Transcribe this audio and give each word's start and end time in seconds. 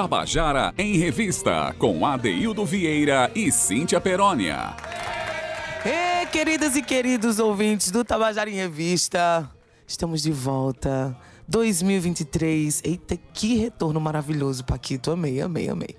Tabajara 0.00 0.72
em 0.78 0.96
Revista, 0.96 1.74
com 1.76 2.06
Adeildo 2.06 2.64
Vieira 2.64 3.32
e 3.34 3.50
Cíntia 3.50 4.00
Perónia. 4.00 4.76
Ei, 5.84 6.24
queridas 6.26 6.76
e 6.76 6.82
queridos 6.82 7.40
ouvintes 7.40 7.90
do 7.90 8.04
Tabajara 8.04 8.48
em 8.48 8.54
Revista, 8.54 9.50
estamos 9.88 10.22
de 10.22 10.30
volta 10.30 11.16
2023. 11.48 12.82
Eita, 12.84 13.18
que 13.32 13.56
retorno 13.56 13.98
maravilhoso, 13.98 14.62
Paquito. 14.64 15.10
Amei, 15.10 15.40
amei, 15.40 15.70
amei. 15.70 15.96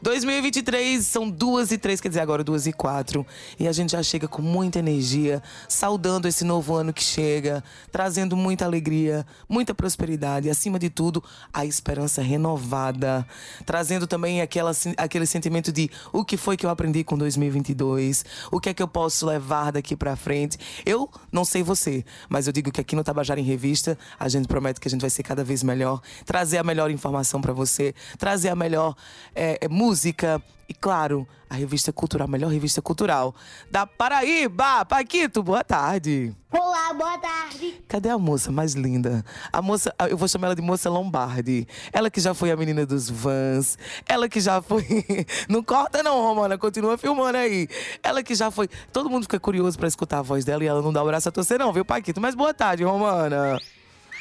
2023 0.00 1.04
são 1.04 1.28
duas 1.28 1.72
e 1.72 1.78
três, 1.78 2.00
quer 2.00 2.08
dizer, 2.08 2.20
agora 2.20 2.44
duas 2.44 2.68
e 2.68 2.72
quatro. 2.72 3.26
E 3.58 3.66
a 3.66 3.72
gente 3.72 3.92
já 3.92 4.02
chega 4.02 4.28
com 4.28 4.40
muita 4.40 4.78
energia, 4.78 5.42
saudando 5.68 6.28
esse 6.28 6.44
novo 6.44 6.74
ano 6.74 6.92
que 6.92 7.02
chega, 7.02 7.64
trazendo 7.90 8.36
muita 8.36 8.64
alegria, 8.64 9.26
muita 9.48 9.74
prosperidade 9.74 10.46
e, 10.46 10.50
acima 10.50 10.78
de 10.78 10.88
tudo, 10.88 11.22
a 11.52 11.66
esperança 11.66 12.22
renovada. 12.22 13.26
Trazendo 13.66 14.06
também 14.06 14.40
aquela, 14.40 14.70
aquele 14.96 15.26
sentimento 15.26 15.72
de 15.72 15.90
o 16.12 16.24
que 16.24 16.36
foi 16.36 16.56
que 16.56 16.64
eu 16.64 16.70
aprendi 16.70 17.02
com 17.02 17.18
2022, 17.18 18.24
o 18.52 18.60
que 18.60 18.68
é 18.68 18.74
que 18.74 18.82
eu 18.82 18.88
posso 18.88 19.26
levar 19.26 19.72
daqui 19.72 19.96
para 19.96 20.14
frente. 20.14 20.56
Eu 20.86 21.10
não 21.32 21.44
sei 21.44 21.64
você, 21.64 22.04
mas 22.28 22.46
eu 22.46 22.52
digo 22.52 22.70
que 22.70 22.80
aqui 22.80 22.94
no 22.94 23.02
Tabajara 23.02 23.40
em 23.40 23.44
Revista, 23.44 23.98
a 24.18 24.28
gente 24.28 24.46
promete 24.46 24.78
que 24.78 24.91
gente 24.92 25.00
vai 25.00 25.10
ser 25.10 25.22
cada 25.22 25.42
vez 25.42 25.62
melhor, 25.62 26.00
trazer 26.24 26.58
a 26.58 26.64
melhor 26.64 26.90
informação 26.90 27.40
para 27.40 27.52
você, 27.52 27.94
trazer 28.18 28.48
a 28.48 28.56
melhor 28.56 28.94
é, 29.34 29.58
é, 29.60 29.68
música 29.68 30.42
e, 30.68 30.74
claro, 30.74 31.26
a 31.50 31.54
revista 31.54 31.92
cultural, 31.92 32.26
a 32.26 32.30
melhor 32.30 32.50
revista 32.50 32.80
cultural 32.80 33.34
da 33.70 33.86
Paraíba. 33.86 34.84
Paquito, 34.86 35.42
boa 35.42 35.62
tarde. 35.62 36.34
Olá, 36.50 36.94
boa 36.94 37.18
tarde. 37.18 37.82
Cadê 37.86 38.08
a 38.08 38.18
moça 38.18 38.50
mais 38.50 38.72
linda? 38.72 39.22
A 39.52 39.60
moça, 39.60 39.94
eu 40.08 40.16
vou 40.16 40.26
chamar 40.26 40.46
ela 40.46 40.56
de 40.56 40.62
moça 40.62 40.88
Lombardi. 40.88 41.66
Ela 41.92 42.10
que 42.10 42.20
já 42.20 42.32
foi 42.32 42.50
a 42.50 42.56
menina 42.56 42.86
dos 42.86 43.10
vans. 43.10 43.76
Ela 44.08 44.28
que 44.28 44.40
já 44.40 44.62
foi. 44.62 44.86
Não 45.48 45.62
corta, 45.62 46.02
não, 46.02 46.22
Romana. 46.22 46.56
Continua 46.56 46.96
filmando 46.96 47.36
aí. 47.36 47.68
Ela 48.02 48.22
que 48.22 48.34
já 48.34 48.50
foi. 48.50 48.68
Todo 48.92 49.10
mundo 49.10 49.24
fica 49.24 49.38
curioso 49.38 49.78
para 49.78 49.88
escutar 49.88 50.20
a 50.20 50.22
voz 50.22 50.44
dela 50.44 50.64
e 50.64 50.66
ela 50.66 50.80
não 50.80 50.92
dá 50.92 51.02
o 51.02 51.06
braço 51.06 51.28
a 51.28 51.32
torcer, 51.32 51.58
não, 51.58 51.72
viu, 51.72 51.84
Paquito? 51.84 52.20
Mas 52.20 52.34
boa 52.34 52.54
tarde, 52.54 52.82
Romana. 52.82 53.60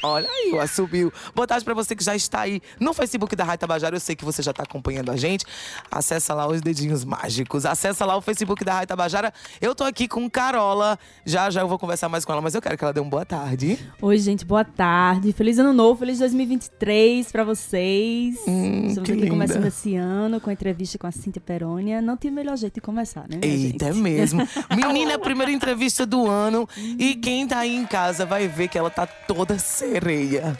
Olha 0.03 0.27
aí, 0.27 0.51
o 0.53 0.67
subiu. 0.67 1.13
Boa 1.35 1.45
tarde 1.45 1.63
pra 1.63 1.73
você 1.73 1.95
que 1.95 2.03
já 2.03 2.15
está 2.15 2.41
aí 2.41 2.59
no 2.79 2.93
Facebook 2.93 3.35
da 3.35 3.43
Rádio 3.43 3.59
Tabajara. 3.61 3.95
Eu 3.95 3.99
sei 3.99 4.15
que 4.15 4.25
você 4.25 4.41
já 4.41 4.49
está 4.51 4.63
acompanhando 4.63 5.11
a 5.11 5.15
gente. 5.15 5.45
Acessa 5.91 6.33
lá 6.33 6.47
os 6.47 6.59
dedinhos 6.61 7.05
mágicos. 7.05 7.65
Acessa 7.65 8.05
lá 8.05 8.15
o 8.17 8.21
Facebook 8.21 8.65
da 8.65 8.73
Rádio 8.73 8.87
Tabajara. 8.87 9.31
Eu 9.59 9.75
tô 9.75 9.83
aqui 9.83 10.07
com 10.07 10.27
Carola. 10.29 10.97
Já 11.25 11.49
já 11.51 11.61
eu 11.61 11.67
vou 11.67 11.77
conversar 11.77 12.09
mais 12.09 12.25
com 12.25 12.31
ela, 12.31 12.41
mas 12.41 12.55
eu 12.55 12.61
quero 12.61 12.77
que 12.77 12.83
ela 12.83 12.91
dê 12.93 12.99
uma 12.99 13.09
boa 13.09 13.25
tarde. 13.25 13.77
Oi, 14.01 14.17
gente, 14.17 14.43
boa 14.43 14.65
tarde. 14.65 15.31
Feliz 15.33 15.59
ano 15.59 15.71
novo, 15.73 15.99
feliz 15.99 16.17
2023 16.19 17.31
pra 17.31 17.43
vocês. 17.43 18.35
Hum, 18.47 18.87
Estamos 18.87 19.05
que 19.07 19.11
aqui 19.11 19.21
linda. 19.21 19.29
começando 19.29 19.65
esse 19.65 19.95
ano 19.95 20.39
com 20.41 20.49
a 20.49 20.53
entrevista 20.53 20.97
com 20.97 21.05
a 21.07 21.11
Cíntia 21.11 21.41
Perônia. 21.41 22.01
Não 22.01 22.17
tem 22.17 22.31
melhor 22.31 22.57
jeito 22.57 22.75
de 22.75 22.81
começar, 22.81 23.25
né, 23.29 23.39
Eita, 23.41 23.85
é 23.85 23.93
gente? 23.93 24.01
mesmo. 24.01 24.47
Menina, 24.75 25.19
primeira 25.19 25.51
entrevista 25.51 26.05
do 26.07 26.27
ano. 26.27 26.67
E 26.97 27.15
quem 27.15 27.47
tá 27.47 27.59
aí 27.59 27.75
em 27.75 27.85
casa 27.85 28.25
vai 28.25 28.47
ver 28.47 28.67
que 28.67 28.77
ela 28.77 28.89
tá 28.89 29.05
toda 29.05 29.59
guerrilla. 29.91 30.55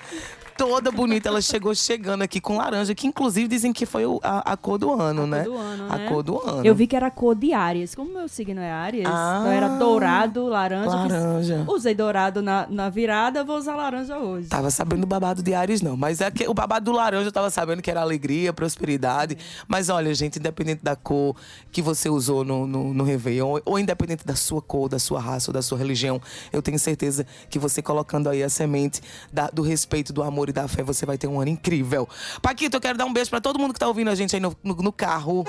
Toda 0.61 0.91
bonita, 0.91 1.27
ela 1.27 1.41
chegou 1.41 1.73
chegando 1.73 2.21
aqui 2.21 2.39
com 2.39 2.57
laranja, 2.57 2.93
que 2.93 3.07
inclusive 3.07 3.47
dizem 3.47 3.73
que 3.73 3.83
foi 3.83 4.05
o- 4.05 4.19
a, 4.21 4.51
a 4.51 4.55
cor 4.55 4.77
do 4.77 4.91
ano, 4.93 5.23
A 5.23 5.25
né? 5.25 5.43
cor 5.43 5.51
do 5.53 5.57
ano, 5.57 5.85
a 5.91 5.97
né? 5.97 6.07
cor 6.07 6.21
do 6.23 6.39
ano. 6.39 6.63
Eu 6.63 6.75
vi 6.75 6.85
que 6.85 6.95
era 6.95 7.07
a 7.07 7.11
cor 7.11 7.33
de 7.33 7.51
Áries. 7.51 7.95
Como 7.95 8.13
meu 8.13 8.27
signo 8.27 8.61
é 8.61 8.71
Áries, 8.71 9.07
Ah, 9.07 9.37
então 9.39 9.51
era 9.51 9.67
dourado, 9.69 10.45
laranja. 10.45 10.89
laranja. 10.95 11.65
usei 11.67 11.95
dourado 11.95 12.43
na, 12.43 12.67
na 12.69 12.91
virada, 12.91 13.43
vou 13.43 13.57
usar 13.57 13.75
laranja 13.75 14.19
hoje. 14.19 14.49
Tava 14.49 14.69
sabendo 14.69 15.01
do 15.01 15.07
babado 15.07 15.41
de 15.41 15.51
Ares, 15.55 15.81
não. 15.81 15.97
Mas 15.97 16.21
é 16.21 16.29
que 16.29 16.47
o 16.47 16.53
babado 16.53 16.85
do 16.85 16.91
laranja 16.95 17.27
eu 17.29 17.31
tava 17.31 17.49
sabendo 17.49 17.81
que 17.81 17.89
era 17.89 18.01
alegria, 18.01 18.53
prosperidade. 18.53 19.39
Mas 19.67 19.89
olha, 19.89 20.13
gente, 20.13 20.37
independente 20.37 20.83
da 20.83 20.95
cor 20.95 21.35
que 21.71 21.81
você 21.81 22.07
usou 22.07 22.43
no, 22.45 22.67
no, 22.67 22.93
no 22.93 23.03
Réveillon, 23.03 23.47
ou, 23.49 23.61
ou 23.65 23.79
independente 23.79 24.23
da 24.27 24.35
sua 24.35 24.61
cor, 24.61 24.87
da 24.87 24.99
sua 24.99 25.19
raça 25.19 25.49
ou 25.49 25.53
da 25.55 25.63
sua 25.63 25.79
religião, 25.79 26.21
eu 26.53 26.61
tenho 26.61 26.77
certeza 26.77 27.25
que 27.50 27.57
você 27.57 27.81
colocando 27.81 28.29
aí 28.29 28.44
a 28.44 28.50
semente 28.50 29.01
da- 29.33 29.50
do 29.50 29.63
respeito, 29.63 30.13
do 30.13 30.21
amor 30.21 30.50
e 30.51 30.53
da 30.53 30.67
fé, 30.67 30.84
você 30.84 31.06
vai 31.06 31.17
ter 31.17 31.28
um 31.28 31.39
ano 31.39 31.50
incrível. 31.50 32.07
Paquito, 32.41 32.78
eu 32.78 32.81
quero 32.81 32.97
dar 32.97 33.06
um 33.06 33.13
beijo 33.13 33.29
pra 33.29 33.41
todo 33.41 33.57
mundo 33.57 33.73
que 33.73 33.79
tá 33.79 33.88
ouvindo 33.88 34.09
a 34.09 34.16
gente 34.16 34.35
aí 34.35 34.39
no, 34.39 34.56
no, 34.63 34.75
no 34.75 34.91
carro. 34.91 35.44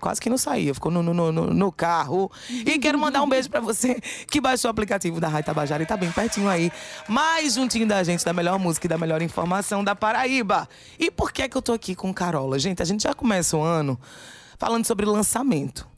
Quase 0.00 0.20
que 0.20 0.30
não 0.30 0.38
saía, 0.38 0.72
ficou 0.72 0.92
no, 0.92 1.02
no, 1.02 1.32
no, 1.32 1.72
carro. 1.72 2.30
E 2.48 2.78
quero 2.78 2.98
mandar 2.98 3.22
um 3.22 3.28
beijo 3.28 3.50
pra 3.50 3.58
você 3.58 4.00
que 4.30 4.40
baixou 4.40 4.68
o 4.68 4.70
aplicativo 4.70 5.20
da 5.20 5.26
Rádio 5.26 5.46
Tabajara 5.46 5.82
e 5.82 5.86
tá 5.86 5.96
bem 5.96 6.10
pertinho 6.12 6.48
aí, 6.48 6.70
mais 7.08 7.54
juntinho 7.54 7.86
da 7.86 8.02
gente, 8.04 8.24
da 8.24 8.32
melhor 8.32 8.58
música 8.58 8.86
e 8.86 8.88
da 8.88 8.96
melhor 8.96 9.22
informação 9.22 9.82
da 9.82 9.96
Paraíba. 9.96 10.68
E 10.98 11.10
por 11.10 11.32
que 11.32 11.42
é 11.42 11.48
que 11.48 11.56
eu 11.56 11.62
tô 11.62 11.72
aqui 11.72 11.96
com 11.96 12.14
Carola? 12.14 12.58
Gente, 12.58 12.80
a 12.80 12.84
gente 12.84 13.02
já 13.02 13.12
começa 13.12 13.56
o 13.56 13.62
ano 13.62 13.98
falando 14.56 14.86
sobre 14.86 15.04
lançamento. 15.04 15.88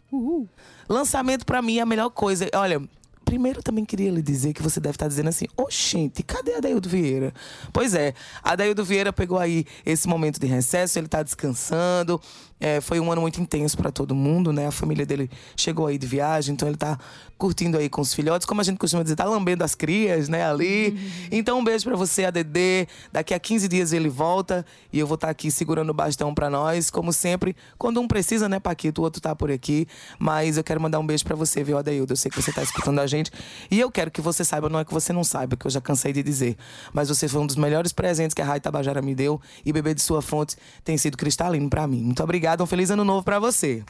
Lançamento 0.89 1.45
pra 1.45 1.61
mim 1.61 1.79
é 1.79 1.83
a 1.83 1.87
melhor 1.87 2.11
coisa. 2.11 2.49
Olha, 2.55 2.81
primeiro 3.31 3.63
também 3.63 3.85
queria 3.85 4.11
lhe 4.11 4.21
dizer 4.21 4.53
que 4.53 4.61
você 4.61 4.81
deve 4.81 4.97
estar 4.97 5.07
dizendo 5.07 5.29
assim: 5.29 5.47
Oxente, 5.57 6.21
cadê 6.21 6.55
Adaildo 6.55 6.89
Vieira? 6.89 7.33
Pois 7.73 7.95
é, 7.95 8.13
Adaildo 8.43 8.85
Vieira 8.85 9.13
pegou 9.13 9.39
aí 9.39 9.65
esse 9.87 10.09
momento 10.09 10.41
de 10.41 10.49
recesso, 10.49 10.99
ele 10.99 11.07
tá 11.07 11.23
descansando. 11.23 12.21
É, 12.59 12.81
foi 12.81 12.99
um 12.99 13.11
ano 13.11 13.21
muito 13.21 13.41
intenso 13.41 13.77
para 13.77 13.93
todo 13.93 14.17
mundo, 14.17 14.53
né? 14.53 14.67
A 14.67 14.73
família 14.73 15.07
dele 15.07 15.31
chegou 15.57 15.87
aí 15.87 15.97
de 15.97 16.09
viagem, 16.09 16.55
então 16.55 16.67
ele 16.67 16.77
tá 16.77 16.99
curtindo 17.41 17.79
aí 17.79 17.89
com 17.89 18.03
os 18.03 18.13
filhotes, 18.13 18.47
como 18.47 18.61
a 18.61 18.65
gente 18.65 18.77
costuma 18.77 19.03
dizer, 19.03 19.17
tá 19.17 19.25
lambendo 19.25 19.65
as 19.65 19.75
crias, 19.75 20.29
né, 20.29 20.45
ali. 20.45 20.95
Então 21.33 21.59
um 21.59 21.65
beijo 21.65 21.85
para 21.85 21.97
você, 21.97 22.27
ADD. 22.27 22.87
Daqui 23.11 23.33
a 23.33 23.39
15 23.39 23.67
dias 23.67 23.93
ele 23.95 24.11
volta 24.11 24.65
e 24.93 24.99
eu 24.99 25.07
vou 25.07 25.15
estar 25.15 25.31
aqui 25.31 25.51
segurando 25.51 25.89
o 25.89 25.95
bastão 25.95 26.35
para 26.35 26.51
nós, 26.51 26.91
como 26.91 27.15
sempre. 27.15 27.57
Quando 27.79 27.99
um 27.99 28.07
precisa, 28.07 28.47
né, 28.47 28.61
Paquito, 28.61 29.01
o 29.01 29.05
outro 29.05 29.23
tá 29.23 29.35
por 29.35 29.51
aqui. 29.51 29.89
Mas 30.19 30.59
eu 30.59 30.63
quero 30.63 30.79
mandar 30.79 30.99
um 30.99 31.07
beijo 31.07 31.25
para 31.25 31.35
você, 31.35 31.65
viu, 31.65 31.79
Adaildo? 31.79 32.13
Eu 32.13 32.17
sei 32.17 32.31
que 32.31 32.41
você 32.41 32.53
tá 32.53 32.63
escutando 32.63 32.99
a 32.99 33.07
gente. 33.07 33.31
E 33.71 33.81
eu 33.81 33.91
quero 33.91 34.11
que 34.11 34.21
você 34.21 34.45
saiba, 34.45 34.69
não 34.69 34.79
é 34.79 34.85
que 34.85 34.93
você 34.93 35.11
não 35.11 35.25
saiba, 35.25 35.57
que 35.57 35.67
eu 35.67 35.71
já 35.71 35.81
cansei 35.81 36.13
de 36.13 36.23
dizer. 36.23 36.57
Mas 36.93 37.09
você 37.09 37.27
foi 37.27 37.41
um 37.41 37.47
dos 37.47 37.57
melhores 37.57 37.93
presentes 37.93 38.35
que 38.35 38.43
a 38.43 38.45
Rádio 38.45 38.63
Tabajara 38.63 39.01
me 39.01 39.15
deu. 39.15 39.41
E 39.65 39.73
beber 39.73 39.95
de 39.95 40.03
sua 40.03 40.21
fonte 40.21 40.57
tem 40.85 40.99
sido 40.99 41.17
cristalino 41.17 41.71
para 41.71 41.87
mim. 41.87 42.03
Muito 42.03 42.23
obrigada, 42.23 42.63
um 42.63 42.67
feliz 42.67 42.91
ano 42.91 43.05
novo 43.05 43.25
para 43.25 43.39
você. 43.39 43.83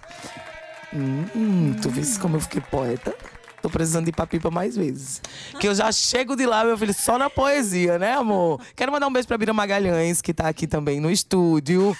Hum, 0.93 1.25
hum, 1.35 1.77
tu 1.81 1.89
viste 1.89 2.19
como 2.19 2.37
eu 2.37 2.41
fiquei 2.41 2.61
poeta? 2.61 3.15
Tô 3.63 3.69
precisando 3.69 4.07
de 4.07 4.13
papipa 4.13 4.51
mais 4.51 4.77
vezes. 4.77 5.21
Que 5.59 5.69
eu 5.69 5.75
já 5.75 5.93
chego 5.93 6.35
de 6.35 6.47
lá, 6.47 6.65
meu 6.65 6.79
filho, 6.79 6.95
só 6.95 7.19
na 7.19 7.29
poesia, 7.29 7.99
né, 7.99 8.15
amor? 8.15 8.61
Quero 8.75 8.91
mandar 8.91 9.07
um 9.07 9.13
beijo 9.13 9.29
pra 9.29 9.37
Bira 9.37 9.53
Magalhães, 9.53 10.23
que 10.23 10.33
tá 10.33 10.49
aqui 10.49 10.67
também 10.67 10.99
no 11.01 11.11
estúdio. 11.11 11.97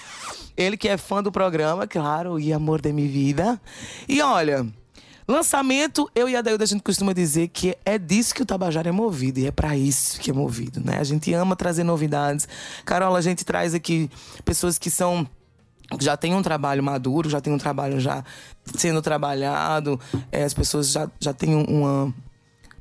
Ele 0.57 0.75
que 0.75 0.87
é 0.87 0.97
fã 0.97 1.21
do 1.21 1.31
programa, 1.31 1.87
claro, 1.87 2.39
e 2.39 2.51
amor 2.51 2.81
da 2.81 2.91
minha 2.91 3.07
vida. 3.07 3.61
E 4.07 4.21
olha, 4.21 4.65
lançamento, 5.27 6.09
eu 6.15 6.27
e 6.27 6.35
a 6.35 6.41
Dailda, 6.41 6.63
a 6.63 6.67
gente 6.67 6.81
costuma 6.81 7.13
dizer 7.13 7.47
que 7.49 7.77
é 7.85 7.97
disso 7.97 8.33
que 8.33 8.41
o 8.41 8.45
Tabajara 8.45 8.89
é 8.89 8.91
movido, 8.91 9.39
e 9.39 9.45
é 9.47 9.51
pra 9.51 9.77
isso 9.77 10.19
que 10.19 10.31
é 10.31 10.33
movido, 10.33 10.81
né? 10.83 10.97
A 10.99 11.03
gente 11.03 11.31
ama 11.33 11.55
trazer 11.55 11.83
novidades. 11.83 12.47
Carola, 12.83 13.19
a 13.19 13.21
gente 13.21 13.45
traz 13.45 13.73
aqui 13.73 14.09
pessoas 14.43 14.77
que 14.77 14.89
são 14.89 15.27
já 15.99 16.15
tem 16.15 16.33
um 16.33 16.41
trabalho 16.41 16.83
maduro, 16.83 17.29
já 17.29 17.41
tem 17.41 17.51
um 17.53 17.57
trabalho 17.57 17.99
já 17.99 18.23
sendo 18.75 19.01
trabalhado, 19.01 19.99
é, 20.31 20.43
as 20.43 20.53
pessoas 20.53 20.91
já, 20.91 21.09
já 21.19 21.33
têm 21.33 21.55
um- 21.55 21.63
uma, 21.65 22.13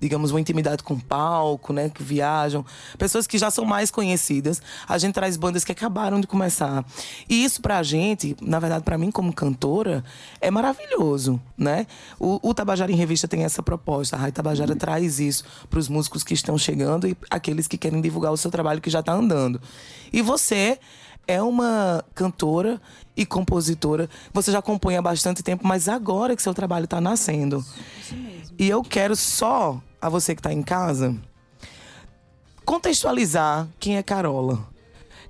digamos, 0.01 0.31
uma 0.31 0.41
intimidade 0.41 0.83
com 0.83 0.95
o 0.95 1.01
palco, 1.01 1.73
né? 1.75 1.91
Que 1.91 2.03
viajam. 2.03 2.65
Pessoas 2.97 3.27
que 3.27 3.37
já 3.37 3.51
são 3.51 3.67
mais 3.67 3.91
conhecidas. 3.91 4.63
A 4.89 4.97
gente 4.97 5.13
traz 5.13 5.37
bandas 5.37 5.63
que 5.63 5.73
acabaram 5.73 6.19
de 6.21 6.27
começar. 6.27 6.83
E 7.29 7.45
isso 7.45 7.61
pra 7.61 7.83
gente, 7.83 8.35
na 8.41 8.59
verdade, 8.59 8.83
pra 8.83 8.97
mim 8.97 9.11
como 9.11 9.31
cantora, 9.31 10.03
é 10.41 10.51
maravilhoso, 10.51 11.39
né? 11.57 11.87
O, 12.19 12.41
o 12.49 12.55
Tabajara 12.55 12.91
em 12.91 12.97
Revista 12.97 13.29
tem 13.29 13.45
essa 13.45 13.63
proposta. 13.63 14.17
A 14.17 14.19
Rádio 14.19 14.35
Tabajara 14.37 14.75
traz 14.75 15.21
isso 15.21 15.45
pros 15.69 15.87
músicos 15.89 16.23
que 16.25 16.33
estão 16.33 16.57
chegando 16.57 17.07
e 17.07 17.15
aqueles 17.29 17.67
que 17.69 17.77
querem 17.77 18.01
divulgar 18.01 18.33
o 18.33 18.37
seu 18.39 18.51
trabalho 18.51 18.81
que 18.81 18.89
já 18.89 19.03
tá 19.03 19.13
andando. 19.13 19.61
E 20.11 20.23
você 20.23 20.79
é 21.31 21.43
uma 21.43 22.05
cantora 22.15 22.81
e 23.17 23.25
compositora. 23.25 24.09
Você 24.33 24.53
já 24.53 24.61
compõe 24.61 24.97
há 24.97 25.03
bastante 25.03 25.43
tempo, 25.43 25.67
mas 25.67 25.89
agora 25.89 26.35
que 26.35 26.43
seu 26.43 26.55
trabalho 26.55 26.85
está 26.85 27.01
nascendo. 27.01 27.65
E 28.59 28.69
eu 28.69 28.83
quero 28.83 29.17
só 29.17 29.81
a 30.01 30.09
você 30.09 30.35
que 30.35 30.41
está 30.41 30.53
em 30.53 30.63
casa 30.63 31.17
contextualizar 32.71 33.67
quem 33.81 33.97
é 33.97 34.03
Carola. 34.03 34.61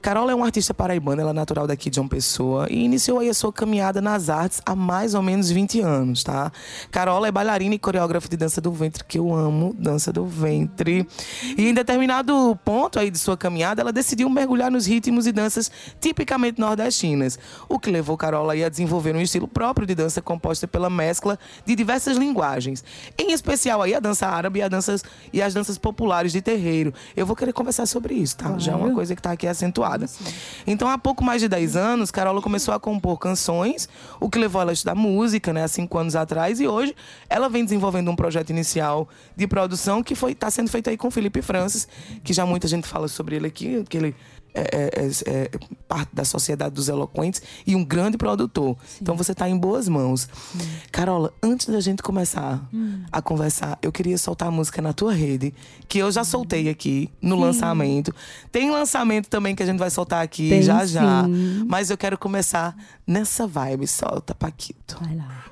Carola 0.02 0.32
é 0.32 0.34
uma 0.34 0.46
artista 0.46 0.72
paraibana, 0.72 1.20
ela 1.20 1.30
é 1.30 1.34
natural 1.34 1.66
daqui 1.66 1.90
de 1.90 1.96
João 1.96 2.08
Pessoa 2.08 2.66
e 2.70 2.82
iniciou 2.84 3.18
aí 3.18 3.28
a 3.28 3.34
sua 3.34 3.52
caminhada 3.52 4.00
nas 4.00 4.30
artes 4.30 4.62
há 4.64 4.74
mais 4.74 5.14
ou 5.14 5.20
menos 5.20 5.50
20 5.50 5.80
anos, 5.82 6.24
tá? 6.24 6.50
Carola 6.90 7.28
é 7.28 7.32
bailarina 7.32 7.74
e 7.74 7.78
coreógrafa 7.78 8.26
de 8.26 8.34
dança 8.34 8.62
do 8.62 8.72
ventre, 8.72 9.04
que 9.04 9.18
eu 9.18 9.34
amo 9.34 9.76
dança 9.78 10.10
do 10.10 10.24
ventre. 10.24 11.06
E 11.56 11.68
em 11.68 11.74
determinado 11.74 12.58
ponto 12.64 12.98
aí 12.98 13.10
de 13.10 13.18
sua 13.18 13.36
caminhada, 13.36 13.82
ela 13.82 13.92
decidiu 13.92 14.30
mergulhar 14.30 14.70
nos 14.70 14.86
ritmos 14.86 15.26
e 15.26 15.32
danças 15.32 15.70
tipicamente 16.00 16.58
nordestinas, 16.58 17.38
o 17.68 17.78
que 17.78 17.90
levou 17.90 18.16
Carola 18.16 18.54
aí 18.54 18.64
a 18.64 18.70
desenvolver 18.70 19.14
um 19.14 19.20
estilo 19.20 19.46
próprio 19.46 19.86
de 19.86 19.94
dança 19.94 20.22
composta 20.22 20.66
pela 20.66 20.88
mescla 20.88 21.38
de 21.66 21.74
diversas 21.76 22.16
linguagens, 22.16 22.82
em 23.18 23.32
especial 23.32 23.82
aí 23.82 23.94
a 23.94 24.00
dança 24.00 24.26
árabe 24.26 24.60
e, 24.60 24.62
a 24.62 24.68
danças, 24.68 25.04
e 25.30 25.42
as 25.42 25.52
danças 25.52 25.76
populares 25.76 26.32
de 26.32 26.40
terreiro. 26.40 26.94
Eu 27.14 27.26
vou 27.26 27.36
querer 27.36 27.52
conversar 27.52 27.84
sobre 27.84 28.14
isso, 28.14 28.38
tá? 28.38 28.56
Já 28.56 28.72
é 28.72 28.74
uma 28.74 28.94
coisa 28.94 29.14
que 29.14 29.20
tá 29.20 29.32
aqui 29.32 29.46
acentuada. 29.46 29.89
Abençoada. 29.90 30.08
Então, 30.66 30.88
há 30.88 30.98
pouco 30.98 31.24
mais 31.24 31.40
de 31.40 31.48
10 31.48 31.76
anos, 31.76 32.10
Carola 32.10 32.40
começou 32.40 32.72
a 32.74 32.80
compor 32.80 33.18
canções, 33.18 33.88
o 34.18 34.28
que 34.28 34.38
levou 34.38 34.60
ela 34.60 34.70
a 34.70 34.74
estudar 34.74 34.94
música, 34.94 35.52
né, 35.52 35.64
há 35.64 35.68
cinco 35.68 35.98
anos 35.98 36.16
atrás, 36.16 36.60
e 36.60 36.66
hoje 36.66 36.94
ela 37.28 37.48
vem 37.48 37.64
desenvolvendo 37.64 38.10
um 38.10 38.16
projeto 38.16 38.50
inicial 38.50 39.08
de 39.36 39.46
produção 39.46 40.02
que 40.02 40.14
foi 40.14 40.32
está 40.32 40.50
sendo 40.50 40.70
feito 40.70 40.88
aí 40.88 40.96
com 40.96 41.08
o 41.08 41.10
Felipe 41.10 41.42
Francis, 41.42 41.88
que 42.22 42.32
já 42.32 42.46
muita 42.46 42.68
gente 42.68 42.86
fala 42.86 43.08
sobre 43.08 43.36
ele 43.36 43.46
aqui, 43.46 43.84
que 43.88 43.96
ele 43.96 44.14
é, 44.54 44.60
é, 44.62 45.06
é, 45.06 45.30
é 45.30 45.50
parte 45.88 46.10
da 46.12 46.24
sociedade 46.24 46.74
dos 46.74 46.88
eloquentes 46.88 47.42
e 47.66 47.74
um 47.74 47.84
grande 47.84 48.16
produtor. 48.16 48.76
Sim. 48.86 48.98
Então 49.02 49.16
você 49.16 49.32
está 49.32 49.48
em 49.48 49.56
boas 49.56 49.88
mãos. 49.88 50.28
Sim. 50.52 50.68
Carola, 50.92 51.32
antes 51.42 51.66
da 51.66 51.80
gente 51.80 52.02
começar 52.02 52.68
hum. 52.72 53.02
a 53.10 53.22
conversar, 53.22 53.78
eu 53.82 53.92
queria 53.92 54.18
soltar 54.18 54.48
a 54.48 54.50
música 54.50 54.82
na 54.82 54.92
tua 54.92 55.12
rede, 55.12 55.54
que 55.88 55.98
eu 55.98 56.10
já 56.10 56.24
soltei 56.24 56.68
aqui 56.68 57.10
no 57.20 57.36
sim. 57.36 57.42
lançamento. 57.42 58.14
Tem 58.50 58.70
lançamento 58.70 59.28
também 59.28 59.54
que 59.54 59.62
a 59.62 59.66
gente 59.66 59.78
vai 59.78 59.90
soltar 59.90 60.22
aqui 60.22 60.48
Tem, 60.48 60.62
já 60.62 60.84
já. 60.86 61.24
Mas 61.66 61.90
eu 61.90 61.96
quero 61.96 62.18
começar 62.18 62.76
nessa 63.06 63.46
vibe. 63.46 63.86
Solta, 63.86 64.34
Paquito. 64.34 64.98
Vai 65.00 65.16
lá. 65.16 65.44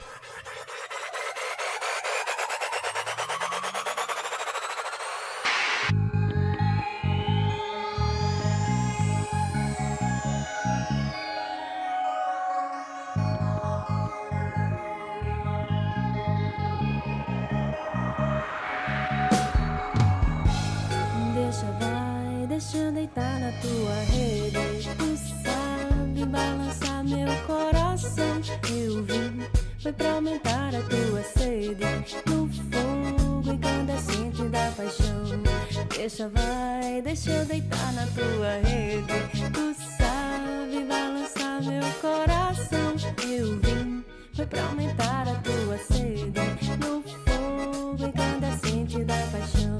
Deixa 36.09 36.31
vai, 36.31 37.03
deixa 37.03 37.31
eu 37.31 37.45
deitar 37.45 37.93
na 37.93 38.07
tua 38.07 38.69
rede. 38.69 39.51
Tu 39.53 39.75
sabe 39.99 40.85
balançar 40.89 41.63
meu 41.63 41.83
coração. 42.01 42.97
Eu 43.23 43.61
vim, 43.61 44.05
foi 44.35 44.47
pra 44.47 44.65
aumentar 44.65 45.29
a 45.29 45.35
tua 45.35 45.79
sede. 45.79 46.41
No 46.81 47.03
fogo 47.03 48.05
incandescente 48.05 49.05
da 49.05 49.15
paixão. 49.31 49.79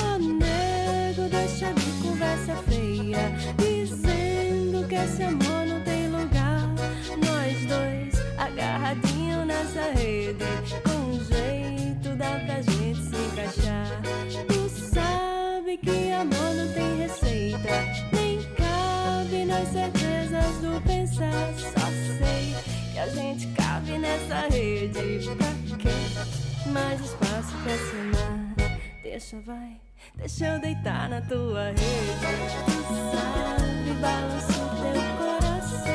Oh, 0.00 0.18
nego, 0.18 1.28
deixa 1.28 1.72
de 1.74 2.02
conversa 2.02 2.56
feia. 2.68 2.87
Deixa, 29.18 29.40
vai, 29.40 29.80
deixa 30.14 30.46
eu 30.46 30.60
deitar 30.60 31.08
na 31.08 31.20
tua 31.20 31.70
rede. 31.70 31.80
Sabe, 33.10 33.92
balança 34.00 34.52
o 34.52 34.68
teu 34.80 35.02
coração. 35.18 35.90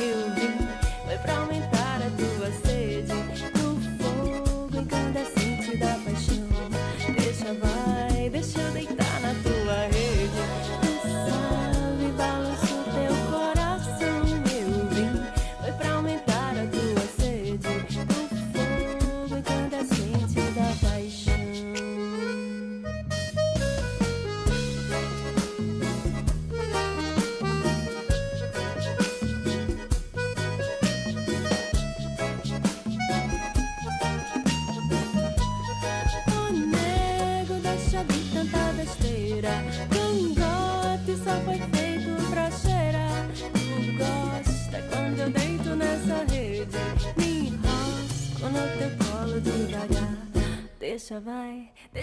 Eu 0.00 0.32
vim, 0.36 0.56
foi 1.04 1.18
pra 1.18 1.38
aumentar 1.38 1.96
a 1.96 2.10
tua 2.16 2.52
sede. 2.52 3.12
No 3.58 3.80
fogo 3.98 4.76
incandescente 4.78 5.76
da 5.76 5.98
paixão. 6.04 6.47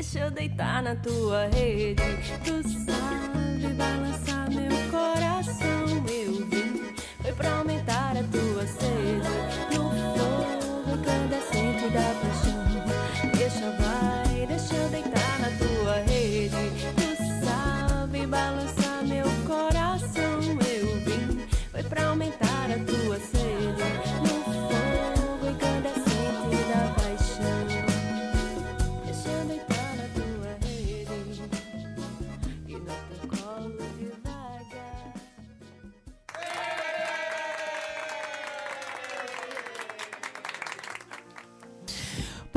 Deixa 0.05 0.19
eu 0.19 0.31
deitar 0.31 0.83
na 0.83 0.95
tua 0.95 1.47
rede. 1.47 2.03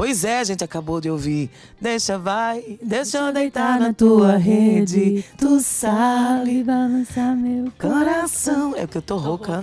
Pois 0.09 0.25
é, 0.25 0.39
a 0.39 0.45
gente 0.45 0.65
acabou 0.65 1.03
de 1.03 1.11
ouvir. 1.11 1.51
Deixa 1.79 2.17
vai, 2.17 2.79
deixa 2.83 3.19
eu 3.19 3.31
deitar 3.31 3.79
na 3.79 3.93
tua 3.93 4.39
rede. 4.39 5.23
Tu 5.37 5.61
sabe 5.61 6.65
balançar 6.65 7.37
meu 7.37 7.71
coração. 7.79 8.75
É 8.75 8.87
porque 8.87 8.97
eu 8.97 9.03
tô, 9.03 9.19
rouca. 9.19 9.63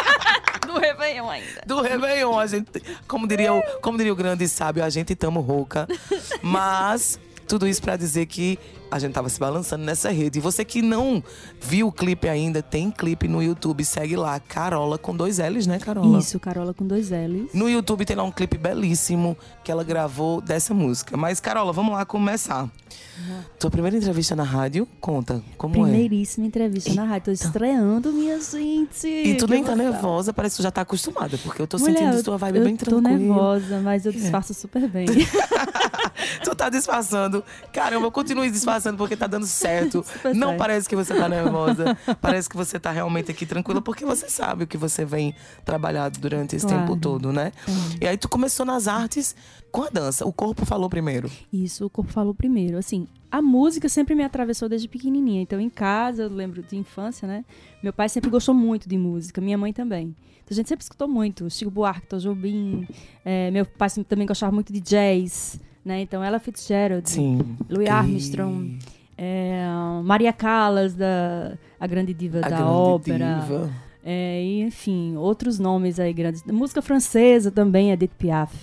Do 0.66 0.78
Réveillon 0.78 1.28
ainda. 1.28 1.60
Do 1.66 1.82
Réveillon, 1.82 2.38
a 2.38 2.46
gente. 2.46 2.82
Como 3.06 3.28
diria 3.28 3.52
o, 3.52 3.60
como 3.82 3.98
diria 3.98 4.14
o 4.14 4.16
grande 4.16 4.48
sábio, 4.48 4.82
a 4.82 4.88
gente 4.88 5.14
tamo 5.14 5.40
rouca. 5.40 5.86
Mas 6.40 7.20
tudo 7.46 7.68
isso 7.68 7.82
para 7.82 7.96
dizer 7.96 8.24
que 8.24 8.58
a 8.90 8.98
gente 8.98 9.12
tava 9.12 9.28
se 9.28 9.38
balançando 9.38 9.84
nessa 9.84 10.10
rede. 10.10 10.38
E 10.38 10.42
você 10.42 10.64
que 10.64 10.82
não 10.82 11.22
viu 11.60 11.88
o 11.88 11.92
clipe 11.92 12.28
ainda, 12.28 12.62
tem 12.62 12.90
clipe 12.90 13.28
no 13.28 13.42
YouTube, 13.42 13.84
segue 13.84 14.16
lá, 14.16 14.38
Carola 14.40 14.98
com 14.98 15.14
dois 15.14 15.38
L's, 15.38 15.66
né, 15.66 15.78
Carola? 15.78 16.18
Isso, 16.18 16.40
Carola 16.40 16.74
com 16.74 16.86
dois 16.86 17.10
L's. 17.10 17.52
No 17.54 17.68
YouTube 17.68 18.04
tem 18.04 18.16
lá 18.16 18.24
um 18.24 18.32
clipe 18.32 18.58
belíssimo 18.58 19.36
que 19.62 19.70
ela 19.70 19.84
gravou 19.84 20.40
dessa 20.40 20.74
música. 20.74 21.16
Mas, 21.16 21.38
Carola, 21.38 21.72
vamos 21.72 21.94
lá 21.94 22.04
começar. 22.04 22.62
Uhum. 22.62 23.40
Tua 23.58 23.70
primeira 23.70 23.96
entrevista 23.96 24.34
na 24.34 24.42
rádio, 24.42 24.88
conta, 25.00 25.42
como 25.56 25.74
Primeiríssima 25.74 25.86
é? 25.86 26.08
Primeiríssima 26.08 26.46
entrevista 26.46 26.90
Eita. 26.90 27.02
na 27.02 27.08
rádio. 27.08 27.24
Tô 27.26 27.30
estreando, 27.32 28.12
minha 28.12 28.40
gente. 28.40 29.06
E 29.06 29.34
tu 29.36 29.46
nem 29.46 29.62
tá 29.62 29.76
nervosa, 29.76 30.32
parece 30.32 30.56
que 30.56 30.62
tu 30.62 30.64
já 30.64 30.70
tá 30.70 30.80
acostumada, 30.80 31.38
porque 31.38 31.62
eu 31.62 31.66
tô 31.66 31.78
Mulher, 31.78 31.98
sentindo 31.98 32.22
tua 32.24 32.38
vibe 32.38 32.58
eu 32.58 32.64
bem 32.64 32.76
tranquila. 32.76 33.10
Eu 33.10 33.18
tô 33.18 33.18
nervosa, 33.18 33.80
mas 33.80 34.06
eu 34.06 34.12
é. 34.12 34.14
disfarço 34.14 34.52
é. 34.52 34.54
super 34.54 34.88
bem. 34.88 35.06
tu 36.42 36.54
tá 36.54 36.68
disfarçando. 36.68 37.44
Caramba, 37.72 38.10
continue 38.10 38.50
disfarçando 38.50 38.79
porque 38.96 39.16
tá 39.16 39.26
dando 39.26 39.46
certo. 39.46 40.04
Não 40.34 40.56
parece 40.56 40.88
que 40.88 40.96
você 40.96 41.14
tá 41.14 41.28
nervosa. 41.28 41.96
parece 42.20 42.48
que 42.48 42.56
você 42.56 42.78
tá 42.78 42.90
realmente 42.90 43.30
aqui 43.30 43.46
tranquila, 43.46 43.80
porque 43.80 44.04
você 44.04 44.28
sabe 44.28 44.64
o 44.64 44.66
que 44.66 44.76
você 44.76 45.04
vem 45.04 45.34
trabalhado 45.64 46.18
durante 46.18 46.56
esse 46.56 46.66
claro. 46.66 46.82
tempo 46.82 46.96
todo, 47.00 47.32
né? 47.32 47.52
É. 48.00 48.04
E 48.04 48.08
aí 48.08 48.16
tu 48.16 48.28
começou 48.28 48.64
nas 48.64 48.88
artes 48.88 49.34
com 49.70 49.82
a 49.82 49.88
dança. 49.88 50.26
O 50.26 50.32
corpo 50.32 50.64
falou 50.64 50.88
primeiro. 50.88 51.30
Isso, 51.52 51.86
o 51.86 51.90
corpo 51.90 52.12
falou 52.12 52.34
primeiro. 52.34 52.78
Assim, 52.78 53.06
a 53.30 53.40
música 53.40 53.88
sempre 53.88 54.14
me 54.14 54.24
atravessou 54.24 54.68
desde 54.68 54.88
pequenininha. 54.88 55.42
Então, 55.42 55.60
em 55.60 55.70
casa, 55.70 56.24
eu 56.24 56.28
lembro 56.28 56.62
de 56.62 56.76
infância, 56.76 57.26
né? 57.28 57.44
Meu 57.82 57.92
pai 57.92 58.08
sempre 58.08 58.28
gostou 58.28 58.54
muito 58.54 58.88
de 58.88 58.98
música, 58.98 59.40
minha 59.40 59.56
mãe 59.56 59.72
também. 59.72 60.14
Então, 60.42 60.50
a 60.50 60.54
gente 60.54 60.68
sempre 60.68 60.82
escutou 60.82 61.06
muito. 61.06 61.48
Chico 61.48 61.70
Buarque, 61.70 62.08
Tom 62.08 62.18
Jobim. 62.18 62.86
É, 63.24 63.50
meu 63.50 63.64
pai 63.64 63.88
também 64.08 64.26
gostava 64.26 64.52
muito 64.52 64.72
de 64.72 64.80
jazz, 64.80 65.60
né? 65.84 66.00
Então, 66.00 66.22
ela 66.22 66.38
Fitzgerald, 66.38 67.08
Sim. 67.08 67.56
Louis 67.68 67.88
Armstrong. 67.88 68.78
É, 69.16 69.66
Maria 70.02 70.32
Callas, 70.32 70.94
da, 70.94 71.52
a 71.78 71.86
grande 71.86 72.14
diva 72.14 72.38
A 72.38 72.40
da 72.42 72.48
grande 72.48 72.62
ópera. 72.64 73.40
diva. 73.40 73.70
É, 74.02 74.42
e, 74.42 74.62
enfim, 74.62 75.14
outros 75.16 75.58
nomes 75.58 76.00
aí 76.00 76.12
grandes. 76.12 76.42
Música 76.44 76.80
francesa 76.80 77.50
também, 77.50 77.90
Edith 77.90 78.12
Piaf, 78.16 78.54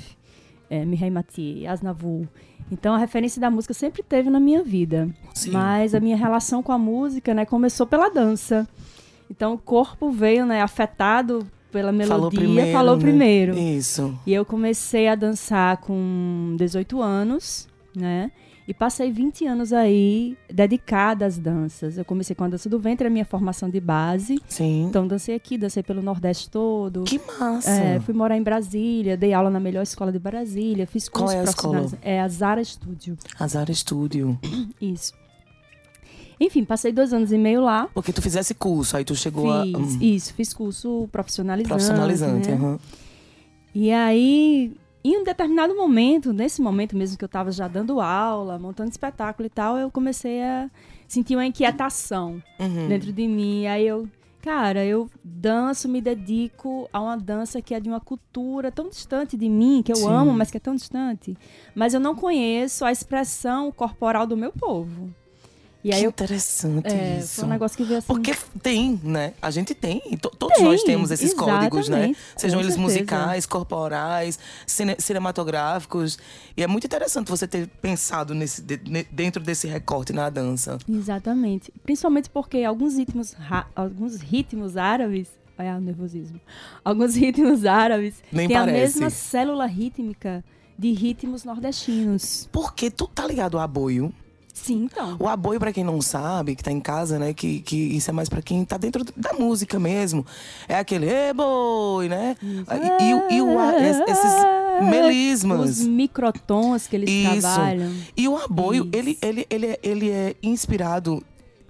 é, 0.69 0.83
Mireille 0.83 1.13
Mathieu, 1.13 1.69
Aznavour. 1.69 2.25
Então 2.71 2.95
a 2.95 2.97
referência 2.97 3.39
da 3.39 3.49
música 3.49 3.73
sempre 3.73 4.03
teve 4.03 4.29
na 4.29 4.39
minha 4.39 4.63
vida. 4.63 5.09
Sim. 5.33 5.51
Mas 5.51 5.93
a 5.93 5.99
minha 5.99 6.17
relação 6.17 6.61
com 6.63 6.71
a 6.71 6.77
música, 6.77 7.33
né, 7.33 7.45
começou 7.45 7.85
pela 7.85 8.09
dança. 8.09 8.67
Então 9.29 9.53
o 9.53 9.57
corpo 9.57 10.09
veio, 10.09 10.45
né, 10.45 10.61
afetado 10.61 11.47
pela 11.71 11.91
melodia, 11.91 12.15
falou 12.15 12.31
primeiro. 12.31 12.71
falou 12.71 12.95
né? 12.95 13.01
primeiro. 13.01 13.57
Isso. 13.57 14.17
E 14.25 14.33
eu 14.33 14.45
comecei 14.45 15.07
a 15.07 15.15
dançar 15.15 15.77
com 15.77 16.55
18 16.57 17.01
anos, 17.01 17.67
né? 17.95 18.31
E 18.67 18.73
passei 18.73 19.09
20 19.09 19.47
anos 19.47 19.71
aí 19.71 20.37
dedicada 20.53 21.25
às 21.25 21.37
danças. 21.37 21.97
Eu 21.97 22.03
comecei 22.03 22.35
com 22.35 22.43
a 22.43 22.49
dança 22.49 22.67
do 22.67 22.77
ventre, 22.77 23.07
a 23.07 23.09
minha 23.09 23.23
formação 23.23 23.69
de 23.69 23.79
base. 23.79 24.41
Sim. 24.45 24.87
Então 24.89 25.07
dancei 25.07 25.33
aqui, 25.35 25.57
dancei 25.57 25.81
pelo 25.81 26.01
Nordeste 26.01 26.49
todo. 26.49 27.03
que 27.03 27.17
massa. 27.39 27.71
É, 27.71 27.99
fui 28.01 28.13
morar 28.13 28.35
em 28.35 28.43
Brasília, 28.43 29.15
dei 29.15 29.31
aula 29.31 29.49
na 29.49 29.59
melhor 29.59 29.83
escola 29.83 30.11
de 30.11 30.19
Brasília, 30.19 30.85
fiz 30.85 31.07
Qual 31.07 31.23
curso 31.23 31.37
é 31.37 31.39
a 31.39 31.43
escola? 31.45 31.85
É 32.01 32.19
a 32.19 32.27
Zara 32.27 32.61
Studio. 32.61 33.17
Azar 33.39 33.73
Studio. 33.73 34.37
Isso. 34.81 35.13
Enfim, 36.39 36.63
passei 36.63 36.91
dois 36.91 37.13
anos 37.13 37.31
e 37.31 37.37
meio 37.37 37.61
lá. 37.61 37.89
Porque 37.93 38.13
tu 38.13 38.21
fizesse 38.21 38.53
curso, 38.53 38.95
aí 38.95 39.03
tu 39.03 39.15
chegou 39.15 39.51
a. 39.51 39.63
Fiz, 39.63 39.95
hum, 39.95 39.99
isso, 40.01 40.33
fiz 40.33 40.53
curso 40.53 41.07
profissionalizante. 41.11 41.67
profissionalizante. 41.69 42.47
né? 42.49 42.53
aham. 42.55 42.79
E 43.73 43.91
aí, 43.91 44.71
em 45.03 45.17
um 45.17 45.23
determinado 45.23 45.75
momento, 45.75 46.33
nesse 46.33 46.61
momento 46.61 46.95
mesmo 46.95 47.17
que 47.17 47.23
eu 47.23 47.27
estava 47.27 47.51
já 47.51 47.67
dando 47.67 47.99
aula, 47.99 48.57
montando 48.59 48.89
espetáculo 48.89 49.45
e 49.45 49.49
tal, 49.49 49.77
eu 49.77 49.89
comecei 49.91 50.41
a 50.43 50.69
sentir 51.07 51.35
uma 51.35 51.45
inquietação 51.45 52.41
Uhum. 52.59 52.87
dentro 52.87 53.11
de 53.13 53.27
mim. 53.27 53.65
Aí 53.67 53.85
eu, 53.87 54.07
cara, 54.41 54.83
eu 54.83 55.09
danço, 55.23 55.87
me 55.87 56.01
dedico 56.01 56.89
a 56.91 56.99
uma 57.01 57.17
dança 57.17 57.61
que 57.61 57.73
é 57.73 57.79
de 57.79 57.87
uma 57.89 57.99
cultura 57.99 58.71
tão 58.71 58.89
distante 58.89 59.37
de 59.37 59.47
mim, 59.49 59.81
que 59.83 59.91
eu 59.91 59.97
Sim. 59.97 60.09
amo, 60.11 60.33
mas 60.33 60.49
que 60.51 60.57
é 60.57 60.59
tão 60.59 60.75
distante. 60.75 61.37
Mas 61.75 61.93
eu 61.93 61.99
não 61.99 62.15
conheço 62.15 62.83
a 62.83 62.91
expressão 62.91 63.71
corporal 63.71 64.25
do 64.27 64.35
meu 64.37 64.51
povo. 64.51 65.13
E 65.87 65.93
aí 65.93 65.99
que 66.01 66.05
eu, 66.05 66.09
interessante 66.09 66.87
é, 66.93 67.19
isso. 67.19 67.35
foi 67.35 67.45
um 67.45 67.47
negócio 67.49 67.77
que 67.77 67.83
veio 67.83 67.99
assim. 67.99 68.07
Porque 68.07 68.35
tem, 68.61 68.99
né? 69.03 69.33
A 69.41 69.49
gente 69.51 69.73
tem. 69.73 69.99
to- 70.21 70.29
todos 70.37 70.57
Tem, 70.57 70.65
nós 70.65 70.83
temos 70.83 71.11
esses 71.11 71.33
códigos, 71.33 71.87
né? 71.89 72.13
Sejam 72.35 72.59
eles 72.59 72.73
certeza. 72.73 72.81
musicais, 72.81 73.45
corporais, 73.45 74.37
cine- 74.65 74.95
cinematográficos. 74.99 76.17
E 76.55 76.63
é 76.63 76.67
muito 76.67 76.85
interessante 76.85 77.29
você 77.29 77.47
ter 77.47 77.67
pensado 77.81 78.33
nesse, 78.35 78.61
de- 78.61 78.81
ne- 78.85 79.05
dentro 79.11 79.41
desse 79.41 79.67
recorte 79.67 80.11
na 80.13 80.29
dança. 80.29 80.77
Exatamente. 80.89 81.71
Principalmente 81.83 82.29
porque 82.29 82.63
alguns 82.63 82.97
ritmos, 82.97 83.35
alguns 83.75 84.17
ritmos 84.17 84.77
árabes. 84.77 85.27
Olha 85.59 85.77
o 85.77 85.81
nervosismo. 85.81 86.39
Alguns 86.85 87.15
ritmos 87.17 87.65
árabes 87.65 88.15
Nem 88.31 88.47
têm 88.47 88.57
a 88.57 88.59
parece. 88.59 88.99
mesma 88.99 89.09
célula 89.09 89.65
rítmica 89.65 90.43
de 90.77 90.91
ritmos 90.91 91.43
nordestinos. 91.43 92.47
Porque 92.51 92.91
tu 92.91 93.07
tá 93.07 93.25
ligado 93.25 93.57
ao 93.57 93.63
aboio? 93.63 94.13
Sim, 94.63 94.85
então. 94.91 95.15
O 95.19 95.27
aboio, 95.27 95.59
pra 95.59 95.71
quem 95.71 95.83
não 95.83 96.01
sabe, 96.01 96.55
que 96.55 96.63
tá 96.63 96.71
em 96.71 96.79
casa, 96.79 97.17
né? 97.19 97.33
Que, 97.33 97.59
que 97.61 97.75
isso 97.75 98.09
é 98.09 98.13
mais 98.13 98.27
pra 98.27 98.41
quem 98.41 98.65
tá 98.65 98.75
dentro 98.77 99.05
da 99.15 99.33
música 99.33 99.79
mesmo. 99.79 100.25
É 100.67 100.75
aquele, 100.79 101.07
ê, 101.07 101.31
boi, 101.33 102.09
né? 102.09 102.35
E, 102.41 103.03
e 103.09 103.13
o- 103.13 103.31
e 103.31 103.41
o, 103.41 103.59
esses 103.71 104.33
melismas. 104.89 105.69
Os 105.79 105.87
microtons 105.87 106.87
que 106.87 106.95
eles 106.95 107.09
Isso. 107.09 107.41
trabalham. 107.41 107.93
E 108.15 108.27
o 108.27 108.35
aboio, 108.37 108.89
ele, 108.91 109.17
ele, 109.21 109.45
ele, 109.49 109.67
é, 109.67 109.79
ele 109.83 110.09
é 110.09 110.35
inspirado 110.41 111.23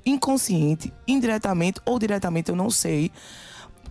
inconsciente, 0.06 0.92
indiretamente 1.08 1.82
ou 1.86 2.00
diretamente, 2.00 2.50
eu 2.50 2.56
não 2.56 2.70
sei, 2.70 3.12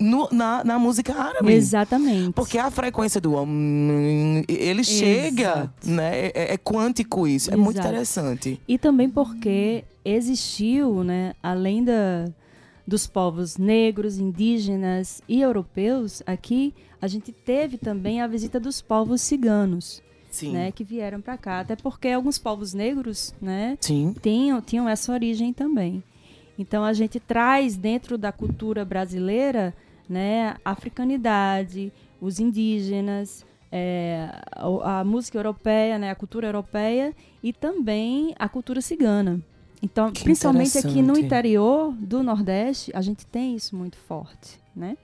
no- 0.00 0.28
na, 0.32 0.62
na 0.64 0.78
música 0.78 1.14
árabe. 1.14 1.52
Exatamente. 1.52 2.32
Porque 2.32 2.58
a 2.58 2.70
frequência 2.70 3.20
do 3.20 3.36
hum, 3.36 4.42
ele 4.48 4.84
chega, 4.84 5.42
Exato. 5.42 5.90
né? 5.90 6.26
É, 6.28 6.54
é 6.54 6.58
quântico 6.58 7.26
isso. 7.26 7.52
É 7.52 7.56
muito 7.56 7.78
interessante. 7.78 8.60
E 8.66 8.78
também 8.78 9.08
porque 9.08 9.84
existiu, 10.04 11.02
né, 11.04 11.34
além 11.42 11.82
da, 11.84 12.26
dos 12.86 13.06
povos 13.06 13.56
negros, 13.56 14.18
indígenas 14.18 15.20
e 15.28 15.40
europeus, 15.40 16.22
aqui 16.26 16.72
a 17.00 17.08
gente 17.08 17.32
teve 17.32 17.76
também 17.76 18.20
a 18.20 18.26
visita 18.26 18.58
dos 18.58 18.80
povos 18.80 19.20
ciganos, 19.20 20.02
Sim. 20.30 20.52
né, 20.52 20.72
que 20.72 20.82
vieram 20.84 21.20
para 21.20 21.36
cá. 21.36 21.60
Até 21.60 21.76
porque 21.76 22.08
alguns 22.08 22.38
povos 22.38 22.72
negros, 22.72 23.34
né, 23.40 23.76
Sim. 23.80 24.14
tinham, 24.22 24.60
tinham 24.60 24.88
essa 24.88 25.12
origem 25.12 25.52
também. 25.52 26.02
Então 26.58 26.82
a 26.84 26.92
gente 26.92 27.20
traz 27.20 27.76
dentro 27.76 28.16
da 28.16 28.32
cultura 28.32 28.82
brasileira, 28.84 29.74
né, 30.08 30.56
a 30.64 30.70
africanidade, 30.70 31.92
os 32.20 32.38
indígenas, 32.38 33.44
é, 33.70 34.28
a, 34.52 35.00
a 35.00 35.04
música 35.04 35.38
europeia, 35.38 35.98
né, 35.98 36.10
a 36.10 36.14
cultura 36.14 36.46
europeia 36.46 37.14
e 37.42 37.52
também 37.52 38.34
a 38.38 38.48
cultura 38.48 38.80
cigana. 38.80 39.40
Então, 39.82 40.10
Que 40.10 40.24
principalmente 40.24 40.78
aqui 40.78 41.02
no 41.02 41.18
interior 41.18 41.92
do 41.92 42.22
Nordeste, 42.22 42.90
a 42.94 43.00
gente 43.02 43.26
tem 43.26 43.54
isso 43.54 43.76
muito 43.76 43.96
forte, 43.96 44.58
né? 44.74 44.96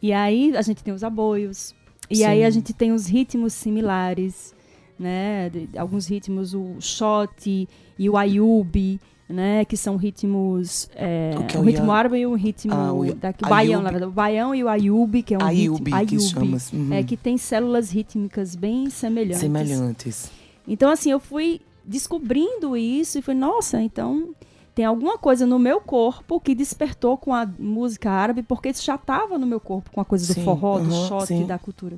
E 0.00 0.12
aí 0.12 0.56
a 0.56 0.62
gente 0.62 0.82
tem 0.82 0.94
os 0.94 1.04
aboios, 1.04 1.74
e 2.08 2.16
Sim. 2.16 2.24
aí 2.24 2.44
a 2.44 2.50
gente 2.50 2.72
tem 2.72 2.92
os 2.92 3.06
ritmos 3.06 3.52
similares, 3.52 4.54
né? 4.98 5.50
de 5.50 5.78
alguns 5.78 6.06
ritmos, 6.06 6.54
o 6.54 6.80
shot 6.80 7.68
e 7.98 8.10
o 8.10 8.16
ayubi, 8.16 9.00
né? 9.28 9.64
Que 9.64 9.76
são 9.76 9.96
ritmos. 9.96 10.88
É, 10.94 11.32
é 11.54 11.58
um 11.58 11.62
ritmo 11.62 11.90
árabe 11.92 12.18
e 12.18 12.26
um 12.26 12.34
ritmo. 12.34 12.72
Ah, 12.74 12.92
o 12.92 13.14
daqui, 13.14 13.44
o 13.44 13.46
ayubi. 13.46 13.50
baião, 13.50 13.82
na 13.82 13.90
verdade. 13.90 14.10
O 14.10 14.14
baião 14.14 14.54
e 14.54 14.64
o 14.64 14.68
ayubi, 14.68 15.22
que 15.22 15.34
é 15.34 15.38
um 15.38 15.42
Ayubi, 15.42 15.90
ritmo. 15.90 16.06
que 16.06 16.20
chama. 16.20 16.58
Uhum. 16.72 16.92
É, 16.92 17.02
que 17.02 17.16
tem 17.16 17.36
células 17.36 17.90
rítmicas 17.90 18.54
bem 18.54 18.88
semelhantes. 18.90 19.40
Semelhantes. 19.40 20.30
Então, 20.66 20.90
assim, 20.90 21.10
eu 21.10 21.20
fui 21.20 21.60
descobrindo 21.84 22.76
isso 22.76 23.18
e 23.18 23.22
fui, 23.22 23.34
nossa, 23.34 23.80
então 23.80 24.30
tem 24.74 24.84
alguma 24.84 25.16
coisa 25.16 25.46
no 25.46 25.58
meu 25.58 25.80
corpo 25.80 26.40
que 26.40 26.54
despertou 26.54 27.16
com 27.16 27.32
a 27.32 27.46
música 27.58 28.10
árabe, 28.10 28.42
porque 28.42 28.68
isso 28.68 28.84
já 28.84 28.96
estava 28.96 29.38
no 29.38 29.46
meu 29.46 29.60
corpo 29.60 29.90
com 29.90 30.00
a 30.00 30.04
coisa 30.04 30.26
do 30.26 30.34
Sim, 30.34 30.44
forró, 30.44 30.78
do 30.78 30.90
shot, 31.06 31.26
sim. 31.26 31.46
da 31.46 31.58
cultura. 31.58 31.96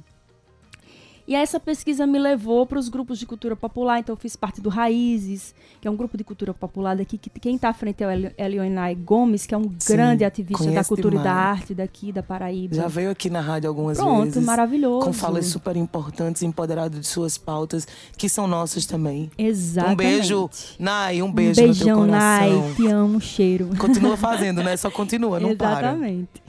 E 1.28 1.34
essa 1.34 1.60
pesquisa 1.60 2.06
me 2.06 2.18
levou 2.18 2.64
para 2.64 2.78
os 2.78 2.88
grupos 2.88 3.18
de 3.18 3.26
cultura 3.26 3.54
popular, 3.54 3.98
então 4.00 4.14
eu 4.14 4.16
fiz 4.16 4.34
parte 4.34 4.62
do 4.62 4.70
Raízes, 4.70 5.54
que 5.78 5.86
é 5.86 5.90
um 5.90 5.94
grupo 5.94 6.16
de 6.16 6.24
cultura 6.24 6.54
popular 6.54 6.96
daqui, 6.96 7.18
que 7.18 7.28
quem 7.28 7.56
está 7.56 7.68
à 7.68 7.74
frente 7.74 8.02
é 8.02 8.06
o 8.06 8.10
Eli- 8.10 8.32
Elionai 8.38 8.94
Gomes, 8.94 9.44
que 9.44 9.54
é 9.54 9.58
um 9.58 9.70
Sim, 9.78 9.92
grande 9.92 10.24
ativista 10.24 10.70
da 10.70 10.82
cultura 10.82 11.16
e 11.16 11.18
da 11.18 11.24
demais. 11.24 11.58
arte 11.60 11.74
daqui, 11.74 12.12
da 12.12 12.22
Paraíba. 12.22 12.74
Já 12.74 12.88
veio 12.88 13.10
aqui 13.10 13.28
na 13.28 13.42
rádio 13.42 13.68
algumas 13.68 13.98
Pronto, 13.98 14.24
vezes. 14.24 14.42
maravilhoso. 14.42 15.04
Com 15.04 15.12
falas 15.12 15.44
super 15.48 15.76
importantes, 15.76 16.42
empoderado 16.42 16.98
de 16.98 17.06
suas 17.06 17.36
pautas, 17.36 17.86
que 18.16 18.26
são 18.26 18.46
nossas 18.48 18.86
também. 18.86 19.30
Exatamente. 19.36 19.92
Um 19.92 19.96
beijo, 19.96 20.50
Nai, 20.78 21.20
um 21.20 21.30
beijo 21.30 21.60
um 21.62 21.66
no 21.66 21.74
teu 21.74 21.84
beijão, 21.84 22.06
Nai, 22.06 22.50
coração. 22.50 22.74
te 22.74 22.86
amo, 22.86 23.20
cheiro. 23.20 23.68
Continua 23.78 24.16
fazendo, 24.18 24.62
né? 24.62 24.78
Só 24.78 24.90
continua, 24.90 25.38
não 25.38 25.54
para. 25.54 25.88
Exatamente. 25.88 26.47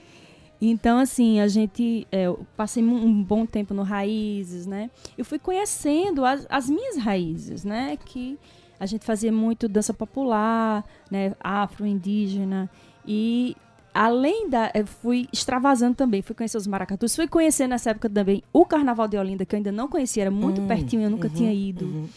Então, 0.61 0.97
assim, 0.99 1.39
a 1.39 1.47
gente. 1.47 2.05
é, 2.11 2.23
eu 2.23 2.45
passei 2.57 2.83
um, 2.83 3.23
bom 3.23 3.45
tempo 3.45 3.73
no 3.73 3.83
Raízes, 3.83 4.65
né? 4.65 4.89
Eu 5.17 5.23
fui 5.23 5.39
conhecendo 5.39 6.25
as, 6.25 6.45
as 6.49 6.69
minhas 6.69 6.97
raízes, 6.97 7.63
né? 7.63 7.97
Que 8.05 8.37
a 8.79 8.85
gente 8.85 9.05
fazia 9.05 9.31
muito 9.31 9.69
dança 9.69 9.93
popular, 9.93 10.83
né? 11.09 11.33
Afro-indígena. 11.39 12.69
E 13.07 13.55
além 13.93 14.49
da. 14.49 14.71
Eu 14.73 14.85
fui 14.85 15.27
extravasando 15.31 15.95
também, 15.95 16.21
fui 16.21 16.35
conhecer 16.35 16.57
os 16.57 16.67
maracatus, 16.67 17.15
fui 17.15 17.27
conhecer 17.27 17.67
nessa 17.67 17.91
época 17.91 18.09
também 18.09 18.43
o 18.51 18.65
Carnaval 18.65 19.07
de 19.07 19.17
Olinda, 19.17 19.45
que 19.45 19.55
eu 19.55 19.57
ainda 19.57 19.71
não 19.71 19.87
conhecia, 19.87 20.23
era 20.23 20.31
muito 20.31 20.61
Hum, 20.61 20.67
pertinho, 20.67 21.03
eu 21.03 21.09
nunca 21.09 21.27
uhum, 21.27 21.33
tinha 21.33 21.53
ido. 21.53 21.85
uhum. 21.85 22.07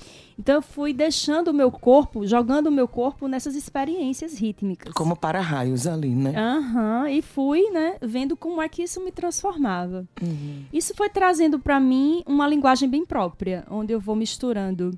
Então 0.42 0.56
eu 0.56 0.62
fui 0.62 0.92
deixando 0.92 1.48
o 1.48 1.54
meu 1.54 1.70
corpo, 1.70 2.26
jogando 2.26 2.66
o 2.66 2.70
meu 2.72 2.88
corpo 2.88 3.28
nessas 3.28 3.54
experiências 3.54 4.36
rítmicas. 4.36 4.92
Como 4.92 5.14
para-raios 5.14 5.86
ali, 5.86 6.12
né? 6.12 6.34
Aham, 6.36 7.08
e 7.08 7.22
fui, 7.22 7.70
né, 7.70 7.94
vendo 8.02 8.36
como 8.36 8.60
é 8.60 8.68
que 8.68 8.82
isso 8.82 9.00
me 9.00 9.12
transformava. 9.12 10.04
Uhum. 10.20 10.64
Isso 10.72 10.94
foi 10.96 11.08
trazendo 11.08 11.60
para 11.60 11.78
mim 11.78 12.24
uma 12.26 12.48
linguagem 12.48 12.88
bem 12.88 13.06
própria, 13.06 13.64
onde 13.70 13.92
eu 13.92 14.00
vou 14.00 14.16
misturando 14.16 14.90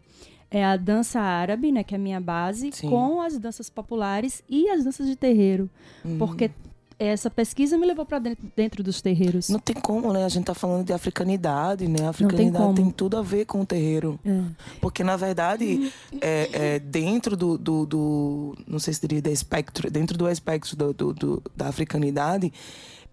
é, 0.51 0.65
a 0.65 0.79
dança 0.79 1.21
árabe, 1.21 1.71
né, 1.71 1.85
que 1.85 1.95
é 1.95 1.99
a 1.99 2.01
minha 2.01 2.23
base, 2.23 2.71
Sim. 2.73 2.89
com 2.89 3.21
as 3.21 3.39
danças 3.39 3.69
populares 3.69 4.43
e 4.49 4.71
as 4.71 4.83
danças 4.83 5.07
de 5.07 5.15
terreiro, 5.15 5.69
Uhum. 6.03 6.17
porque 6.17 6.51
essa 6.99 7.29
pesquisa 7.31 7.77
me 7.79 7.87
levou 7.87 8.05
para 8.07 8.19
dentro, 8.19 8.47
dentro 8.57 8.83
dos 8.83 9.01
terreiros. 9.03 9.49
Não 9.49 9.59
tem 9.59 9.75
como, 9.75 10.13
né? 10.13 10.25
A 10.25 10.29
gente 10.29 10.45
tá 10.45 10.55
falando 10.55 10.85
de 10.87 10.93
africanidade, 10.93 11.87
né? 11.89 12.07
A 12.07 12.11
africanidade 12.11 12.65
como. 12.65 12.75
tem, 12.75 12.91
tudo 12.91 13.17
a 13.17 13.23
ver 13.23 13.45
com 13.47 13.61
o 13.61 13.67
terreiro. 13.67 14.19
É. 14.25 14.41
Porque, 14.81 15.03
na 15.05 15.17
verdade, 15.17 15.93
é, 16.21 16.75
é 16.75 16.79
dentro 16.79 17.37
do, 17.37 17.59
do, 17.59 17.87
do- 17.87 18.57
Não 18.67 18.79
sei 18.79 18.95
se 18.95 19.01
diria 19.01 19.21
do 19.23 19.31
espectro. 19.31 19.91
Dentro 19.91 20.17
do 20.19 20.29
espectro 20.29 20.77
do, 20.77 20.93
do- 20.93 21.13
do- 21.15 21.43
da 21.57 21.69
africanidade, 21.69 22.53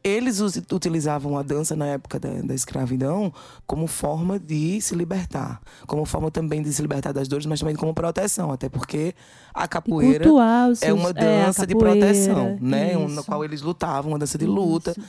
eles 0.04 0.40
utilizavam 0.72 1.38
a 1.38 1.44
dança 1.44 1.76
na 1.76 1.86
época 1.86 2.20
da, 2.20 2.30
da 2.44 2.54
escravidão 2.56 3.32
como 3.68 3.86
forma 3.88 4.40
de 4.40 4.82
se 4.82 4.96
libertar, 4.96 5.62
como 5.86 6.06
forma 6.06 6.32
também 6.32 6.62
de 6.64 6.74
se 6.74 6.82
libertar 6.82 7.12
das 7.14 7.28
dores, 7.28 7.46
mas 7.46 7.60
também 7.60 7.76
como 7.76 7.94
proteção, 7.94 8.52
até 8.52 8.68
porque 8.70 9.14
a 9.54 9.64
De 9.64 9.70
capoeira 9.70 10.26
é 10.26 10.76
seus- 10.76 11.00
uma 11.00 11.10
a 11.10 11.14
dança 11.14 11.68
de 11.68 11.74
capoeira, 11.76 12.00
proteção, 12.00 12.58
né? 12.62 12.98
Um, 12.98 13.08
na 13.08 13.14
isso. 13.22 13.24
qual 13.26 13.44
eles 13.46 13.62
lutavam, 13.62 14.12
uma 14.14 14.20
dança 14.20 14.38
de 14.38 14.46
luta. 14.46 14.92
Isso. 14.92 15.02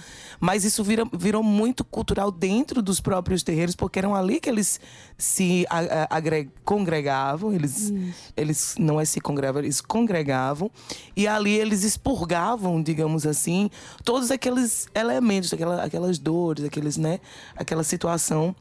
Mas 0.45 0.65
isso 0.65 0.83
vira- 0.83 1.07
virou 1.17 1.41
muito 1.41 1.85
cultural 1.85 2.33
dentro 2.33 2.83
dos 2.83 3.01
próprios 3.01 3.45
terreiros, 3.45 3.77
porque 3.77 4.01
eram 4.01 4.13
ali 4.13 4.41
que 4.41 4.49
eles 4.51 4.81
se 5.17 5.65
a- 5.71 5.79
a- 5.79 6.17
agre- 6.17 6.51
congregavam, 6.65 7.53
eles, 7.53 7.93
eles 8.37 8.75
não 8.77 9.01
é 9.01 9.05
se 9.05 9.21
congregavam, 9.21 9.63
eles 9.63 9.81
congregavam, 9.81 10.69
e 11.17 11.29
ali 11.29 11.53
eles 11.53 11.85
expurgavam, 11.85 12.83
digamos 12.83 13.25
assim, 13.25 13.71
todos 14.03 14.33
aqueles 14.33 14.89
elementos, 14.97 15.53
aquela- 15.53 15.85
aquelas 15.85 16.19
dores, 16.19 16.65
aqueles, 16.65 16.97
né, 16.97 17.21
aquela 17.55 17.85
situação 17.85 18.53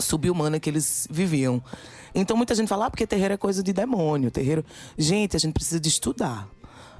subhumana 0.00 0.58
que 0.58 0.70
eles 0.70 1.06
viviam. 1.10 1.62
Então 2.14 2.38
muita 2.38 2.54
gente 2.54 2.68
fala, 2.68 2.86
ah, 2.86 2.90
porque 2.90 3.06
terreiro 3.06 3.34
é 3.34 3.36
coisa 3.36 3.62
de 3.62 3.74
demônio. 3.74 4.30
Terreiro. 4.30 4.64
Gente, 4.96 5.36
a 5.36 5.38
gente 5.38 5.52
precisa 5.52 5.78
de 5.78 5.90
estudar. 5.90 6.48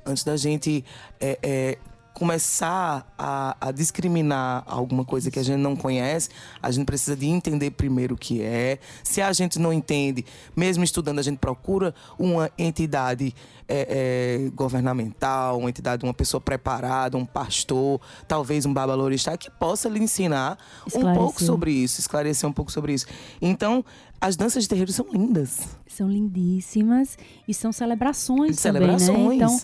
Antes 0.04 0.22
da 0.24 0.36
gente 0.36 0.84
é, 1.20 1.38
é, 1.42 1.78
começar 2.14 3.12
a, 3.18 3.56
a 3.60 3.72
discriminar 3.72 4.64
alguma 4.66 5.04
coisa 5.04 5.30
que 5.30 5.38
a 5.38 5.42
gente 5.42 5.60
não 5.60 5.74
conhece, 5.74 6.28
a 6.62 6.70
gente 6.70 6.84
precisa 6.84 7.16
de 7.16 7.26
entender 7.26 7.70
primeiro 7.72 8.14
o 8.14 8.18
que 8.18 8.42
é. 8.42 8.78
Se 9.02 9.20
a 9.20 9.32
gente 9.32 9.58
não 9.58 9.72
entende, 9.72 10.24
mesmo 10.54 10.84
estudando, 10.84 11.18
a 11.18 11.22
gente 11.22 11.38
procura 11.38 11.94
uma 12.18 12.50
entidade 12.58 13.34
é, 13.68 14.44
é, 14.46 14.50
governamental, 14.50 15.58
uma 15.58 15.70
entidade, 15.70 16.04
uma 16.04 16.14
pessoa 16.14 16.40
preparada, 16.40 17.16
um 17.16 17.24
pastor, 17.24 18.00
talvez 18.28 18.66
um 18.66 18.72
babalorixá, 18.74 19.36
que 19.36 19.50
possa 19.50 19.88
lhe 19.88 20.00
ensinar 20.00 20.58
um 20.88 20.90
pouco 20.90 21.08
Esclarecer. 21.08 21.46
sobre 21.46 21.72
isso, 21.72 22.00
esclarecer 22.00 22.48
um 22.48 22.52
pouco 22.52 22.70
sobre 22.70 22.92
isso. 22.92 23.06
Então, 23.40 23.84
as 24.20 24.36
danças 24.36 24.64
de 24.64 24.68
terreiro 24.68 24.92
são 24.92 25.06
lindas. 25.12 25.60
São 25.86 26.08
lindíssimas 26.08 27.16
e 27.48 27.52
são 27.52 27.72
celebrações, 27.72 28.58
Celebrações. 28.58 29.06
também, 29.06 29.28
né? 29.28 29.34
Então, 29.36 29.60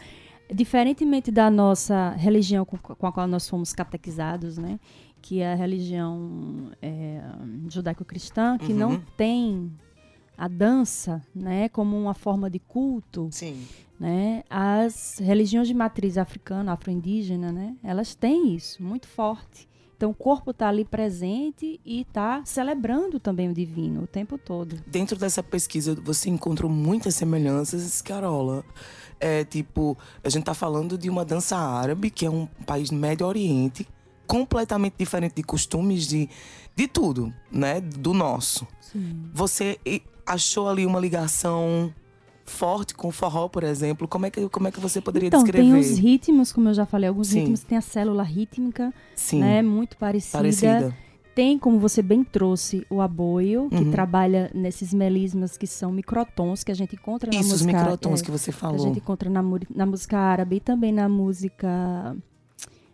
diferentemente 0.55 1.31
da 1.31 1.50
nossa 1.50 2.11
religião 2.11 2.64
com, 2.64 2.76
com 2.78 3.07
a 3.07 3.12
qual 3.12 3.26
nós 3.26 3.49
fomos 3.49 3.73
catequizados, 3.73 4.59
né? 4.59 4.78
Que 5.21 5.40
é 5.40 5.52
a 5.52 5.57
religião 5.57 6.71
é, 6.81 7.21
judaico-cristã, 7.69 8.57
que 8.59 8.73
não 8.73 8.93
Uhum. 8.93 9.02
tem 9.17 9.73
a 10.37 10.47
dança, 10.49 11.23
né? 11.35 11.69
Como 11.69 11.97
uma 12.00 12.14
forma 12.14 12.49
de 12.49 12.59
culto, 12.59 13.28
Sim. 13.33 13.67
né? 13.99 14.43
As 14.49 15.19
religiões 15.19 15.67
de 15.69 15.75
matriz 15.75 16.17
africana, 16.17 16.73
afro-indígena, 16.73 17.50
né? 17.52 17.76
Elas 17.83 18.14
têm 18.14 18.55
isso 18.55 18.83
muito 18.83 19.07
forte. 19.09 19.69
Então 19.99 20.11
o 20.11 20.14
corpo 20.14 20.52
está 20.52 20.69
ali 20.69 20.85
presente 20.85 21.81
e 21.85 22.02
está 22.02 22.40
celebrando 22.45 23.19
também 23.19 23.50
o 23.50 23.52
divino 23.52 24.05
o 24.05 24.07
tempo 24.07 24.38
todo. 24.38 24.76
Dentro 24.87 25.19
dessa 25.19 25.43
pesquisa, 25.43 25.97
você 25.97 26.31
encontrou 26.31 26.71
muitas 26.71 27.17
semelhanças, 27.17 28.00
Carola. 28.00 28.64
É 29.19 29.45
tipo, 29.45 29.99
a 30.23 30.28
gente 30.28 30.45
tá 30.45 30.55
falando 30.55 30.97
de 30.97 31.11
uma 31.11 31.25
dança 31.25 31.57
árabe, 31.57 32.11
que 32.11 32.25
é 32.25 32.31
um 32.31 32.47
país 32.64 32.90
do 32.90 32.95
Médio 32.97 33.26
Oriente, 33.26 33.88
completamente 34.25 34.95
diferente 34.97 35.35
de 35.35 35.43
costumes, 35.43 36.07
de, 36.07 36.28
de 36.76 36.87
tudo, 36.87 37.35
né? 37.50 37.81
Do 37.81 38.14
nosso. 38.14 38.69
Você 39.35 39.81
e- 39.85 40.00
achou 40.25 40.69
ali 40.69 40.87
uma 40.87 41.00
ligação 41.00 41.93
forte 42.49 42.95
com 42.95 43.11
forró, 43.11 43.49
por 43.49 43.62
exemplo? 43.62 44.09
Como 44.09 44.26
é 44.26 44.31
que, 44.31 44.49
como 44.49 44.69
é 44.69 44.71
que 44.73 44.81
você 44.81 45.00
poderia 45.00 45.28
então, 45.28 45.43
descrever? 45.45 45.71
tem 45.71 45.78
os 45.78 45.99
ritmos, 45.99 46.52
como 46.52 46.69
eu 46.71 46.75
já 46.75 46.87
falei, 46.87 47.09
alguns 47.09 47.28
Sim. 47.28 47.40
ritmos 47.40 47.62
tem 47.62 47.78
a 47.78 47.81
célula 47.83 48.23
rítmica, 48.23 48.93
Sim, 49.14 49.40
né, 49.40 49.62
muito 49.62 49.97
parecida. 49.97 50.38
parecida. 50.38 50.95
Tem, 51.35 51.57
como 51.57 51.78
você 51.78 52.02
bem 52.02 52.25
trouxe, 52.25 52.85
o 52.90 53.00
aboio, 53.00 53.69
que 53.71 53.85
Uhum. 53.85 53.90
trabalha 53.93 54.50
nesses 54.52 54.93
melismas 54.93 55.57
que 55.57 55.69
são 55.69 55.93
microtons, 55.93 56.64
que 56.64 56.73
a 56.73 56.75
gente 56.75 56.97
encontra 56.97 57.31
na 57.31 57.38
Isso, 57.38 57.55
os 57.55 57.62
música... 57.62 57.78
microtons 57.78 58.21
é, 58.21 58.25
que 58.25 58.31
você 58.33 58.50
que 58.50 58.57
a 58.57 58.61
falou. 58.61 58.78
gente 58.81 58.99
encontra 58.99 59.31
na, 59.31 59.40
na 59.73 59.87
música 59.87 60.19
árabe 60.19 60.57
e 60.57 60.61
também 60.61 60.90
na 60.90 61.09
música 61.09 62.17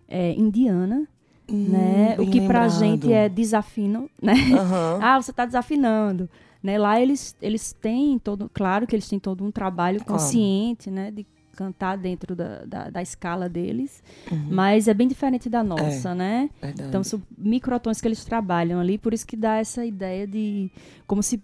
é, 0.09 0.33
indiana, 0.35 1.09
Hum, 1.49 1.69
né? 1.69 2.15
O 2.19 2.27
que 2.27 2.41
pra 2.41 2.63
lembrado. 2.67 2.79
gente 2.79 3.13
é 3.13 3.29
desafino, 3.29 4.09
né? 4.21 4.35
Aham. 4.59 4.99
Ah, 5.03 5.21
você 5.23 5.33
tá 5.33 5.45
desafinando. 5.45 6.29
Né? 6.65 6.79
Lá 6.79 6.99
eles, 6.99 7.37
eles 7.43 7.75
têm 7.75 8.19
todo, 8.19 8.51
claro 8.55 8.87
que 8.87 8.97
eles 8.97 9.07
têm 9.07 9.19
todo 9.19 9.45
um 9.45 9.51
trabalho 9.51 9.99
Claro. 10.03 10.13
consciente, 10.23 10.91
né? 10.91 11.11
De 11.11 11.27
cantar 11.55 11.97
dentro 11.99 12.35
da, 12.35 12.65
da, 12.65 12.89
da 12.91 13.03
escala 13.03 13.51
deles. 13.51 14.03
Uhum. 14.33 14.49
Mas 14.51 14.89
é 14.89 14.95
bem 14.95 15.07
diferente 15.07 15.51
da 15.51 15.63
nossa, 15.63 16.15
né? 16.15 16.49
Verdade. 16.61 16.89
Então 16.89 17.05
são 17.05 17.23
microtons 17.37 18.01
que 18.01 18.09
eles 18.09 18.25
trabalham 18.25 18.81
ali, 18.81 18.97
por 18.97 19.13
isso 19.13 19.27
que 19.27 19.37
dá 19.37 19.57
essa 19.59 19.85
ideia 19.85 20.27
de 20.27 20.71
como 21.07 21.23
se 21.23 21.41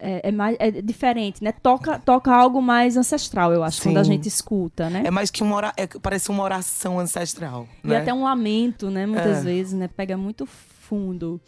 é, 0.00 0.28
é 0.28 0.30
mais 0.30 0.54
é 0.60 0.70
diferente, 0.82 1.42
né? 1.42 1.50
Toca 1.50 1.98
toca 1.98 2.30
algo 2.32 2.60
mais 2.60 2.94
ancestral, 2.96 3.52
eu 3.54 3.64
acho, 3.64 3.82
quando 3.82 3.96
a 3.96 4.04
Sim. 4.04 4.12
gente 4.12 4.28
escuta, 4.28 4.90
né? 4.90 5.02
É 5.04 5.10
mais 5.10 5.30
que 5.30 5.42
uma 5.42 5.56
ora... 5.56 5.72
é, 5.78 5.86
parece 5.86 6.28
uma 6.30 6.42
oração 6.44 7.00
ancestral. 7.00 7.66
E 7.82 7.88
né? 7.88 7.96
até 7.96 8.12
um 8.12 8.22
lamento, 8.22 8.90
né? 8.90 9.06
Muitas 9.06 9.38
É. 9.38 9.40
vezes, 9.40 9.72
né? 9.72 9.88
Pega 9.88 10.16
muito 10.16 10.44
fundo. 10.46 11.40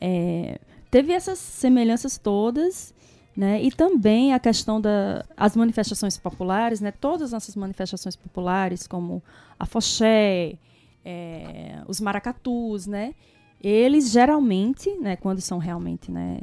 É, 0.00 0.58
teve 0.92 1.12
essas 1.12 1.40
semelhanças 1.40 2.16
todas, 2.18 2.94
né? 3.36 3.60
E 3.60 3.72
também 3.72 4.32
a 4.32 4.38
questão 4.38 4.80
das 4.80 5.24
as 5.36 5.56
manifestações 5.56 6.16
populares, 6.16 6.80
né? 6.80 6.92
Todas 6.92 7.22
as 7.22 7.32
nossas 7.32 7.56
manifestações 7.56 8.14
populares, 8.14 8.86
como 8.86 9.20
a 9.58 9.66
foché, 9.66 10.54
é, 11.04 11.82
os 11.88 12.00
maracatus, 12.00 12.86
né? 12.86 13.14
Eles 13.60 14.10
geralmente, 14.10 14.90
né? 14.98 15.16
Quando 15.16 15.40
são 15.40 15.58
realmente, 15.58 16.12
né? 16.12 16.40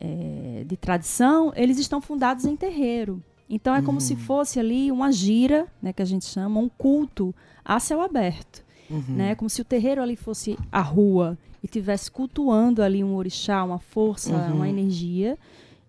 é, 0.00 0.64
de 0.64 0.76
tradição, 0.76 1.52
eles 1.56 1.78
estão 1.78 2.00
fundados 2.00 2.44
em 2.44 2.56
terreiro. 2.56 3.22
Então 3.50 3.74
é 3.74 3.80
como 3.80 4.00
se 4.00 4.14
fosse 4.14 4.60
ali 4.60 4.92
uma 4.92 5.10
gira, 5.10 5.66
né? 5.82 5.92
Que 5.92 6.02
a 6.02 6.04
gente 6.04 6.26
chama, 6.26 6.60
um 6.60 6.68
culto 6.68 7.34
a 7.64 7.80
céu 7.80 8.00
aberto 8.02 8.62
Uhum. 8.90 9.02
né? 9.08 9.34
Como 9.34 9.48
se 9.50 9.60
o 9.60 9.64
terreiro 9.64 10.02
ali 10.02 10.16
fosse 10.16 10.58
a 10.72 10.80
rua 10.80 11.36
e 11.62 11.68
tivesse 11.68 12.10
cultuando 12.10 12.82
ali 12.82 13.02
um 13.04 13.14
orixá, 13.16 13.62
uma 13.64 13.78
força, 13.78 14.32
Uhum. 14.34 14.56
uma 14.56 14.68
energia, 14.68 15.36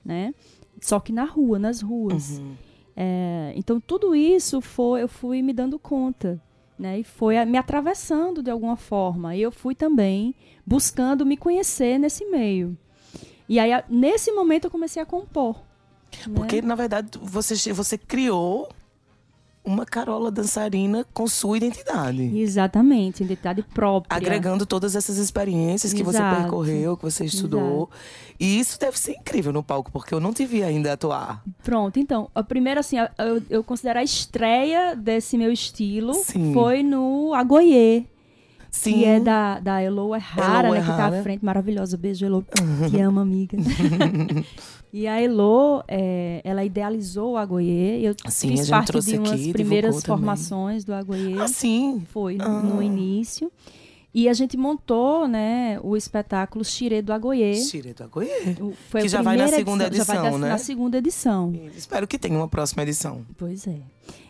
né? 0.03 0.33
Só 0.81 0.99
que 0.99 1.11
na 1.11 1.23
rua, 1.25 1.57
nas 1.59 1.81
ruas. 1.81 2.39
Uhum. 2.39 2.53
É, 2.95 3.53
então 3.55 3.79
tudo 3.79 4.13
isso 4.15 4.59
foi, 4.61 5.03
eu 5.03 5.07
fui 5.07 5.41
me 5.41 5.53
dando 5.53 5.77
conta, 5.79 6.41
né? 6.77 6.99
E 6.99 7.03
foi 7.03 7.37
a- 7.37 7.45
me 7.45 7.57
atravessando 7.57 8.41
de 8.43 8.49
alguma 8.51 8.75
forma. 8.75 9.35
E 9.35 9.41
eu 9.41 9.51
fui 9.51 9.73
também 9.75 10.35
buscando 10.65 11.25
me 11.25 11.37
conhecer 11.37 11.97
nesse 11.97 12.25
meio. 12.25 12.77
E 13.47 13.57
aí 13.59 13.71
a- 13.71 13.83
nesse 13.89 14.31
momento 14.31 14.65
eu 14.65 14.71
comecei 14.71 15.01
a 15.01 15.05
compor. 15.05 15.55
né? 16.27 16.33
Porque, 16.33 16.61
na 16.61 16.73
verdade, 16.75 17.19
você, 17.21 17.71
você 17.71 17.95
criou 17.97 18.67
uma 19.63 19.85
Carola 19.85 20.31
dançarina 20.31 21.05
com 21.13 21.27
sua 21.27 21.57
identidade. 21.57 22.37
Exatamente, 22.37 23.23
identidade 23.23 23.61
própria. 23.61 24.17
Agregando 24.17 24.65
todas 24.65 24.95
essas 24.95 25.17
experiências 25.17 25.93
que 25.93 26.03
você 26.03 26.17
Exato. 26.17 26.41
percorreu, 26.41 26.97
que 26.97 27.03
você 27.03 27.25
estudou. 27.25 27.89
E 28.39 28.59
isso 28.59 28.79
deve 28.79 28.97
ser 28.97 29.13
incrível 29.13 29.51
no 29.51 29.61
palco, 29.61 29.91
porque 29.91 30.13
eu 30.13 30.19
não 30.19 30.33
te 30.33 30.45
vi 30.45 30.63
ainda 30.63 30.93
atuar. 30.93 31.43
Pronto, 31.63 31.99
então, 31.99 32.29
a 32.33 32.41
primeira, 32.41 32.79
assim, 32.79 32.97
eu, 32.97 33.43
eu 33.49 33.63
considero 33.63 33.99
a 33.99 34.03
estreia 34.03 34.95
desse 34.95 35.37
meu 35.37 35.51
estilo 35.51 36.13
Sim. 36.13 36.53
foi 36.53 36.81
no 36.81 37.33
Agoiê, 37.33 38.05
Sim. 38.71 38.93
que 38.93 39.05
é 39.05 39.19
da, 39.19 39.59
da 39.59 39.83
Errara, 39.83 40.67
Elo 40.69 40.75
né, 40.75 40.81
que 40.81 40.87
tá 40.87 41.07
à 41.07 41.21
frente, 41.21 41.43
maravilhosa, 41.43 41.97
beijo, 41.97 42.25
Elo, 42.25 42.45
te 42.89 42.99
amo, 42.99 43.19
amiga. 43.19 43.57
e 44.91 45.07
a 45.07 45.21
Elo, 45.21 45.83
é, 45.87 46.41
ela 46.43 46.63
idealizou 46.63 47.33
o 47.33 47.37
Agoiê, 47.37 47.99
eu 48.01 48.15
Sim, 48.29 48.49
fiz 48.57 48.69
parte 48.69 48.99
de 48.99 49.17
umas 49.17 49.31
aqui, 49.31 49.51
primeiras 49.53 49.95
divulgou 49.95 50.01
também. 50.01 50.17
formações 50.35 50.83
do 50.83 50.93
Agoiê, 50.93 51.35
Ah, 51.39 51.47
sim. 51.47 52.03
foi 52.11 52.35
no, 52.35 52.43
Ah. 52.43 52.61
no 52.63 52.81
início, 52.81 53.51
e 54.11 54.27
a 54.27 54.33
gente 54.33 54.57
montou, 54.57 55.27
né, 55.27 55.79
o 55.83 55.95
espetáculo 55.95 56.65
Xirê 56.65 57.01
do 57.01 57.13
Agoiê, 57.13 57.53
Tire 57.69 57.93
do 57.93 58.03
Agoiê. 58.03 58.55
Foi 58.89 59.01
Que 59.01 59.07
já 59.07 59.21
vai 59.21 59.37
na 59.37 59.47
segunda 59.47 59.83
já 59.93 60.03
vai 60.03 60.15
edição, 60.17 60.31
na- 60.39 60.45
né? 60.47 60.49
Na 60.53 60.57
segunda 60.57 60.97
edição. 60.97 61.53
Espero 61.77 62.07
que 62.07 62.17
tenha 62.17 62.35
uma 62.35 62.47
próxima 62.47 62.81
edição. 62.81 63.23
Pois 63.37 63.67
é. 63.67 63.77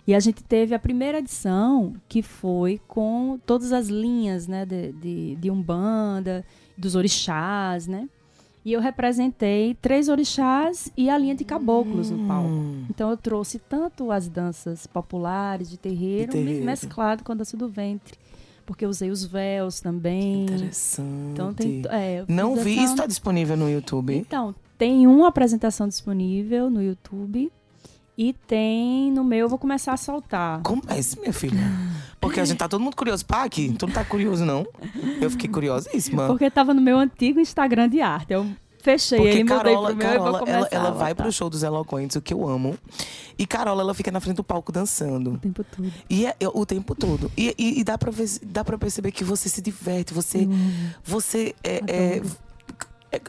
E 0.06 0.14
a 0.14 0.20
gente 0.20 0.44
teve 0.44 0.76
a 0.76 0.80
primeira 0.80 1.20
edição, 1.20 1.94
que 2.10 2.22
foi 2.22 2.82
com 2.88 3.40
todas 3.46 3.72
as 3.72 3.88
linhas, 3.88 4.48
né, 4.48 4.66
de, 4.66 4.92
de, 4.94 5.36
de 5.36 5.50
Umbanda, 5.52 6.44
dos 6.78 6.96
orixás, 6.96 7.88
né? 7.88 8.10
E 8.66 8.74
eu 8.74 8.82
representei 8.82 9.74
três 9.82 10.10
orixás 10.10 10.92
e 10.98 11.10
a 11.10 11.18
linha 11.18 11.34
de 11.34 11.44
caboclos 11.46 12.12
no 12.12 12.28
palco. 12.28 12.50
Hum. 12.50 12.84
Então 12.90 13.10
eu 13.10 13.16
trouxe 13.18 13.58
tanto 13.58 14.12
as 14.12 14.28
danças 14.28 14.86
populares 14.86 15.70
de 15.70 15.78
terreiro, 15.78 16.32
De 16.34 16.38
terreiro. 16.40 16.66
mesclado 16.66 17.24
com 17.24 17.32
a 17.32 17.36
dança 17.36 17.56
do 17.56 17.70
ventre. 17.70 18.16
Porque 18.66 18.86
eu 18.86 18.90
usei 18.90 19.10
os 19.10 19.26
véus 19.26 19.80
também. 19.80 20.44
Interessante. 20.44 21.08
Então 21.34 21.54
tem. 21.54 21.82
É, 21.90 22.24
Não 22.28 22.56
vi, 22.56 22.78
essa- 22.80 22.94
está 22.94 23.06
disponível 23.08 23.56
no 23.58 23.70
YouTube. 23.70 24.16
então, 24.16 24.54
tem 24.78 25.08
uma 25.08 25.30
apresentação 25.30 25.88
disponível 25.88 26.70
no 26.70 26.84
YouTube 26.84 27.52
E 28.22 28.34
tem 28.34 29.10
no 29.14 29.24
meu, 29.24 29.40
eu 29.40 29.48
vou 29.50 29.58
começar 29.58 29.94
a 29.94 29.98
soltar. 29.98 30.62
Comece, 30.62 31.18
minha 31.22 31.32
filha. 31.32 31.58
Porque 32.20 32.42
a 32.42 32.44
gente 32.44 32.58
tá 32.58 32.68
todo 32.68 32.82
mundo 32.82 32.94
curioso. 32.94 33.26
Pá, 33.26 33.46
aqui, 33.46 33.74
tu 33.80 33.88
não 33.88 33.94
tá 33.94 34.04
curioso, 34.04 34.44
não? 34.44 34.68
Eu 35.22 35.30
fiquei 35.32 35.50
curiosíssima. 35.50 36.28
Porque 36.28 36.52
tava 36.52 36.74
no 36.74 36.82
meu 36.82 37.00
antigo 37.00 37.40
Instagram 37.40 37.88
de 37.88 38.02
arte. 38.02 38.34
Eu 38.34 38.46
fechei 38.84 39.20
Porque 39.20 39.38
ele, 39.38 39.44
mudei 39.46 39.74
pro 39.74 39.84
meu 39.84 39.92
e 39.94 39.96
Carola 39.96 40.32
vou 40.32 40.40
começar 40.40 40.58
ela, 40.58 40.68
ela 40.70 40.92
vai 40.92 41.16
pro 41.16 41.32
show 41.32 41.50
dos 41.50 41.64
Eloquentes, 41.64 42.18
o 42.18 42.22
que 42.22 42.34
eu 42.34 42.46
amo. 42.46 42.78
E 43.38 43.48
Carola, 43.48 43.84
ela 43.84 43.94
fica 43.94 44.12
na 44.12 44.20
frente 44.20 44.36
do 44.36 44.44
palco 44.44 44.70
dançando. 44.70 45.36
o 45.36 45.38
tempo 45.38 45.64
todo. 45.64 45.90
E 46.10 46.26
é, 46.26 46.36
é 46.42 46.48
o 46.50 46.66
tempo 46.66 46.94
todo. 46.96 47.32
E, 47.38 47.56
e, 47.58 47.80
e 47.80 47.84
dá, 47.86 47.98
pra 47.98 48.12
ver, 48.12 48.28
dá 48.44 48.66
pra 48.66 48.78
perceber 48.78 49.14
que 49.14 49.24
você 49.24 49.48
se 49.48 49.62
diverte, 49.62 50.14
você. 50.14 50.46
Você 51.06 51.56
é, 51.64 51.82
é- 51.88 52.22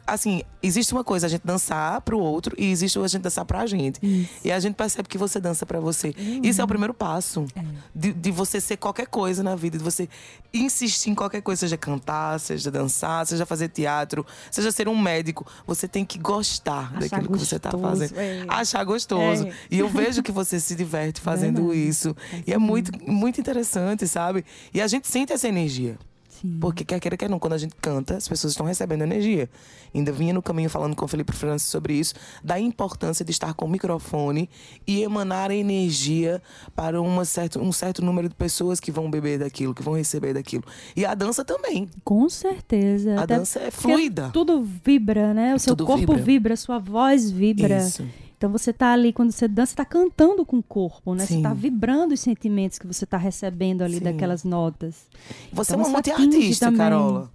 Assim, 0.06 0.42
existe 0.62 0.92
uma 0.92 1.02
coisa 1.02 1.26
a 1.26 1.30
gente 1.30 1.42
dançar 1.44 2.00
pro 2.02 2.18
outro 2.18 2.54
e 2.58 2.70
existe 2.70 2.98
a 2.98 3.06
gente 3.06 3.22
dançar 3.22 3.44
pra 3.44 3.64
gente. 3.66 3.98
E 4.44 4.52
a 4.52 4.60
gente 4.60 4.74
percebe 4.74 5.08
que 5.08 5.16
você 5.16 5.40
dança 5.40 5.64
pra 5.64 5.80
você. 5.80 6.14
Isso 6.42 6.60
é 6.60 6.64
o 6.64 6.68
primeiro 6.68 6.92
passo. 6.92 7.46
De, 7.94 8.12
de 8.12 8.30
você 8.30 8.60
ser 8.60 8.76
qualquer 8.76 9.06
coisa 9.06 9.42
na 9.42 9.56
vida, 9.56 9.78
de 9.78 9.84
você 9.84 10.08
insistir 10.52 11.10
em 11.10 11.14
qualquer 11.14 11.40
coisa, 11.40 11.60
seja 11.60 11.76
cantar, 11.76 12.38
seja 12.40 12.70
dançar, 12.70 13.26
seja 13.26 13.46
fazer 13.46 13.68
teatro, 13.68 14.26
seja 14.50 14.70
ser 14.70 14.88
um 14.88 14.98
médico. 14.98 15.46
Você 15.66 15.88
tem 15.88 16.04
que 16.04 16.18
gostar 16.18 16.90
Achar 16.94 17.00
daquilo 17.00 17.32
que 17.32 17.38
você 17.46 17.58
tá 17.58 17.70
gostoso, 17.70 18.00
fazendo. 18.08 18.18
é. 18.20 18.44
Achar 18.48 18.84
gostoso. 18.84 19.46
É. 19.46 19.52
E 19.70 19.78
eu 19.78 19.88
vejo 19.88 20.22
que 20.22 20.32
você 20.32 20.60
se 20.60 20.74
diverte 20.74 21.20
fazendo 21.20 21.68
Verdade. 21.68 21.88
isso. 21.88 22.16
E 22.46 22.52
é 22.52 22.58
muito, 22.58 22.92
muito 23.10 23.40
interessante, 23.40 24.06
sabe? 24.06 24.44
E 24.74 24.80
a 24.80 24.86
gente 24.86 25.08
sente 25.08 25.32
essa 25.32 25.48
energia. 25.48 25.98
Sim. 26.40 26.58
Porque 26.60 26.84
quer 26.84 27.00
queira, 27.00 27.16
quer 27.16 27.28
não, 27.28 27.38
quando 27.38 27.52
a 27.54 27.58
gente 27.58 27.74
canta, 27.80 28.16
as 28.16 28.28
pessoas 28.28 28.52
estão 28.52 28.66
recebendo 28.66 29.02
energia. 29.02 29.48
Ainda 29.94 30.12
vinha 30.12 30.32
no 30.32 30.42
caminho 30.42 30.70
falando 30.70 30.94
com 30.96 31.04
o 31.04 31.08
Felipe 31.08 31.32
Francis 31.32 31.68
sobre 31.68 31.94
isso, 31.94 32.14
da 32.42 32.58
importância 32.58 33.24
de 33.24 33.30
estar 33.30 33.54
com 33.54 33.64
o 33.66 33.68
microfone 33.68 34.48
e 34.86 35.02
emanar 35.02 35.50
energia 35.50 36.40
para 36.74 37.00
uma 37.00 37.24
certo, 37.24 37.60
um 37.60 37.72
certo 37.72 38.04
número 38.04 38.28
de 38.28 38.34
pessoas 38.34 38.80
que 38.80 38.90
vão 38.90 39.10
beber 39.10 39.38
daquilo, 39.38 39.74
que 39.74 39.82
vão 39.82 39.94
receber 39.94 40.32
daquilo. 40.34 40.64
E 40.96 41.04
a 41.04 41.14
dança 41.14 41.44
também. 41.44 41.88
Com 42.04 42.28
certeza. 42.28 43.14
A 43.18 43.22
Até 43.24 43.36
dança 43.36 43.60
é 43.60 43.70
fluida. 43.70 44.30
Tudo 44.32 44.62
vibra, 44.62 45.34
né? 45.34 45.54
O 45.54 45.58
seu 45.58 45.74
Tudo 45.76 45.86
corpo 45.86 46.00
vibra. 46.14 46.22
vibra. 46.22 46.56
sua 46.56 46.78
voz 46.78 47.30
vibra. 47.30 47.78
Isso. 47.78 48.04
Então 48.40 48.50
você 48.50 48.72
tá 48.72 48.94
ali, 48.94 49.12
quando 49.12 49.30
você 49.32 49.46
dança, 49.46 49.72
você 49.72 49.76
tá 49.76 49.84
cantando 49.84 50.46
com 50.46 50.56
o 50.56 50.62
corpo, 50.62 51.14
né? 51.14 51.26
Você 51.26 51.34
Sim. 51.34 51.42
tá 51.42 51.52
vibrando 51.52 52.14
os 52.14 52.20
sentimentos 52.20 52.78
que 52.78 52.86
você 52.86 53.04
tá 53.04 53.18
recebendo 53.18 53.82
ali 53.82 53.98
Sim. 53.98 54.04
daquelas 54.04 54.44
notas. 54.44 55.06
Você 55.52 55.74
Então 55.74 55.84
é 55.84 55.86
uma 55.86 55.92
multiartista. 55.92 56.72
Carola. 56.72 57.30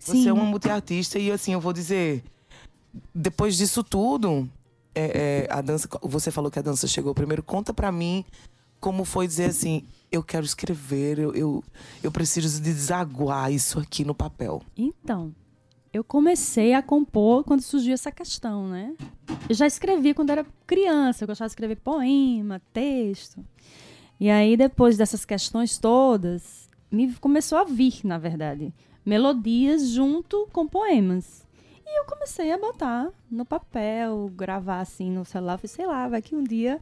Você 0.00 0.12
Sim. 0.14 0.28
é 0.28 0.32
uma 0.32 0.42
multiartista 0.42 1.16
e 1.16 1.30
assim, 1.30 1.52
eu 1.52 1.60
vou 1.60 1.72
dizer, 1.72 2.24
depois 3.14 3.56
disso 3.56 3.84
tudo, 3.84 4.50
é, 4.92 5.46
é, 5.48 5.48
a 5.48 5.60
dança, 5.60 5.88
você 6.02 6.32
falou 6.32 6.50
que 6.50 6.58
a 6.58 6.62
dança 6.62 6.88
chegou 6.88 7.14
primeiro. 7.14 7.44
Conta 7.44 7.72
pra 7.72 7.92
mim 7.92 8.24
como 8.80 9.04
foi 9.04 9.28
dizer 9.28 9.44
assim, 9.44 9.84
eu 10.10 10.24
quero 10.24 10.44
escrever, 10.44 11.20
eu, 11.20 11.32
eu, 11.36 11.64
eu 12.02 12.10
preciso 12.10 12.60
de 12.60 12.74
desaguar 12.74 13.52
isso 13.52 13.78
aqui 13.78 14.04
no 14.04 14.12
papel. 14.12 14.60
Então, 14.76 15.32
eu 15.92 16.02
comecei 16.02 16.72
a 16.72 16.82
compor 16.82 17.44
quando 17.44 17.60
surgiu 17.60 17.92
essa 17.92 18.10
questão, 18.10 18.66
né? 18.66 18.94
Eu 19.48 19.54
já 19.54 19.66
escrevia 19.66 20.14
quando 20.14 20.30
era 20.30 20.46
criança, 20.66 21.24
eu 21.24 21.28
gostava 21.28 21.48
de 21.48 21.52
escrever 21.52 21.76
poema, 21.76 22.62
texto. 22.72 23.44
E 24.18 24.30
aí, 24.30 24.56
depois 24.56 24.96
dessas 24.96 25.24
questões 25.24 25.76
todas, 25.76 26.70
me 26.90 27.12
começou 27.14 27.58
a 27.58 27.64
vir, 27.64 28.00
na 28.04 28.16
verdade, 28.16 28.72
melodias 29.04 29.88
junto 29.88 30.48
com 30.52 30.66
poemas. 30.66 31.46
E 31.84 31.98
eu 32.00 32.06
comecei 32.06 32.50
a 32.50 32.56
botar 32.56 33.10
no 33.30 33.44
papel, 33.44 34.30
gravar 34.34 34.80
assim 34.80 35.10
no 35.10 35.26
celular. 35.26 35.58
Falei, 35.58 35.68
sei 35.74 35.86
lá, 35.86 36.08
vai 36.08 36.22
que 36.22 36.34
um 36.34 36.42
dia. 36.42 36.80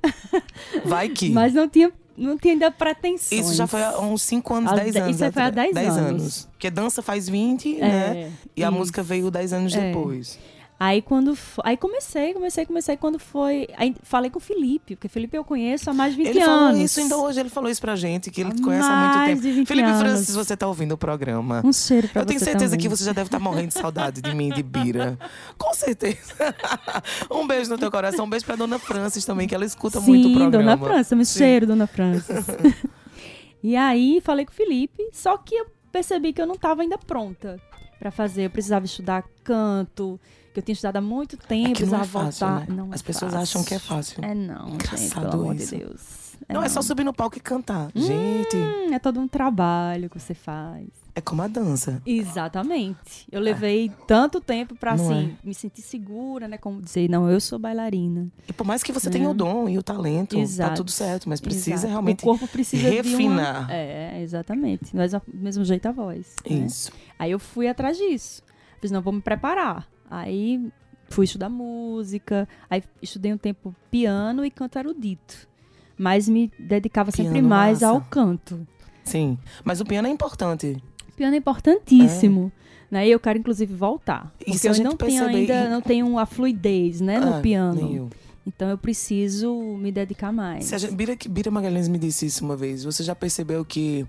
Vai 0.85 1.09
que. 1.09 1.31
Mas 1.35 1.53
não 1.53 1.69
tinha, 1.69 1.91
não 2.17 2.37
tinha 2.39 2.55
ainda 2.55 2.71
pretensões. 2.71 3.33
isso 3.47 3.55
já 3.55 3.67
foi 3.67 3.83
há 3.83 3.99
uns 4.01 4.23
5 4.23 4.55
anos, 4.55 4.73
Há 4.73 4.77
10 4.77 4.93
de- 4.93 4.99
anos. 5.01 5.11
isso 5.21 5.33
foi 5.33 5.43
há 5.43 5.47
atrás. 5.47 5.75
10 5.75 5.87
10 5.87 5.97
anos. 5.97 6.49
Porque 6.53 6.71
dança 6.71 7.03
faz 7.03 7.29
20, 7.29 7.81
É, 7.81 7.89
né? 7.89 8.33
E 8.57 8.63
a 8.65 8.69
isso. 8.69 8.77
música 8.79 9.03
veio 9.03 9.31
10 9.31 9.53
anos 9.53 9.75
É. 9.75 9.81
depois. 9.93 10.39
Aí 10.83 11.03
quando 11.03 11.37
aí 11.63 11.77
comecei, 11.77 12.33
comecei, 12.33 12.65
comecei 12.65 12.97
quando 12.97 13.19
foi, 13.19 13.69
aí 13.77 13.95
falei 14.03 14.31
com 14.31 14.39
o 14.39 14.41
Felipe, 14.41 14.97
porque 14.97 15.09
o 15.09 15.11
Felipe 15.11 15.37
eu 15.37 15.45
conheço 15.45 15.91
há 15.91 15.93
mais 15.93 16.15
de 16.15 16.23
20 16.23 16.29
Ele 16.31 16.41
anos. 16.41 16.55
falou 16.71 16.81
isso 16.83 17.01
ainda 17.01 17.17
hoje, 17.19 17.39
ele 17.41 17.51
falou 17.51 17.71
isso 17.71 17.81
pra 17.83 17.97
gente, 17.97 18.31
que 18.31 18.41
ele 18.41 18.53
Há 18.59 18.65
conhece 18.65 18.89
há 18.89 18.97
muito 18.97 19.27
tempo. 19.27 19.43
de 19.43 19.53
20 19.53 19.67
Felipe 19.69 19.89
anos. 19.91 20.01
Francis, 20.01 20.35
você 20.35 20.57
tá 20.57 20.67
ouvindo 20.67 20.93
o 20.93 20.97
programa. 20.97 21.61
Um 21.67 21.71
cheiro 21.71 22.09
pra 22.09 22.23
Eu 22.23 22.27
tenho 22.27 22.41
certeza 22.41 22.65
também. 22.71 22.79
que 22.81 22.89
você 22.89 23.05
já 23.05 23.13
deve 23.13 23.29
estar 23.29 23.39
morrendo 23.39 23.69
de 23.69 23.75
saudade 23.75 24.23
de 24.23 24.35
mim, 24.35 24.49
de 24.49 24.63
Bira. 24.63 25.19
Com 25.59 25.75
certeza. 25.75 26.33
um 27.31 27.47
beijo 27.47 27.69
no 27.69 27.77
teu 27.77 27.91
coração. 27.91 28.25
Um 28.25 28.31
beijo 28.31 28.47
pra 28.47 28.57
Dona 28.57 28.79
Francis 28.79 29.23
também, 29.27 29.47
que 29.47 29.55
ela 29.55 29.67
escuta 29.67 30.01
Sim, 30.01 30.07
muito 30.07 30.29
o 30.31 30.33
programa. 30.35 30.77
Dona 30.79 30.93
França, 30.95 31.15
me 31.15 31.27
Sim. 31.27 31.39
cheiro, 31.41 31.67
Dona 31.67 31.87
França. 31.87 32.43
e 33.63 33.77
aí 33.77 34.23
falei 34.25 34.47
com 34.47 34.53
o 34.53 34.55
Felipe, 34.55 35.11
só 35.13 35.37
que 35.37 35.55
eu 35.55 35.67
percebi 35.93 36.33
que 36.33 36.41
eu 36.41 36.47
não 36.47 36.55
estava 36.55 36.81
ainda 36.81 36.97
pronta 36.97 37.61
pra 37.99 38.11
fazer. 38.11 38.47
Eu 38.47 38.51
precisava 38.51 38.87
estudar 38.87 39.25
canto, 39.45 40.19
que 40.53 40.59
eu 40.59 40.63
tinha 40.63 40.73
estudado 40.73 40.97
há 40.97 41.01
muito 41.01 41.37
tempo, 41.37 41.71
É 41.71 41.73
que 41.75 41.87
não 41.87 41.95
é 41.97 41.99
precisava 41.99 42.05
fácil, 42.25 42.47
voltar. 42.47 42.61
né? 42.69 42.75
Não 42.77 42.91
é 42.91 42.95
As 42.95 43.03
pessoas 43.03 43.33
fácil. 43.33 43.43
acham 43.43 43.65
que 43.65 43.75
é 43.75 43.79
fácil. 43.79 44.25
É 44.25 44.35
não, 44.35 44.67
gente, 44.71 44.75
Engraçado 44.75 45.31
pelo 45.31 45.43
amor 45.45 45.57
isso. 45.57 45.77
de 45.77 45.85
Deus. 45.85 46.37
não, 46.49 46.63
é 46.63 46.69
só 46.69 46.83
subir 46.83 47.05
no 47.05 47.13
palco 47.13 47.37
e 47.37 47.41
cantar. 47.41 47.91
Gente, 47.95 48.57
Hum, 48.57 48.93
é 48.93 48.99
todo 48.99 49.21
um 49.21 49.29
trabalho 49.29 50.09
que 50.11 50.19
você 50.19 50.35
faz. 50.35 50.89
é 51.15 51.21
como 51.21 51.43
a 51.43 51.49
dança. 51.49 52.01
Exatamente. 52.07 53.27
Eu 53.31 53.41
levei 53.41 53.91
tanto 54.07 54.41
tempo 54.41 54.75
pra, 54.75 54.97
Não 54.97 55.05
assim, 55.05 55.37
me 55.45 55.55
sentir 55.55 55.83
segura, 55.83 56.49
né? 56.49 56.57
Como 56.59 56.81
dizer, 56.81 57.09
não, 57.09 57.29
eu 57.31 57.41
sou 57.41 57.59
bailarina. 57.59 58.29
E 58.49 58.53
por 58.53 58.67
mais 58.67 58.83
que 58.83 58.91
você 58.93 59.11
tenha 59.11 59.29
o 59.29 59.35
dom 59.35 59.69
e 59.69 59.77
o 59.79 59.83
talento, 59.83 60.35
tá 60.37 60.43
Exato. 60.43 60.77
tudo 60.77 60.91
certo. 60.91 61.29
Mas 61.29 61.41
precisa 61.41 61.73
Exato. 61.75 61.89
realmente 61.89 62.21
O 62.21 62.25
corpo 62.25 62.49
precisa 62.49 62.89
refinar. 62.89 63.65
uma... 63.65 63.73
É, 63.73 64.21
exatamente. 64.23 64.95
Mas 64.97 65.13
do 65.13 65.21
mesmo 65.33 65.65
jeito 65.65 65.87
a 65.87 65.93
voz. 65.93 66.35
né? 66.49 66.57
Isso. 66.57 66.91
Aí 67.19 67.31
eu 67.31 67.39
fui 67.39 67.69
atrás 67.69 67.97
disso. 67.97 68.43
Fiz, 68.81 68.91
não, 68.91 69.03
vou 69.03 69.13
me 69.13 69.21
preparar. 69.21 69.87
Aí 70.11 70.71
fui 71.09 71.25
estudar 71.25 71.49
música. 71.49 72.49
Aí 72.69 72.83
estudei 73.01 73.33
um 73.33 73.39
tempo 73.39 73.75
piano 73.91 74.45
e 74.45 74.51
canto 74.51 74.79
erudito. 74.79 75.49
Mas 75.97 76.29
me 76.29 76.51
dedicava 76.59 77.11
sempre 77.11 77.35
Piano 77.35 77.49
mais 77.49 77.81
massa. 77.83 77.89
ao 77.89 78.01
canto. 78.01 78.67
Sim. 79.05 79.39
Mas 79.65 79.81
o 79.81 79.85
piano 79.85 80.09
é 80.09 80.11
importante. 80.11 80.83
Piano 81.17 81.35
é 81.35 81.39
importantíssimo. 81.39 82.51
Né? 82.91 83.07
E 83.07 83.11
eu 83.13 83.21
quero, 83.21 83.39
inclusive, 83.39 83.73
voltar. 83.75 84.35
Porque 84.45 84.67
a 84.67 84.71
eu 84.71 84.75
gente 84.75 84.85
não 84.85 84.97
tenho 84.97 85.25
ainda 85.25 85.69
não 85.69 85.81
tenho 85.81 86.19
a 86.19 86.27
fluidez 86.27 87.01
né, 87.01 87.21
no 87.21 87.35
Ah, 87.37 87.41
piano. 87.41 87.95
eu. 87.97 88.11
Então 88.47 88.69
eu 88.69 88.79
preciso 88.79 89.55
me 89.77 89.93
dedicar 89.93 90.33
mais. 90.33 90.65
Se 90.65 90.77
gente- 90.79 90.95
Bira, 90.95 91.17
Bira 91.29 91.51
Magalhães 91.51 91.87
me 91.87 91.99
disse 91.99 92.27
isso 92.27 92.45
uma 92.45 92.57
vez. 92.57 92.83
Você 92.83 93.05
já 93.05 93.15
percebeu 93.15 93.65
que 93.65 94.05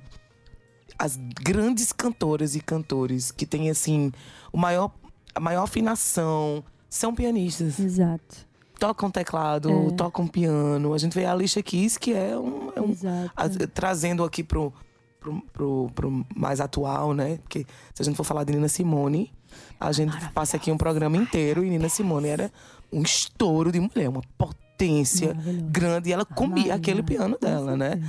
as 0.98 1.18
grandes 1.44 1.92
cantoras 1.92 2.56
e 2.56 2.60
cantores 2.62 3.32
que 3.32 3.46
têm, 3.46 3.70
assim, 3.70 4.12
o 4.52 4.58
maior, 4.58 4.92
a 5.34 5.40
maior 5.40 5.64
afinação 5.64 6.64
são 6.90 7.14
pianistas. 7.16 7.80
Exato. 7.80 8.50
Tocam 8.80 9.12
teclado, 9.12 9.70
É. 9.70 9.92
tocam 9.92 10.28
piano. 10.28 10.94
A 10.94 10.98
gente 10.98 11.14
vê 11.14 11.26
a 11.26 11.32
Alicia 11.34 11.62
Keys, 11.62 11.98
que 11.98 12.14
é 12.14 12.38
um... 12.38 12.72
é 12.76 12.82
um- 12.82 12.90
Exato. 12.92 13.32
as- 13.36 13.58
trazendo 13.74 14.24
aqui 14.24 14.44
pro, 14.44 14.74
pro, 15.20 15.42
pro, 15.54 15.92
pro 15.94 16.26
mais 16.36 16.60
atual, 16.60 17.14
né? 17.14 17.38
Porque 17.44 17.66
se 17.94 18.02
a 18.02 18.06
gente 18.06 18.16
for 18.16 18.24
falar 18.24 18.44
de 18.44 18.54
Nina 18.54 18.68
Simone, 18.68 19.32
a 19.80 19.92
gente 19.92 20.18
passa 20.32 20.58
aqui 20.58 20.72
um 20.72 20.78
programa 20.78 21.16
inteiro 21.18 21.64
e 21.64 21.70
Nina 21.70 21.90
Simone 21.90 22.28
era 22.28 22.52
um 22.92 23.02
estouro 23.04 23.72
de 23.72 23.80
mulher, 23.80 24.10
uma 24.10 24.22
potência 24.38 24.61
Maravilhosa. 24.88 25.68
grande 25.70 26.10
e 26.10 26.14
ela 26.14 26.26
comia 26.26 26.56
Maria, 26.58 26.76
aquele 26.76 27.04
piano 27.04 27.38
dela, 27.40 27.76
né? 27.78 28.02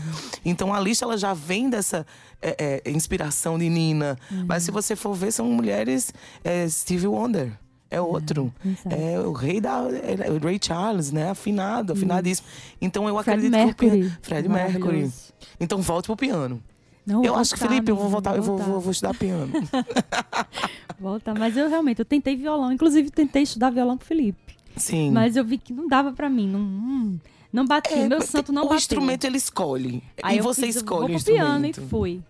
Então 0.45 0.73
a 0.73 0.81
lista 0.81 1.05
ela 1.05 1.17
já 1.19 1.35
vem 1.35 1.69
dessa 1.71 2.07
é, 2.41 2.81
é, 2.85 2.91
inspiração 2.91 3.59
de 3.59 3.69
Nina, 3.69 4.19
Uhum. 4.31 4.45
mas 4.47 4.63
se 4.63 4.71
você 4.71 4.97
for 4.97 5.15
ver 5.15 5.33
são 5.33 5.47
mulheres 5.47 6.13
é, 6.45 6.69
Stevie 6.69 7.07
Wonder 7.07 7.53
é 7.91 8.01
outro, 8.01 8.53
exato. 8.65 8.89
é 8.97 9.21
o 9.21 9.33
rei 9.33 9.61
da 9.61 9.83
é 10.27 10.31
o 10.31 10.39
Ray 10.39 10.59
Charles, 10.63 11.13
né? 11.13 11.29
Afinado, 11.31 11.93
afinadíssimo. 11.93 12.49
Então 12.81 13.07
eu 13.07 13.23
Fred 13.23 13.47
acredito 13.47 13.53
que 13.53 13.71
o 13.71 13.75
piano, 13.77 13.97
Mercury. 13.99 14.19
Fred 14.23 14.49
Mercury. 14.49 15.13
Então 15.61 15.83
volte 15.83 16.07
pro 16.07 16.17
piano. 16.17 16.63
Não, 17.05 17.25
eu 17.25 17.35
acho 17.35 17.55
que, 17.55 17.59
Felipe, 17.61 17.91
eu 17.91 17.97
vou 17.97 18.09
voltar, 18.09 18.37
eu 18.37 18.43
vou, 18.45 18.57
vou, 18.57 18.81
vou 18.81 18.93
estudar 18.93 19.13
piano. 19.13 19.51
Voltar. 20.99 21.35
Mas 21.37 21.57
eu 21.57 21.69
realmente, 21.69 21.99
eu 21.99 22.05
tentei 22.05 22.37
violão. 22.37 22.73
Inclusive, 22.73 23.11
tentei 23.11 23.43
estudar 23.43 23.71
violão 23.71 23.97
com 23.99 24.05
o 24.05 24.07
Felipe. 24.07 24.52
Sim. 24.77 25.11
Mas 25.11 25.37
eu 25.37 25.45
vi 25.45 25.59
que 25.59 25.73
não 25.73 25.87
dava 25.87 26.13
pra 26.13 26.29
mim. 26.29 26.49
Não, 26.49 26.61
hum, 26.61 27.19
não 27.53 27.67
batia. 27.67 27.97
É, 27.97 28.09
meu 28.09 28.23
santo 28.23 28.53
não 28.53 28.63
o 28.63 28.65
bateu. 28.65 28.79
instrumento 28.79 29.25
ele 29.25 29.37
escolhe. 29.37 30.03
Aí 30.23 30.37
e 30.37 30.39
eu 30.39 30.45
você 30.45 30.67
fiz, 30.67 30.77
eu 30.77 30.81
escolhe 30.83 31.05
o 31.05 31.09
vou 31.09 31.25
pro 31.25 31.33
piano 31.33 31.67
e 31.67 31.73
fui. 31.73 32.23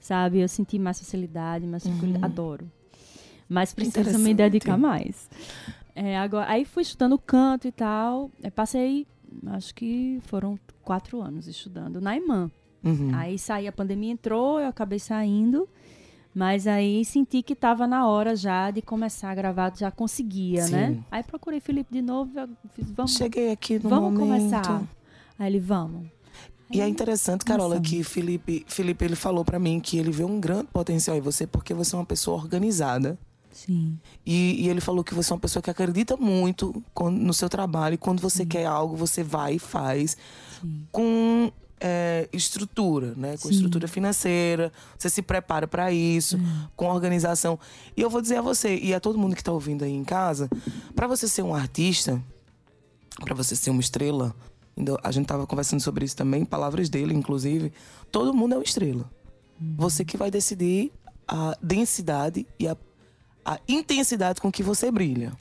Sabe? 0.00 0.40
Eu 0.40 0.48
senti 0.48 0.78
mais 0.78 0.98
facilidade, 0.98 1.66
mais 1.66 1.82
tranquilidade. 1.82 2.24
Adoro. 2.24 2.70
Mas 3.48 3.72
preciso 3.72 4.18
me 4.18 4.34
dedicar 4.34 4.78
mais. 4.78 5.28
É, 5.94 6.18
agora, 6.18 6.50
aí 6.50 6.64
fui 6.64 6.82
estudando 6.82 7.18
canto 7.18 7.68
e 7.68 7.72
tal. 7.72 8.30
Eu 8.42 8.50
passei, 8.50 9.06
acho 9.48 9.74
que 9.74 10.20
foram 10.26 10.58
quatro 10.82 11.20
anos 11.20 11.46
estudando 11.46 12.00
na 12.00 12.16
IMAN. 12.16 12.50
Uhum. 12.82 13.10
Aí 13.14 13.38
saí, 13.38 13.68
a 13.68 13.72
pandemia 13.72 14.10
entrou, 14.10 14.58
eu 14.58 14.68
acabei 14.68 14.98
saindo. 14.98 15.68
Mas 16.34 16.66
aí 16.66 17.04
senti 17.04 17.42
que 17.42 17.52
estava 17.52 17.86
na 17.86 18.06
hora 18.06 18.34
já 18.34 18.70
de 18.70 18.80
começar 18.80 19.30
a 19.30 19.34
gravar, 19.34 19.72
já 19.76 19.90
conseguia, 19.90 20.62
Sim. 20.62 20.72
né? 20.72 21.04
Aí 21.10 21.22
procurei 21.22 21.60
Felipe 21.60 21.92
de 21.92 22.00
novo, 22.00 22.30
fiz, 22.74 22.90
vamos, 22.90 23.12
Cheguei 23.14 23.52
aqui 23.52 23.74
no 23.74 23.90
vamos 23.90 24.18
momento. 24.18 24.40
começar. 24.50 24.82
Aí 25.38 25.50
ele, 25.50 25.60
vamos. 25.60 26.06
E 26.70 26.80
é 26.80 26.88
interessante, 26.88 27.44
Carola, 27.44 27.76
Nossa. 27.76 27.90
que 27.90 28.02
Felipe, 28.02 28.64
Felipe 28.66 29.04
ele 29.04 29.14
falou 29.14 29.44
pra 29.44 29.58
mim 29.58 29.78
que 29.78 29.98
ele 29.98 30.10
vê 30.10 30.24
um 30.24 30.40
grande 30.40 30.68
potencial 30.72 31.14
em 31.14 31.20
você 31.20 31.46
porque 31.46 31.74
você 31.74 31.94
é 31.94 31.98
uma 31.98 32.06
pessoa 32.06 32.38
organizada. 32.38 33.18
Sim. 33.50 33.98
E, 34.24 34.64
e 34.64 34.68
ele 34.70 34.80
falou 34.80 35.04
que 35.04 35.14
você 35.14 35.30
é 35.30 35.34
uma 35.34 35.40
pessoa 35.40 35.62
que 35.62 35.68
acredita 35.68 36.16
muito 36.16 36.82
no 36.98 37.34
seu 37.34 37.50
trabalho. 37.50 37.94
E 37.94 37.98
quando 37.98 38.20
você 38.20 38.46
quer 38.46 38.64
algo, 38.64 38.96
você 38.96 39.22
vai 39.22 39.56
e 39.56 39.58
faz 39.58 40.16
Sim. 40.62 40.86
com 40.90 41.52
é, 41.82 42.28
estrutura, 42.32 43.12
né? 43.16 43.32
Com 43.32 43.48
Sim. 43.48 43.54
estrutura 43.54 43.88
financeira. 43.88 44.72
Você 44.96 45.10
se 45.10 45.20
prepara 45.20 45.66
pra 45.66 45.90
isso, 45.90 46.38
com 46.76 46.86
organização. 46.86 47.58
E 47.96 48.00
eu 48.00 48.08
vou 48.08 48.22
dizer 48.22 48.36
a 48.36 48.42
você 48.42 48.78
e 48.78 48.94
a 48.94 49.00
todo 49.00 49.18
mundo 49.18 49.34
que 49.34 49.42
tá 49.42 49.50
ouvindo 49.50 49.84
aí 49.84 49.92
em 49.92 50.04
casa, 50.04 50.48
pra 50.94 51.08
você 51.08 51.26
ser 51.26 51.42
um 51.42 51.54
artista, 51.54 52.22
pra 53.24 53.34
você 53.34 53.56
ser 53.56 53.70
uma 53.70 53.80
estrela, 53.80 54.34
a 55.02 55.10
gente 55.10 55.26
tava 55.26 55.46
conversando 55.46 55.80
sobre 55.80 56.04
isso 56.04 56.16
também, 56.16 56.44
palavras 56.44 56.88
dele, 56.88 57.12
inclusive. 57.12 57.72
Todo 58.10 58.32
mundo 58.32 58.54
é 58.54 58.58
uma 58.58 58.64
estrela. 58.64 59.10
Você 59.76 60.04
que 60.04 60.16
vai 60.16 60.30
decidir 60.30 60.92
a 61.26 61.56
densidade 61.62 62.46
e 62.58 62.68
a, 62.68 62.76
a 63.44 63.58
intensidade 63.68 64.40
com 64.40 64.50
que 64.50 64.62
você 64.62 64.90
brilha 64.90 65.32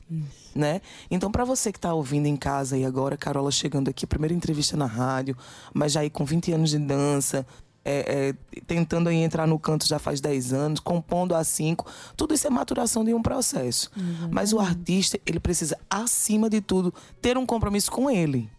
né? 0.56 0.82
Então, 1.10 1.32
para 1.32 1.46
você 1.46 1.72
que 1.72 1.80
tá 1.80 1.94
ouvindo 1.94 2.28
em 2.28 2.36
casa 2.36 2.78
e 2.78 2.86
agora, 2.86 3.18
Carola 3.18 3.52
chegando 3.52 3.90
aqui, 3.90 4.06
primeira 4.06 4.34
entrevista 4.34 4.76
na 4.78 4.86
rádio, 4.86 5.36
mas 5.74 5.94
já 5.94 6.02
aí 6.02 6.10
com 6.10 6.26
20 6.26 6.52
anos 6.52 6.70
de 6.70 6.80
dança, 6.80 7.46
é, 7.84 8.34
é, 8.60 8.62
tentando 8.68 9.10
aí 9.10 9.18
entrar 9.18 9.48
no 9.48 9.58
canto 9.58 9.88
já 9.88 9.98
faz 9.98 10.22
10 10.22 10.54
anos, 10.54 10.80
compondo 10.80 11.34
há 11.34 11.44
5, 11.44 11.86
tudo 12.16 12.34
isso 12.34 12.46
é 12.46 12.50
maturação 12.50 13.04
de 13.04 13.14
um 13.14 13.22
processo. 13.22 13.90
Mas 14.30 14.54
o 14.54 14.60
artista, 14.60 15.20
ele 15.26 15.40
precisa, 15.40 15.78
acima 15.90 16.50
de 16.50 16.62
tudo, 16.62 16.94
ter 17.22 17.38
um 17.38 17.46
compromisso 17.46 17.92
com 17.92 18.10
ele. 18.10 18.50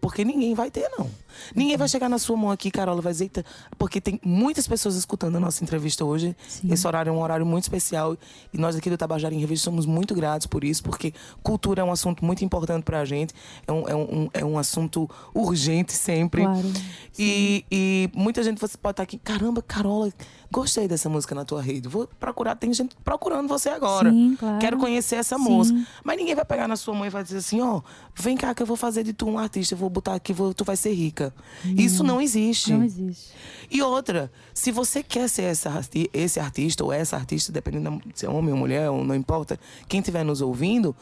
Porque 0.00 0.24
ninguém 0.24 0.54
vai 0.54 0.70
ter, 0.70 0.90
não. 0.98 1.10
Ninguém 1.54 1.76
vai 1.76 1.88
chegar 1.88 2.08
na 2.08 2.18
sua 2.18 2.36
mão 2.36 2.50
aqui, 2.50 2.70
Carola, 2.70 3.00
vai 3.00 3.12
dizer. 3.12 3.30
Porque 3.78 4.00
tem 4.00 4.20
muitas 4.24 4.66
pessoas 4.66 4.94
escutando 4.96 5.36
a 5.36 5.40
nossa 5.40 5.62
entrevista 5.62 6.04
hoje. 6.04 6.36
Sim. 6.48 6.72
Esse 6.72 6.86
horário 6.86 7.10
é 7.10 7.12
um 7.12 7.20
horário 7.20 7.46
muito 7.46 7.64
especial. 7.64 8.16
E 8.52 8.58
nós 8.58 8.76
aqui 8.76 8.90
do 8.90 8.96
Tabajara 8.96 9.34
em 9.34 9.38
Revista 9.38 9.64
somos 9.64 9.86
muito 9.86 10.14
gratos 10.14 10.46
por 10.46 10.64
isso, 10.64 10.82
porque 10.82 11.12
cultura 11.42 11.82
é 11.82 11.84
um 11.84 11.92
assunto 11.92 12.24
muito 12.24 12.44
importante 12.44 12.84
pra 12.84 13.04
gente. 13.04 13.34
É 13.66 13.72
um, 13.72 13.88
é 13.88 13.94
um, 13.94 14.30
é 14.34 14.44
um 14.44 14.58
assunto 14.58 15.08
urgente 15.34 15.92
sempre. 15.92 16.42
Claro. 16.42 16.72
E, 17.18 17.64
e 17.70 18.10
muita 18.14 18.42
gente 18.42 18.60
você 18.60 18.76
pode 18.76 18.94
estar 18.94 19.02
aqui, 19.02 19.18
caramba, 19.18 19.62
Carola, 19.62 20.12
gostei 20.50 20.86
dessa 20.86 21.08
música 21.08 21.34
na 21.34 21.44
tua 21.44 21.62
rede. 21.62 21.88
Vou 21.88 22.08
procurar, 22.18 22.56
tem 22.56 22.72
gente 22.72 22.96
procurando 23.04 23.48
você 23.48 23.68
agora. 23.68 24.10
Sim, 24.10 24.36
claro. 24.38 24.58
Quero 24.58 24.78
conhecer 24.78 25.16
essa 25.16 25.36
Sim. 25.36 25.42
música. 25.42 25.86
Mas 26.02 26.16
ninguém 26.16 26.34
vai 26.34 26.44
pegar 26.44 26.68
na 26.68 26.76
sua 26.76 26.94
mãe 26.94 27.06
e 27.06 27.10
vai 27.10 27.22
dizer 27.22 27.38
assim, 27.38 27.60
ó, 27.60 27.80
vem 28.14 28.36
cá 28.36 28.54
que 28.54 28.62
eu 28.62 28.66
vou 28.66 28.76
fazer 28.76 29.02
de 29.02 29.12
tu 29.12 29.28
um 29.28 29.38
artista, 29.38 29.74
eu 29.74 29.78
vou 29.78 29.88
botar 29.88 30.14
aqui, 30.14 30.32
vou, 30.32 30.52
tu 30.52 30.64
vai 30.64 30.76
ser 30.76 30.92
rica. 30.92 31.23
Isso 31.64 32.02
não 32.02 32.20
existe. 32.20 32.72
Não 32.72 32.82
existe. 32.82 33.32
E 33.70 33.80
outra, 33.82 34.30
se 34.52 34.70
você 34.70 35.02
quer 35.02 35.28
ser 35.28 35.42
essa, 35.42 35.80
esse 36.12 36.40
artista 36.40 36.84
ou 36.84 36.92
essa 36.92 37.16
artista, 37.16 37.52
dependendo 37.52 38.00
se 38.14 38.26
é 38.26 38.28
homem 38.28 38.52
ou 38.52 38.58
mulher, 38.58 38.90
ou 38.90 39.04
não 39.04 39.14
importa, 39.14 39.58
quem 39.88 40.00
estiver 40.00 40.24
nos 40.24 40.40
ouvindo, 40.40 40.94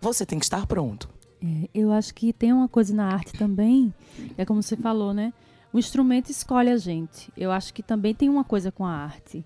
você 0.00 0.24
tem 0.24 0.38
que 0.38 0.44
estar 0.44 0.66
pronto. 0.66 1.08
É, 1.42 1.68
eu 1.74 1.92
acho 1.92 2.14
que 2.14 2.32
tem 2.32 2.52
uma 2.52 2.68
coisa 2.68 2.94
na 2.94 3.06
arte 3.06 3.32
também, 3.32 3.94
é 4.36 4.44
como 4.44 4.62
você 4.62 4.76
falou, 4.76 5.14
né? 5.14 5.32
O 5.72 5.78
instrumento 5.78 6.30
escolhe 6.30 6.70
a 6.70 6.76
gente. 6.76 7.32
Eu 7.36 7.52
acho 7.52 7.72
que 7.72 7.82
também 7.82 8.14
tem 8.14 8.28
uma 8.28 8.44
coisa 8.44 8.72
com 8.72 8.84
a 8.84 8.92
arte. 8.92 9.44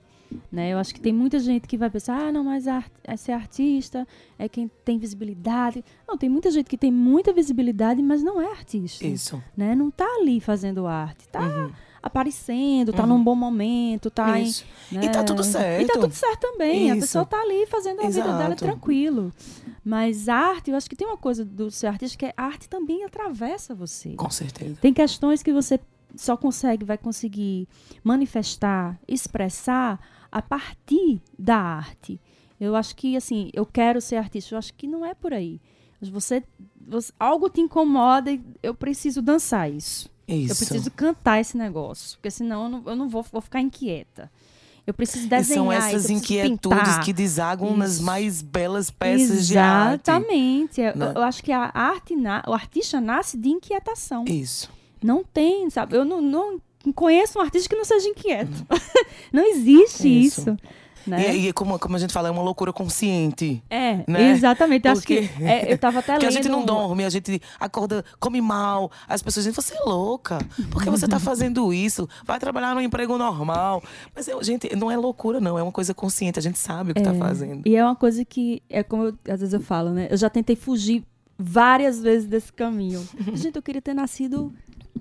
Né? 0.51 0.73
Eu 0.73 0.79
acho 0.79 0.93
que 0.95 1.01
tem 1.01 1.13
muita 1.13 1.39
gente 1.39 1.67
que 1.67 1.77
vai 1.77 1.89
pensar, 1.91 2.19
ah, 2.29 2.33
não, 2.33 2.43
mas 2.45 2.67
a 2.67 2.77
art- 2.77 2.93
é 3.05 3.17
ser 3.17 3.33
artista 3.33 4.07
é 4.39 4.49
quem 4.49 4.71
tem 4.85 4.99
visibilidade. 4.99 5.85
Não, 6.07 6.17
tem 6.17 6.29
muita 6.29 6.51
gente 6.51 6.69
que 6.69 6.77
tem 6.79 6.91
muita 6.93 7.33
visibilidade, 7.33 8.03
mas 8.03 8.23
não 8.23 8.41
é 8.41 8.47
artista. 8.51 9.07
Isso. 9.07 9.43
Né? 9.57 9.75
Não 9.75 9.91
tá 9.91 10.07
ali 10.21 10.41
fazendo 10.41 10.87
arte, 10.87 11.29
tá 11.29 11.41
Uhum. 11.41 11.71
aparecendo, 12.03 12.93
tá 12.93 13.07
num 13.07 13.23
bom 13.23 13.35
momento, 13.35 14.11
tá 14.11 14.39
em- 14.39 14.53
né? 14.93 15.05
E 15.07 15.09
tá 15.09 15.25
tudo 15.25 15.43
certo. 15.43 15.83
E 15.83 15.87
tá 15.87 15.95
tudo 15.99 16.13
certo 16.15 16.41
também. 16.41 16.91
A 16.91 16.97
Isso. 16.97 17.07
pessoa 17.07 17.25
tá 17.25 17.41
ali 17.41 17.67
fazendo 17.67 18.01
a 18.01 18.09
vida 18.09 18.23
dela 18.25 18.45
Exato. 18.47 18.65
tranquilo. 18.65 19.33
Mas 19.85 20.29
a 20.29 20.35
arte, 20.37 20.71
eu 20.71 20.77
acho 20.77 20.89
que 20.89 20.97
tem 20.97 21.07
uma 21.07 21.17
coisa 21.17 21.45
do 21.45 21.71
ser 21.71 21.87
artista 21.89 22.17
que 22.19 22.27
é, 22.27 22.35
a 22.37 22.45
arte 22.45 22.69
também 22.69 23.05
atravessa 23.05 23.75
você. 23.75 24.11
Com 24.15 24.31
certeza. 24.31 24.77
Tem 24.81 24.93
questões 24.93 25.43
que 25.43 25.53
você 25.53 25.79
só 26.17 26.37
consegue, 26.37 26.85
vai 26.85 26.97
conseguir 26.97 27.67
manifestar, 28.03 28.99
expressar 29.09 29.99
a 30.35 30.43
partir 30.43 31.21
da 31.39 31.57
arte. 31.57 32.21
Eu 32.61 32.75
acho 32.77 32.95
que, 32.97 33.17
assim, 33.17 33.51
eu 33.55 33.65
quero 33.65 34.01
ser 34.01 34.17
artista, 34.17 34.55
eu 34.55 34.59
acho 34.59 34.75
que 34.75 34.87
não 34.87 35.05
é 35.05 35.15
por 35.15 35.33
aí. 35.33 35.61
Mas 36.01 36.11
Você, 36.11 36.43
você- 36.87 37.13
algo 37.19 37.49
te 37.49 37.61
incomoda 37.61 38.31
e 38.33 38.43
eu 38.63 38.75
preciso 38.75 39.23
dançar 39.23 39.71
isso. 39.71 40.11
Isso. 40.27 40.53
Eu 40.53 40.57
preciso 40.57 40.91
cantar 40.91 41.41
esse 41.41 41.57
negócio, 41.57 42.17
porque 42.19 42.31
senão 42.31 42.65
eu 42.65 42.69
não, 42.71 42.83
eu 42.87 42.97
não 42.97 43.09
vou, 43.09 43.23
vou 43.31 43.41
ficar 43.41 43.61
inquieta. 43.61 44.31
Eu 44.87 44.93
preciso 44.93 45.27
E 45.27 45.29
desenhar 45.29 45.65
são 45.65 45.73
isso, 45.73 45.87
essas 45.97 46.11
inquietudes 46.11 46.61
pintar. 46.61 47.05
que 47.05 47.13
desagam 47.13 47.75
nas 47.77 47.95
Isso. 47.95 48.03
mais 48.03 48.43
belas 48.43 48.91
peças 48.91 49.47
de 49.47 49.57
arte. 49.57 50.11
Exatamente. 50.11 50.81
Eu- 50.81 50.97
né? 50.97 51.13
Eu 51.15 51.23
acho 51.23 51.43
que 51.43 51.53
a 51.53 51.71
arte, 51.75 52.15
na- 52.17 52.43
o 52.47 52.53
artista 52.53 53.01
nasce 53.01 53.39
de 53.39 53.49
inquietação. 53.49 54.25
Isso. 54.27 54.71
Não 55.03 55.25
tem, 55.25 55.71
sabe? 55.71 55.97
Eu 55.97 56.05
não, 56.05 56.21
não 56.21 56.61
conheço 56.93 57.39
um 57.39 57.43
artista 57.43 57.69
que 57.69 57.77
não 57.77 57.85
seja 57.85 58.09
inquieto. 58.09 58.67
não 59.33 59.45
existe 59.47 60.09
Isso. 60.09 60.41
isso. 60.43 60.57
né? 61.07 61.37
E, 61.37 61.49
e 61.49 61.53
como, 61.53 61.79
como 61.79 61.97
a 61.97 61.99
gente 61.99 62.13
fala, 62.13 62.29
é 62.29 62.31
uma 62.31 62.43
loucura 62.43 62.73
consciente. 62.73 63.63
É, 63.69 64.03
né? 64.11 64.31
exatamente. 64.31 64.89
Acho 64.89 65.03
que 65.03 65.29
Porque- 65.29 65.45
é, 65.45 65.73
eu 65.73 65.77
tava 65.79 65.99
até 66.01 66.15
Porque 66.15 66.27
a 66.27 66.31
gente 66.31 66.49
não 66.49 66.65
dorme, 66.65 67.05
a 67.05 67.11
gente 67.11 67.41
acorda, 67.61 68.03
come 68.19 68.41
mal. 68.41 68.91
As 69.07 69.23
pessoas 69.23 69.45
dizem, 69.45 69.55
você 69.55 69.75
é 69.75 69.81
louca. 69.85 70.39
Por 70.71 70.83
que 70.83 70.89
você 70.91 71.07
tá 71.07 71.19
fazendo 71.21 71.73
isso? 71.75 72.09
Vai 72.25 72.39
trabalhar 72.41 72.75
num 72.75 72.81
emprego 72.81 73.19
normal. 73.19 73.83
Mas, 74.15 74.29
eu- 74.29 74.43
gente, 74.43 74.75
não 74.75 74.91
é 74.91 74.97
loucura, 74.97 75.41
não. 75.41 75.59
É 75.59 75.63
uma 75.63 75.73
coisa 75.73 75.93
consciente. 75.93 76.39
A 76.39 76.43
gente 76.43 76.59
sabe 76.59 76.93
o 76.93 76.95
que 76.95 77.03
tá 77.03 77.13
fazendo. 77.15 77.63
E 77.67 77.77
é 77.77 77.85
uma 77.85 77.95
coisa 77.97 78.25
que, 78.25 78.63
é 78.71 78.83
como 78.83 79.05
eu- 79.05 79.19
às 79.31 79.41
vezes 79.41 79.53
eu 79.53 79.61
falo, 79.61 79.91
né? 79.91 80.09
Eu 80.11 80.17
já 80.17 80.31
tentei 80.31 80.57
fugir 80.57 81.05
várias 81.37 82.01
vezes 82.01 82.27
desse 82.29 82.53
caminho. 82.53 83.07
Gente, 83.35 83.57
eu 83.57 83.63
queria 83.63 83.83
ter 83.83 83.93
nascido 83.93 84.53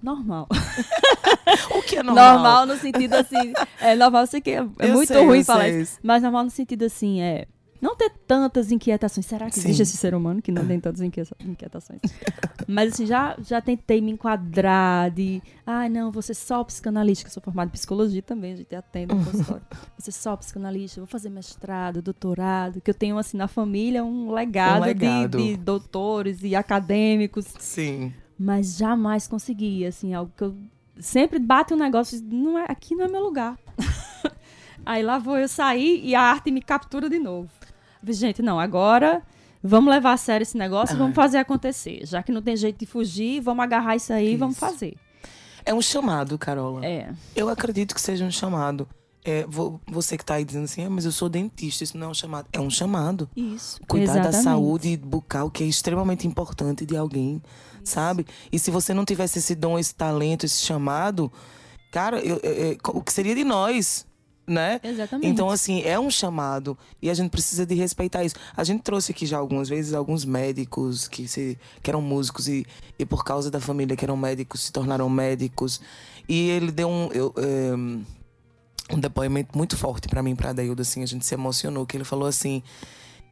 normal. 0.04 0.48
O 1.72 1.82
que 1.82 1.98
é 1.98 2.04
normal? 2.04 2.34
Normal 2.34 2.66
no 2.68 2.78
sentido 2.78 3.14
assim. 3.16 3.54
É 3.80 3.96
normal, 3.96 4.22
eu 4.24 4.28
sei 4.28 4.42
que 4.42 4.52
é, 4.52 4.66
é 4.80 4.92
muito 4.92 5.08
sei, 5.08 5.26
ruim 5.26 5.44
falar 5.44 5.66
sei. 5.70 5.82
isso. 5.82 6.00
Mas 6.04 6.22
normal 6.24 6.44
no 6.46 6.50
sentido 6.50 6.84
assim, 6.86 7.22
é. 7.22 7.48
Não 7.82 7.96
ter 7.98 8.10
tantas 8.26 8.72
inquietações. 8.72 9.26
Será 9.26 9.48
que 9.50 9.56
Sim. 9.56 9.68
existe 9.68 9.82
esse 9.84 9.98
ser 9.98 10.16
humano 10.16 10.42
que 10.42 10.54
não 10.54 10.66
tem 10.66 10.80
tantas 10.80 11.02
inquie- 11.02 11.24
inquietações? 11.46 12.00
Mas 12.66 12.94
assim, 12.94 13.06
já, 13.06 13.36
já 13.46 13.60
tentei 13.60 14.00
me 14.00 14.12
enquadrar 14.12 15.12
de. 15.12 15.42
Ah, 15.66 15.90
não, 15.90 16.10
você 16.12 16.34
só 16.34 16.64
psicanalista, 16.64 17.26
que 17.26 17.30
eu 17.30 17.34
sou 17.34 17.44
formada 17.44 17.68
em 17.70 17.74
psicologia 17.74 18.22
também, 18.22 18.54
a 18.54 18.56
gente 18.56 18.74
atende 18.74 19.14
no 19.14 19.24
consultório. 19.26 19.64
Você 19.98 20.12
só 20.14 20.36
psicanalista, 20.38 21.02
vou 21.02 21.08
fazer 21.08 21.30
mestrado, 21.30 22.02
doutorado, 22.02 22.80
que 22.80 22.90
eu 22.90 22.96
tenho 22.96 23.18
assim 23.18 23.36
na 23.36 23.50
família 23.50 24.02
um 24.04 24.32
legado, 24.32 24.82
Um 24.82 24.86
legado. 24.86 25.38
De, 25.38 25.50
de 25.50 25.58
doutores 25.58 26.42
e 26.42 26.56
acadêmicos 26.56 27.46
Sim. 27.60 28.14
Mas 28.38 28.78
jamais 28.78 29.28
consegui, 29.28 29.86
assim, 29.86 30.14
algo 30.14 30.32
que 30.36 30.44
eu 30.44 30.56
sempre 31.00 31.40
bate 31.40 31.74
um 31.74 31.78
negócio, 31.78 32.22
não 32.24 32.58
é, 32.58 32.66
aqui 32.68 32.96
não 32.96 33.06
é 33.06 33.08
meu 33.08 33.22
lugar. 33.24 33.58
Aí 34.86 35.02
lá 35.02 35.18
vou 35.18 35.38
eu 35.38 35.48
sair 35.48 36.02
e 36.04 36.14
a 36.14 36.22
arte 36.22 36.52
me 36.52 36.62
captura 36.62 37.10
de 37.10 37.18
novo. 37.20 37.50
Gente, 38.06 38.42
não, 38.42 38.60
agora 38.60 39.22
vamos 39.64 39.90
levar 39.94 40.12
a 40.14 40.18
sério 40.18 40.44
esse 40.44 40.58
negócio 40.58 40.94
e 40.96 40.98
vamos 41.00 41.16
fazer 41.16 41.38
acontecer. 41.38 42.06
Já 42.06 42.22
que 42.22 42.32
não 42.34 42.42
tem 42.42 42.58
jeito 42.58 42.80
de 42.80 42.86
fugir, 42.86 43.40
vamos 43.42 43.64
agarrar 43.64 43.96
isso 43.96 44.12
aí 44.12 44.34
e 44.34 44.38
vamos 44.38 44.56
Isso. 44.58 44.66
fazer. 44.66 44.96
É 45.66 45.74
um 45.74 45.82
chamado, 45.82 46.38
Carola. 46.38 46.86
É. 46.86 47.10
Eu 47.34 47.48
acredito 47.48 47.96
que 47.96 48.02
seja 48.02 48.26
um 48.26 48.32
chamado. 48.32 48.86
É, 49.24 49.46
vo- 49.48 49.80
você 49.88 50.18
que 50.18 50.26
tá 50.26 50.34
aí 50.34 50.44
dizendo 50.44 50.66
assim, 50.66 50.84
ah, 50.84 50.90
mas 50.90 51.06
eu 51.06 51.12
sou 51.14 51.30
dentista, 51.30 51.82
isso 51.86 51.98
não 51.98 52.08
é 52.08 52.10
um 52.10 52.14
chamado. 52.14 52.48
É 52.52 52.60
um 52.60 52.70
chamado. 52.70 53.30
Isso. 53.34 53.80
Cuidar 53.88 54.16
da 54.16 54.20
Exatamente. 54.20 54.44
saúde 54.44 54.98
bucal, 54.98 55.50
que 55.50 55.64
é 55.64 55.66
extremamente 55.68 56.28
importante 56.28 56.86
de 56.86 56.98
alguém, 56.98 57.42
sabe? 57.84 58.26
E 58.52 58.60
se 58.60 58.72
você 58.72 58.94
não 58.94 59.06
tivesse 59.06 59.40
esse 59.40 59.56
dom, 59.56 59.78
esse 59.78 59.94
talento, 59.96 60.46
esse 60.46 60.62
chamado, 60.64 61.32
cara, 61.92 62.20
eu- 62.20 62.40
eu- 62.44 62.54
eu- 62.72 62.78
o 62.94 63.02
que 63.02 63.12
seria 63.14 63.36
de 63.36 63.44
nós, 63.44 64.06
né? 64.46 64.80
Exatamente. 64.84 65.28
Então, 65.30 65.50
assim, 65.50 65.82
é 65.84 65.98
um 66.00 66.10
chamado 66.12 66.78
e 67.02 67.10
a 67.10 67.14
gente 67.14 67.30
precisa 67.32 67.66
de 67.66 67.76
respeitar 67.76 68.24
isso. 68.26 68.36
A 68.58 68.64
gente 68.64 68.82
trouxe 68.82 69.12
aqui 69.12 69.26
já 69.26 69.38
algumas 69.38 69.70
vezes 69.70 69.94
alguns 69.94 70.26
médicos 70.26 71.08
que, 71.08 71.28
se, 71.28 71.58
que 71.82 71.90
eram 71.90 72.02
músicos 72.02 72.48
e, 72.48 72.66
e 73.00 73.06
por 73.06 73.24
causa 73.24 73.50
da 73.50 73.60
família 73.62 73.96
que 73.96 74.04
eram 74.04 74.18
médicos 74.18 74.64
se 74.64 74.72
tornaram 74.74 75.08
médicos. 75.10 75.80
E 76.28 76.50
ele 76.50 76.72
deu 76.72 76.90
um, 76.90 77.10
eu, 77.14 77.34
eh, 77.38 77.76
um 78.94 79.00
depoimento 79.00 79.58
muito 79.58 79.78
forte 79.78 80.08
pra 80.10 80.22
mim, 80.22 80.36
pra 80.36 80.52
Daildo, 80.52 80.82
assim, 80.82 81.04
a 81.04 81.06
gente 81.06 81.26
se 81.26 81.34
emocionou, 81.34 81.86
que 81.86 81.96
ele 81.96 82.04
falou 82.04 82.28
assim, 82.28 82.62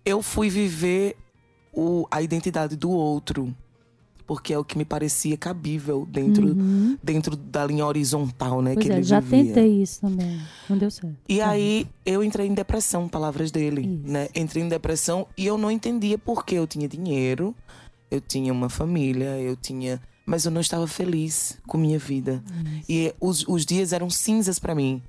eu 0.06 0.22
fui 0.22 0.50
viver 0.50 1.18
o, 1.74 2.08
a 2.10 2.22
identidade 2.22 2.76
do 2.78 2.90
outro, 2.90 3.54
porque 4.32 4.54
é 4.54 4.58
o 4.58 4.64
que 4.64 4.78
me 4.78 4.86
parecia 4.86 5.36
cabível 5.36 6.08
dentro, 6.10 6.56
dentro 7.04 7.36
da 7.36 7.66
linha 7.66 7.86
horizontal, 7.86 8.62
né, 8.62 8.70
Uhum. 8.70 8.76
Pois 8.76 8.86
que 8.86 8.90
é, 8.94 8.96
ele 8.96 9.04
já 9.04 9.20
vivia. 9.20 9.44
tentei 9.54 9.82
isso 9.82 10.00
também. 10.00 10.40
Não 10.70 10.78
deu 10.78 10.90
certo. 10.90 11.18
E 11.28 11.42
aí 11.42 11.86
eu 12.06 12.24
entrei 12.24 12.48
em 12.48 12.54
depressão, 12.54 13.10
palavras 13.10 13.52
dele, 13.52 13.82
Isso. 13.82 14.10
né? 14.10 14.30
Entrei 14.34 14.64
em 14.64 14.70
depressão 14.70 15.28
e 15.38 15.46
eu 15.46 15.58
não 15.58 15.70
entendia 15.70 16.18
por 16.18 16.46
que 16.46 16.56
eu 16.56 16.66
tinha 16.66 16.88
dinheiro, 16.88 17.54
eu 18.10 18.22
tinha 18.22 18.54
uma 18.54 18.70
família, 18.70 19.38
eu 19.38 19.58
tinha 19.58 20.00
mas 20.26 20.46
eu 20.46 20.52
não 20.52 20.62
estava 20.62 20.88
feliz 20.88 21.60
com 21.68 21.78
minha 21.78 22.00
vida. 22.00 22.42
E 22.88 23.14
os, 23.20 23.46
os 23.50 23.66
dias 23.66 23.92
eram 23.92 24.10
cinzas 24.10 24.60
pra 24.60 24.74
mim. 24.74 25.02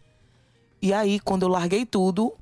E 0.82 0.92
aí, 0.92 1.20
quando 1.20 1.42
eu 1.42 1.48
larguei 1.48 1.86
tudo, 1.86 2.32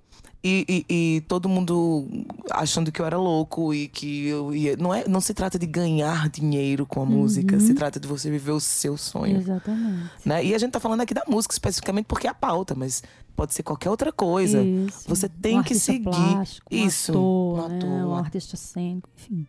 e, 0.43 0.85
e- 0.89 1.17
e 1.17 1.21
todo 1.23 1.49
mundo 1.49 2.07
achando 2.51 2.91
que 2.91 3.01
eu 3.01 3.05
era 3.07 3.19
louco 3.19 3.75
e 3.75 3.89
que 3.89 4.27
eu 4.27 4.55
ia. 4.55 4.77
Não, 4.77 4.93
é, 4.95 5.07
não 5.07 5.21
se 5.21 5.35
trata 5.35 5.59
de 5.59 5.67
ganhar 5.67 6.29
dinheiro 6.31 6.87
com 6.87 7.03
a 7.03 7.05
música, 7.07 7.61
se 7.61 7.75
trata 7.75 8.01
de 8.01 8.09
você 8.09 8.31
viver 8.31 8.53
o 8.53 8.61
seu 8.61 8.97
sonho. 8.97 9.37
Exatamente. 9.39 10.11
Né? 10.25 10.45
E 10.47 10.55
a 10.55 10.59
gente 10.59 10.73
tá 10.73 10.81
falando 10.81 11.03
aqui 11.03 11.13
da 11.13 11.25
música 11.29 11.53
especificamente 11.53 12.07
porque 12.07 12.27
é 12.27 12.31
a 12.31 12.35
pauta, 12.35 12.75
mas 12.75 13.03
pode 13.37 13.53
ser 13.55 13.63
qualquer 13.63 13.91
outra 13.91 14.11
coisa. 14.13 14.63
Isso. 14.63 15.05
Você 15.09 15.29
tem 15.29 15.59
um 15.59 15.63
que 15.63 15.75
seguir. 15.75 16.05
Plástico, 16.05 16.67
um 16.75 16.87
Isso, 16.87 17.13
Ator, 17.13 17.69
né? 17.69 17.77
ator. 17.77 17.89
Um 17.91 18.15
artista 18.15 18.57
cênico, 18.57 19.09
enfim. 19.17 19.47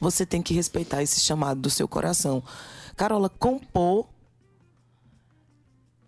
Você 0.00 0.26
tem 0.26 0.42
que 0.42 0.52
respeitar 0.52 1.02
esse 1.02 1.20
chamado 1.20 1.60
do 1.60 1.70
seu 1.70 1.86
coração. 1.88 2.42
Carola, 2.96 3.28
compor. 3.28 4.06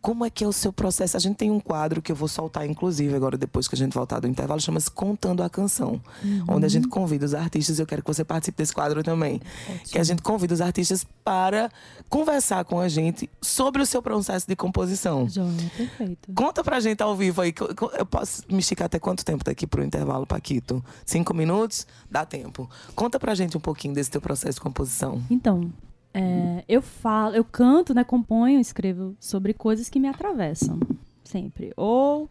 Como 0.00 0.24
é 0.24 0.30
que 0.30 0.44
é 0.44 0.46
o 0.46 0.52
seu 0.52 0.72
processo? 0.72 1.16
A 1.16 1.20
gente 1.20 1.37
tem 1.37 1.50
um 1.50 1.61
quadro 1.61 2.00
que 2.00 2.12
eu 2.12 2.16
vou 2.16 2.28
soltar, 2.28 2.66
inclusive, 2.66 3.14
agora 3.14 3.37
depois 3.37 3.66
que 3.66 3.74
a 3.74 3.78
gente 3.78 3.92
voltar 3.92 4.20
do 4.20 4.28
intervalo, 4.28 4.61
chama-se 4.61 4.90
Contando 4.90 5.42
a 5.42 5.50
Canção. 5.50 6.00
Onde 6.48 6.66
a 6.66 6.68
gente 6.68 6.88
convida 6.88 7.26
os 7.26 7.34
artistas, 7.34 7.78
eu 7.78 7.87
quero 7.87 8.02
que 8.02 8.08
você 8.08 8.24
participe 8.24 8.58
desse 8.58 8.72
quadro 8.72 9.02
também. 9.02 9.40
Que 9.84 9.98
a 9.98 10.04
gente 10.04 10.22
convida 10.22 10.54
os 10.54 10.61
artistas 10.61 11.04
para 11.24 11.70
conversar 12.08 12.64
com 12.64 12.80
a 12.80 12.88
gente 12.88 13.28
sobre 13.42 13.82
o 13.82 13.87
seu 13.87 14.00
processo 14.00 14.46
de 14.46 14.56
composição. 14.56 15.28
Joia, 15.28 15.52
perfeito. 15.76 16.32
Conta 16.34 16.62
pra 16.62 16.80
gente 16.80 17.02
ao 17.02 17.16
vivo 17.16 17.42
aí. 17.42 17.52
Eu 17.98 18.06
posso 18.06 18.42
me 18.48 18.61
esticar 18.61 18.87
até 18.87 18.98
quanto 18.98 19.24
tempo 19.24 19.44
daqui 19.44 19.66
pro 19.66 19.84
intervalo, 19.84 20.26
Paquito? 20.26 20.84
Cinco 21.04 21.34
minutos? 21.34 21.87
Dá 22.11 22.24
tempo. 22.24 22.68
Conta 22.94 23.18
pra 23.18 23.34
gente 23.34 23.56
um 23.56 23.61
pouquinho 23.61 23.94
desse 23.94 24.11
teu 24.11 24.20
processo 24.20 24.54
de 24.54 24.61
composição. 24.61 25.22
Então, 25.30 25.72
é, 26.18 26.64
eu 26.68 26.83
falo, 26.83 27.35
eu 27.35 27.44
canto, 27.44 27.94
né, 27.94 28.04
componho, 28.04 28.61
escrevo 28.61 29.16
sobre 29.20 29.54
coisas 29.54 29.88
que 29.88 30.00
me 30.00 30.09
atravessam, 30.09 30.78
sempre. 31.22 31.72
Ou 31.76 32.28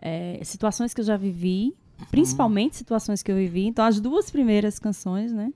é, 0.00 0.40
situações 0.42 0.94
que 0.94 1.00
eu 1.00 1.04
já 1.04 1.16
vivi, 1.16 1.74
principalmente 2.10 2.76
situações 2.76 3.22
que 3.22 3.30
eu 3.30 3.36
vivi. 3.36 3.66
Então, 3.66 3.84
as 3.84 4.00
duas 4.00 4.30
primeiras 4.30 4.78
canções, 4.78 5.32
né? 5.32 5.52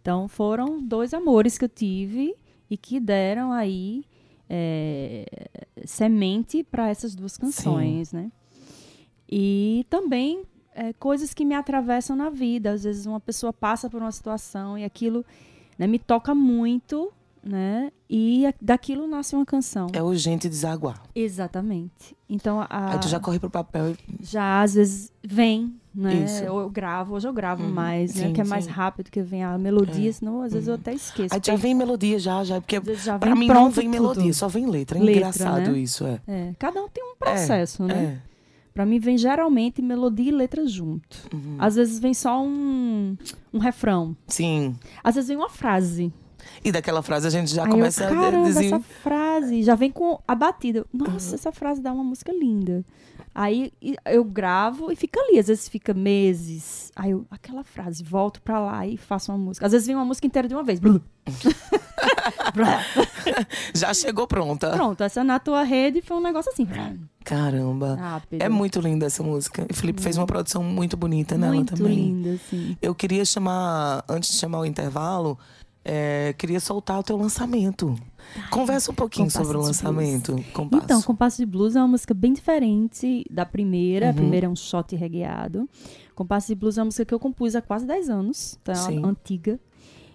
Então, 0.00 0.26
foram 0.26 0.82
dois 0.82 1.14
amores 1.14 1.56
que 1.56 1.64
eu 1.64 1.68
tive 1.68 2.34
e 2.68 2.76
que 2.76 2.98
deram 2.98 3.52
aí 3.52 4.04
é, 4.48 5.26
semente 5.84 6.64
para 6.64 6.88
essas 6.88 7.14
duas 7.14 7.36
canções, 7.36 8.12
né? 8.12 8.32
E 9.30 9.86
também 9.88 10.42
é, 10.74 10.92
coisas 10.92 11.32
que 11.32 11.44
me 11.44 11.54
atravessam 11.54 12.16
na 12.16 12.30
vida. 12.30 12.72
Às 12.72 12.84
vezes 12.84 13.06
uma 13.06 13.20
pessoa 13.20 13.52
passa 13.52 13.88
por 13.88 14.02
uma 14.02 14.12
situação 14.12 14.76
e 14.76 14.84
aquilo 14.84 15.24
né, 15.78 15.86
me 15.86 15.98
toca 15.98 16.34
muito, 16.34 17.10
né? 17.42 17.90
E 18.08 18.46
a- 18.46 18.54
daquilo 18.60 19.06
nasce 19.06 19.34
uma 19.34 19.44
canção. 19.46 19.86
É 19.92 20.02
urgente 20.02 20.48
desaguar. 20.48 21.02
Exatamente. 21.14 22.16
Então, 22.28 22.60
a, 22.60 22.92
Aí 22.92 22.98
tu 22.98 23.08
já 23.08 23.18
corre 23.18 23.38
pro 23.38 23.50
papel. 23.50 23.90
e- 23.90 23.96
já 24.22 24.62
às 24.62 24.74
vezes 24.74 25.12
vem, 25.22 25.74
né? 25.94 26.14
Isso. 26.24 26.42
Eu 26.44 26.68
gravo, 26.70 27.14
hoje 27.14 27.26
eu 27.28 27.32
gravo 27.32 27.62
Uhum. 27.64 27.70
mais, 27.72 28.14
né? 28.14 28.26
Sim, 28.28 28.32
Que 28.32 28.40
é 28.40 28.44
mais 28.44 28.64
sim. 28.64 28.70
rápido 28.70 29.10
que 29.10 29.20
vem 29.22 29.42
a 29.44 29.58
melodia, 29.58 30.08
É. 30.08 30.12
senão 30.12 30.42
às 30.42 30.52
vezes 30.52 30.68
eu 30.68 30.74
até 30.74 30.94
esqueço. 30.94 31.34
Aí 31.34 31.40
já 31.44 31.56
vem 31.56 31.74
melodia 31.74 32.18
já, 32.18 32.44
já. 32.44 32.60
Porque 32.60 32.80
já 32.94 33.18
pra 33.18 33.34
mim 33.34 33.48
não 33.48 33.70
vem 33.70 33.84
tudo. 33.90 33.92
melodia, 34.00 34.32
só 34.32 34.46
vem 34.48 34.66
letra. 34.66 34.98
É 34.98 35.00
Letra, 35.02 35.16
engraçado 35.20 35.70
né? 35.72 35.78
isso, 35.78 36.06
é. 36.06 36.20
É, 36.28 36.52
cada 36.58 36.82
um 36.82 36.88
tem 36.88 37.02
um 37.02 37.16
processo, 37.18 37.82
né? 37.84 38.20
É. 38.28 38.31
Pra 38.74 38.86
mim 38.86 38.98
vem 38.98 39.18
geralmente 39.18 39.82
melodia 39.82 40.28
e 40.30 40.34
letra 40.34 40.66
junto. 40.66 41.28
Uhum. 41.32 41.56
Às 41.58 41.74
vezes 41.76 41.98
vem 41.98 42.14
só 42.14 42.42
um, 42.42 43.16
um 43.52 43.58
refrão. 43.58 44.16
Sim. 44.26 44.74
Às 45.04 45.14
vezes 45.14 45.28
vem 45.28 45.36
uma 45.36 45.50
frase. 45.50 46.12
E 46.64 46.72
daquela 46.72 47.02
frase 47.02 47.26
a 47.26 47.30
gente 47.30 47.54
já 47.54 47.64
Aí 47.64 47.70
começa 47.70 48.04
eu, 48.10 48.24
a 48.24 48.30
dizer. 48.46 48.66
essa 48.66 48.80
frase 48.80 49.62
já 49.62 49.74
vem 49.74 49.90
com 49.90 50.18
a 50.26 50.34
batida. 50.34 50.84
Nossa, 50.92 51.34
essa 51.34 51.52
frase 51.52 51.80
dá 51.80 51.92
uma 51.92 52.02
música 52.04 52.32
linda. 52.32 52.84
Aí 53.34 53.72
eu 54.04 54.24
gravo 54.24 54.92
e 54.92 54.96
fica 54.96 55.18
ali, 55.20 55.38
às 55.38 55.46
vezes 55.46 55.68
fica 55.68 55.94
meses. 55.94 56.90
Aí 56.94 57.12
eu, 57.12 57.26
aquela 57.30 57.64
frase, 57.64 58.04
volto 58.04 58.42
pra 58.42 58.60
lá 58.60 58.86
e 58.86 58.96
faço 58.98 59.32
uma 59.32 59.38
música. 59.38 59.64
Às 59.64 59.72
vezes 59.72 59.86
vem 59.86 59.96
uma 59.96 60.04
música 60.04 60.26
inteira 60.26 60.46
de 60.48 60.54
uma 60.54 60.62
vez. 60.62 60.80
Já 63.74 63.94
chegou 63.94 64.26
pronta. 64.26 64.70
Pronto, 64.70 65.02
essa 65.02 65.24
na 65.24 65.38
tua 65.38 65.62
rede 65.62 66.02
foi 66.02 66.16
um 66.16 66.22
negócio 66.22 66.52
assim. 66.52 66.66
Caramba. 67.24 67.94
Rápido. 67.94 68.40
É 68.42 68.48
muito 68.48 68.80
linda 68.80 69.06
essa 69.06 69.22
música. 69.22 69.66
E 69.70 69.74
Felipe 69.74 70.00
fez 70.02 70.16
uma 70.16 70.26
produção 70.26 70.62
muito 70.62 70.96
bonita 70.96 71.36
nela 71.38 71.54
muito 71.54 71.74
também. 71.74 71.94
linda, 71.96 72.34
assim. 72.34 72.76
Eu 72.80 72.94
queria 72.94 73.24
chamar, 73.24 74.04
antes 74.08 74.30
de 74.32 74.36
chamar 74.36 74.60
o 74.60 74.64
intervalo, 74.66 75.38
é, 75.84 76.34
queria 76.38 76.60
soltar 76.60 76.98
o 76.98 77.02
teu 77.02 77.16
lançamento. 77.16 77.94
Conversa 78.50 78.92
um 78.92 78.94
pouquinho 78.94 79.30
sobre 79.30 79.56
o 79.56 79.60
lançamento. 79.60 80.36
Compasso. 80.52 80.84
Então, 80.84 81.02
Compasso 81.02 81.36
de 81.38 81.46
Blues 81.46 81.74
é 81.74 81.80
uma 81.80 81.88
música 81.88 82.14
bem 82.14 82.32
diferente 82.32 83.24
da 83.30 83.44
primeira. 83.44 84.06
Uhum. 84.06 84.10
A 84.12 84.14
primeira 84.14 84.46
é 84.46 84.48
um 84.48 84.56
shot 84.56 84.94
regueado. 84.94 85.68
Compasso 86.14 86.48
de 86.48 86.54
Blues 86.54 86.78
é 86.78 86.80
uma 86.82 86.86
música 86.86 87.04
que 87.04 87.12
eu 87.14 87.18
compus 87.18 87.56
há 87.56 87.62
quase 87.62 87.84
10 87.86 88.08
anos. 88.10 88.58
Então, 88.62 88.74
é 88.74 88.78
Sim. 88.78 89.02
antiga. 89.04 89.58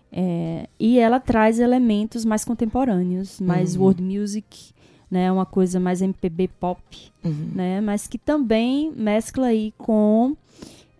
É, 0.09 0.69
e 0.79 0.99
ela 0.99 1.19
traz 1.19 1.59
elementos 1.59 2.23
mais 2.23 2.45
contemporâneos, 2.45 3.41
mais 3.41 3.75
Uhum. 3.75 3.81
world 3.83 4.01
music, 4.01 4.71
né? 5.09 5.31
Uma 5.31 5.45
coisa 5.45 5.79
mais 5.79 6.01
MPB 6.01 6.49
pop, 6.59 6.81
Uhum. 7.23 7.51
né? 7.55 7.81
Mas 7.81 8.07
que 8.07 8.17
também 8.17 8.91
mescla 8.95 9.47
aí 9.47 9.73
com 9.77 10.35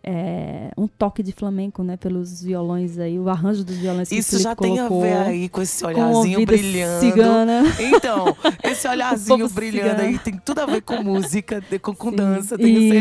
é, 0.10 0.72
um 0.78 0.88
toque 0.88 1.22
de 1.22 1.34
flamenco, 1.34 1.84
né? 1.84 1.98
Pelos 1.98 2.42
violões 2.42 2.98
aí, 2.98 3.20
o 3.20 3.28
arranjo 3.28 3.66
dos 3.66 3.76
violões 3.78 4.08
que 4.08 4.16
Isso 4.16 4.40
já 4.40 4.56
tem 4.56 4.80
a 4.80 4.88
colocou, 4.88 5.02
ver 5.02 5.14
aí 5.18 5.50
com 5.50 5.62
esse 5.62 5.84
com 5.84 5.90
olharzinho 5.90 6.40
vida 6.40 6.52
brilhando. 6.54 7.00
cigana. 7.02 7.64
Então, 7.78 8.26
esse 8.64 8.88
olharzinho 8.88 9.50
brilhando 9.50 9.90
cigano. 9.90 10.08
aí 10.10 10.18
tem 10.20 10.38
tudo 10.46 10.60
a 10.60 10.66
ver 10.66 10.82
com 10.82 11.04
música, 11.04 11.62
com, 11.82 11.94
com 11.94 12.14
dança, 12.14 12.58
tenho 12.58 12.80
Isso. 12.80 12.94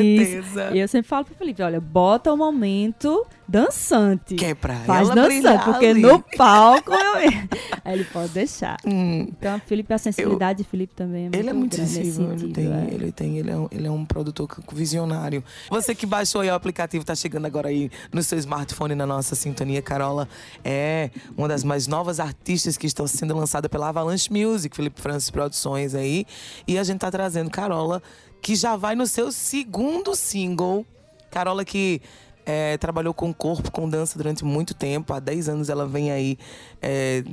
certeza. 0.42 0.70
E 0.74 0.80
eu 0.80 0.88
sempre 0.88 1.08
falo 1.08 1.24
pro 1.24 1.34
Felipe, 1.36 1.62
olha, 1.62 1.80
bota 1.80 2.32
o 2.32 2.36
momento 2.36 3.24
dançante. 3.48 4.34
Que 4.34 4.46
é 4.46 4.54
pra 4.54 4.76
Faz 4.80 5.08
dançante, 5.08 5.64
porque 5.64 5.86
ali. 5.86 6.02
no 6.02 6.22
palco 6.36 6.92
eu... 6.92 7.14
Aí 7.84 7.94
ele 7.94 8.04
pode 8.04 8.32
deixar. 8.32 8.76
Hum, 8.84 9.28
Então, 9.28 9.60
Felipe, 9.66 9.92
a 9.94 9.98
sensibilidade 9.98 10.62
de 10.62 10.68
Felipe 10.68 10.94
também 10.94 11.26
é 11.26 11.28
muito 11.28 11.36
ele 11.38 11.50
é 11.50 11.52
muito 11.52 11.78
nesse 11.78 11.94
sensível, 11.94 12.32
ele 12.32 12.52
tem, 12.52 12.72
é. 12.72 12.88
ele 12.92 13.12
tem, 13.12 13.38
ele 13.38 13.50
é, 13.50 13.56
um, 13.56 13.68
ele 13.70 13.86
é 13.86 13.90
um 13.90 14.04
produtor 14.04 14.48
visionário. 14.72 15.44
Você 15.70 15.94
que 15.94 16.04
baixou 16.04 16.40
aí 16.40 16.48
o 16.48 16.54
aplicativo, 16.54 17.04
tá 17.04 17.14
chegando 17.14 17.46
agora 17.46 17.68
aí 17.68 17.90
no 18.12 18.22
seu 18.22 18.38
smartphone 18.38 18.94
na 18.94 19.06
nossa 19.06 19.34
sintonia, 19.34 19.80
Carola 19.80 20.28
é 20.64 21.10
uma 21.36 21.48
das 21.48 21.62
mais 21.62 21.86
novas 21.86 22.18
artistas 22.18 22.76
que 22.76 22.86
estão 22.86 23.06
sendo 23.06 23.36
lançada 23.36 23.68
pela 23.68 23.88
Avalanche 23.88 24.32
Music, 24.32 24.74
Felipe 24.74 25.00
Francis 25.00 25.30
Produções 25.30 25.94
aí. 25.94 26.26
E 26.66 26.78
a 26.78 26.84
gente 26.84 26.98
tá 26.98 27.10
trazendo 27.10 27.50
Carola, 27.50 28.02
que 28.42 28.54
já 28.54 28.76
vai 28.76 28.94
no 28.94 29.06
seu 29.06 29.30
segundo 29.30 30.14
single. 30.14 30.84
Carola 31.30 31.64
que 31.64 32.00
é, 32.46 32.78
trabalhou 32.78 33.12
com 33.12 33.34
corpo, 33.34 33.70
com 33.70 33.88
dança 33.88 34.16
durante 34.16 34.44
muito 34.44 34.72
tempo. 34.72 35.12
Há 35.12 35.18
10 35.18 35.48
anos 35.48 35.68
ela 35.68 35.86
vem 35.86 36.12
aí 36.12 36.38
é, 36.80 37.24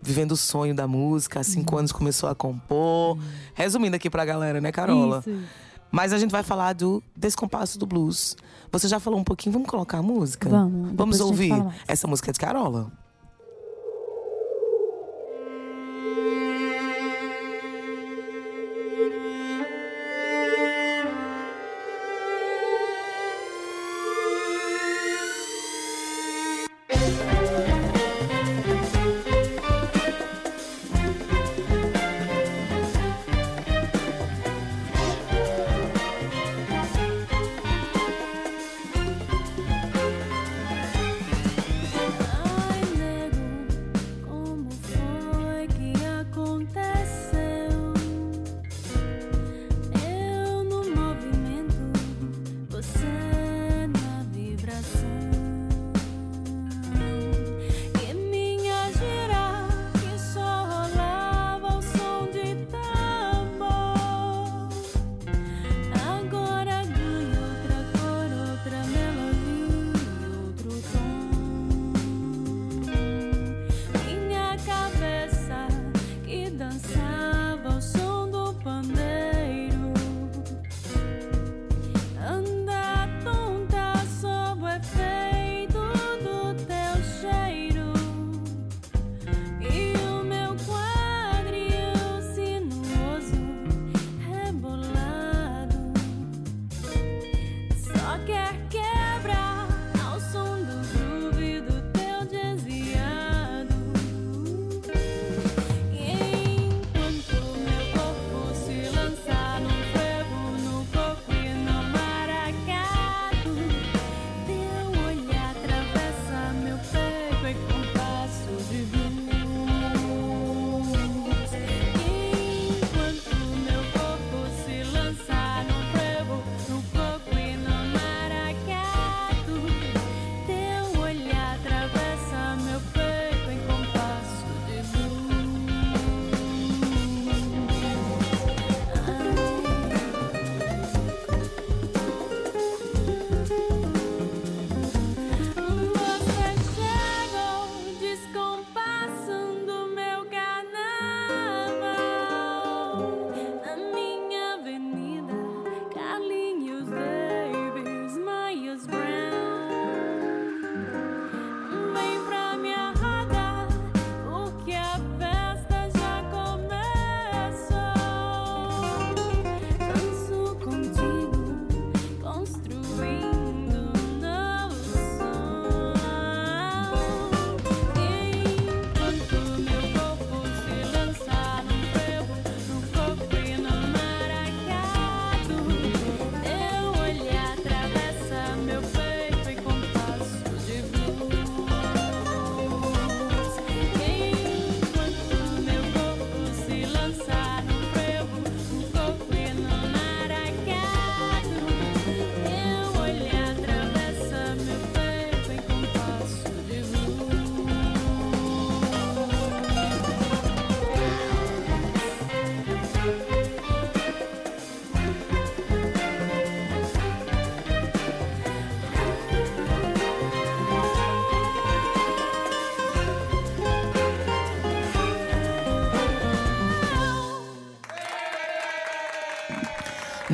vivendo 0.00 0.32
o 0.32 0.36
sonho 0.36 0.74
da 0.74 0.88
música. 0.88 1.40
Há 1.40 1.44
5 1.44 1.76
anos 1.76 1.92
começou 1.92 2.28
a 2.28 2.34
compor. 2.34 3.18
Resumindo 3.54 3.94
aqui 3.94 4.08
pra 4.08 4.24
galera, 4.24 4.60
né, 4.60 4.72
Carola? 4.72 5.22
Isso. 5.26 5.38
Mas 5.90 6.14
a 6.14 6.18
gente 6.18 6.30
vai 6.30 6.42
falar 6.42 6.72
do 6.72 7.02
Descompasso 7.14 7.78
do 7.78 7.84
Blues. 7.84 8.34
Você 8.72 8.88
já 8.88 8.98
falou 8.98 9.20
um 9.20 9.24
pouquinho, 9.24 9.52
vamos 9.52 9.68
colocar 9.68 9.98
a 9.98 10.02
música? 10.02 10.48
Vamos, 10.48 10.92
Vamos 10.94 11.20
ouvir? 11.20 11.52
Essa 11.86 12.08
música 12.08 12.30
é 12.30 12.32
de 12.32 12.40
Carola. 12.40 12.90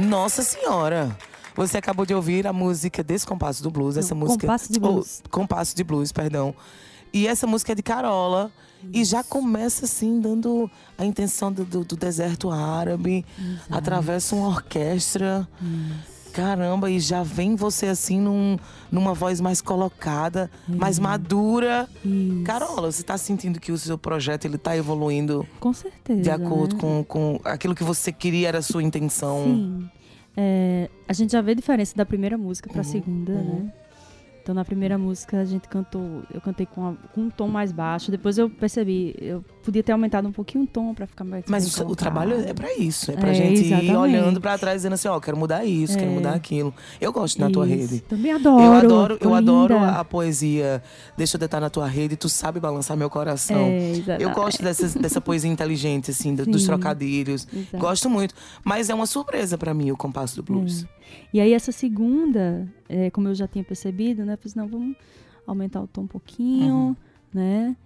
Nossa 0.09 0.43
Senhora! 0.43 1.17
Você 1.55 1.77
acabou 1.77 2.07
de 2.07 2.15
ouvir 2.15 2.47
a 2.47 2.53
música 2.53 3.03
Descompasso 3.03 3.63
do 3.63 3.71
Blues. 3.71 3.97
Essa 3.97 4.15
Não, 4.15 4.21
música. 4.23 4.41
Compasso 4.47 4.73
de 4.73 4.79
Blues. 4.79 5.23
Oh, 5.25 5.29
Compasso 5.29 5.77
de 5.77 5.83
Blues, 5.85 6.13
perdão. 6.13 6.55
E 7.13 7.27
essa 7.27 7.47
música 7.47 7.73
é 7.73 7.75
de 7.75 7.83
Carola. 7.83 8.51
E 8.93 9.05
já 9.05 9.25
começa 9.25 9.87
assim, 9.87 10.21
dando 10.21 10.71
a 10.97 11.05
intenção 11.05 11.53
do, 11.53 11.65
do- 11.65 11.85
do 11.85 11.97
deserto 11.97 12.49
árabe. 12.49 13.27
Atravessa 13.69 14.37
uma 14.37 14.47
orquestra. 14.49 15.49
Caramba, 16.33 16.89
e 16.89 17.01
já 17.01 17.25
vem 17.25 17.57
você 17.57 17.87
assim 17.87 18.21
num- 18.21 18.57
numa 18.93 19.13
voz 19.15 19.41
mais 19.41 19.61
colocada, 19.61 20.49
mais 20.69 21.01
madura. 21.01 21.89
Isso. 22.05 22.45
Carola, 22.45 22.93
você 22.93 23.03
tá 23.03 23.19
sentindo 23.19 23.59
que 23.59 23.73
o 23.73 23.79
seu 23.79 23.99
projeto 23.99 24.45
ele 24.45 24.59
tá 24.59 24.77
evoluindo 24.77 25.45
Com 25.59 25.73
certeza. 25.73 26.21
de 26.23 26.31
acordo 26.31 26.77
né? 26.77 26.81
com, 26.81 27.05
com 27.05 27.41
aquilo 27.43 27.75
que 27.75 27.83
você 27.83 28.13
queria, 28.13 28.47
era 28.47 28.59
a 28.59 28.63
sua 28.63 28.83
intenção? 28.85 29.43
Sim. 29.45 29.91
É, 30.41 30.89
a 31.09 31.13
gente 31.13 31.33
já 31.33 31.41
vê 31.41 31.51
a 31.51 31.55
diferença 31.55 31.97
da 31.97 32.07
primeira 32.07 32.39
música 32.39 32.69
Uhum, 32.69 32.73
pra 32.75 32.85
segunda, 32.85 33.33
né? 33.33 33.73
Então 34.49 34.55
na 34.55 34.65
primeira 34.65 34.97
música 34.97 35.41
a 35.41 35.45
gente 35.45 35.69
cantou, 35.69 36.23
eu 36.33 36.41
cantei 36.41 36.65
com, 36.65 36.89
a- 36.89 36.95
com 37.15 37.21
um 37.25 37.29
tom 37.29 37.49
mais 37.49 37.71
baixo. 37.71 38.11
Depois 38.11 38.39
eu 38.39 38.49
percebi, 38.49 39.15
eu 39.21 39.45
podia 39.63 39.83
ter 39.83 39.93
aumentado 39.93 40.27
um 40.27 40.33
pouquinho 40.33 40.65
o 40.65 40.67
tom 40.67 40.95
pra 40.95 41.07
ficar 41.07 41.23
mais 41.23 41.45
Mas 41.47 41.79
o, 41.79 41.87
o 41.87 41.95
trabalho 41.95 42.35
é 42.41 42.55
pra 42.55 42.75
isso, 42.75 43.11
é 43.11 43.15
pra 43.15 43.29
É, 43.29 43.35
gente 43.35 43.61
ir 43.61 43.67
exatamente. 43.67 43.95
olhando 43.97 44.41
pra 44.41 44.57
trás 44.57 44.77
dizendo 44.79 44.95
assim, 44.95 45.07
ó, 45.07 45.21
quero 45.21 45.37
mudar 45.37 45.67
isso, 45.67 45.99
quero 45.99 46.11
É. 46.11 46.15
mudar 46.15 46.35
aquilo. 46.35 46.73
Eu 46.99 47.13
gosto 47.13 47.39
na 47.39 47.51
tua 47.51 47.67
rede. 47.67 48.01
Também 48.01 48.33
adoro. 48.33 48.63
eu 48.65 48.73
adoro, 48.73 49.15
eu 49.15 49.19
ficou 49.19 49.35
adoro 49.35 49.75
linda. 49.75 49.87
a, 49.87 50.01
a 50.01 50.05
poesia. 50.07 50.83
Deixa 51.15 51.37
eu 51.37 51.39
deitar 51.41 51.61
na 51.61 51.69
tua 51.69 51.87
rede, 51.87 52.17
tu 52.17 52.31
sabe 52.31 52.59
balançar 52.59 52.97
meu 52.97 53.11
coração. 53.11 53.59
É, 53.59 53.91
exatamente. 53.91 54.23
Eu 54.23 54.31
gosto 54.31 54.63
dessas, 54.63 54.95
dessa 54.95 55.21
poesia 55.21 55.51
inteligente, 55.51 56.11
assim, 56.11 56.35
do- 56.35 56.47
dos 56.47 56.65
trocadilhos. 56.65 57.47
Exato. 57.53 57.77
Gosto 57.77 58.09
muito. 58.09 58.35
Mas 58.65 58.89
é 58.89 58.95
uma 58.95 59.05
surpresa 59.07 59.59
pra 59.59 59.75
mim 59.75 59.91
o 59.91 59.97
compasso 59.99 60.37
do 60.37 60.43
blues. 60.43 60.87
E 61.33 61.41
aí 61.41 61.53
essa 61.55 61.73
segunda, 61.73 62.67
é, 62.89 63.11
como 63.11 63.29
eu 63.29 63.35
já 63.35 63.47
tinha 63.49 63.65
percebido, 63.65 64.25
né? 64.27 64.37
Fiz, 64.41 64.55
não, 64.55 64.67
vamos 64.69 64.97
aumentar 65.47 65.81
o 65.83 65.87
tom 65.87 66.03
um 66.03 66.07
pouquinho, 66.07 66.75
Uhum. 66.75 66.97
né? 67.33 67.77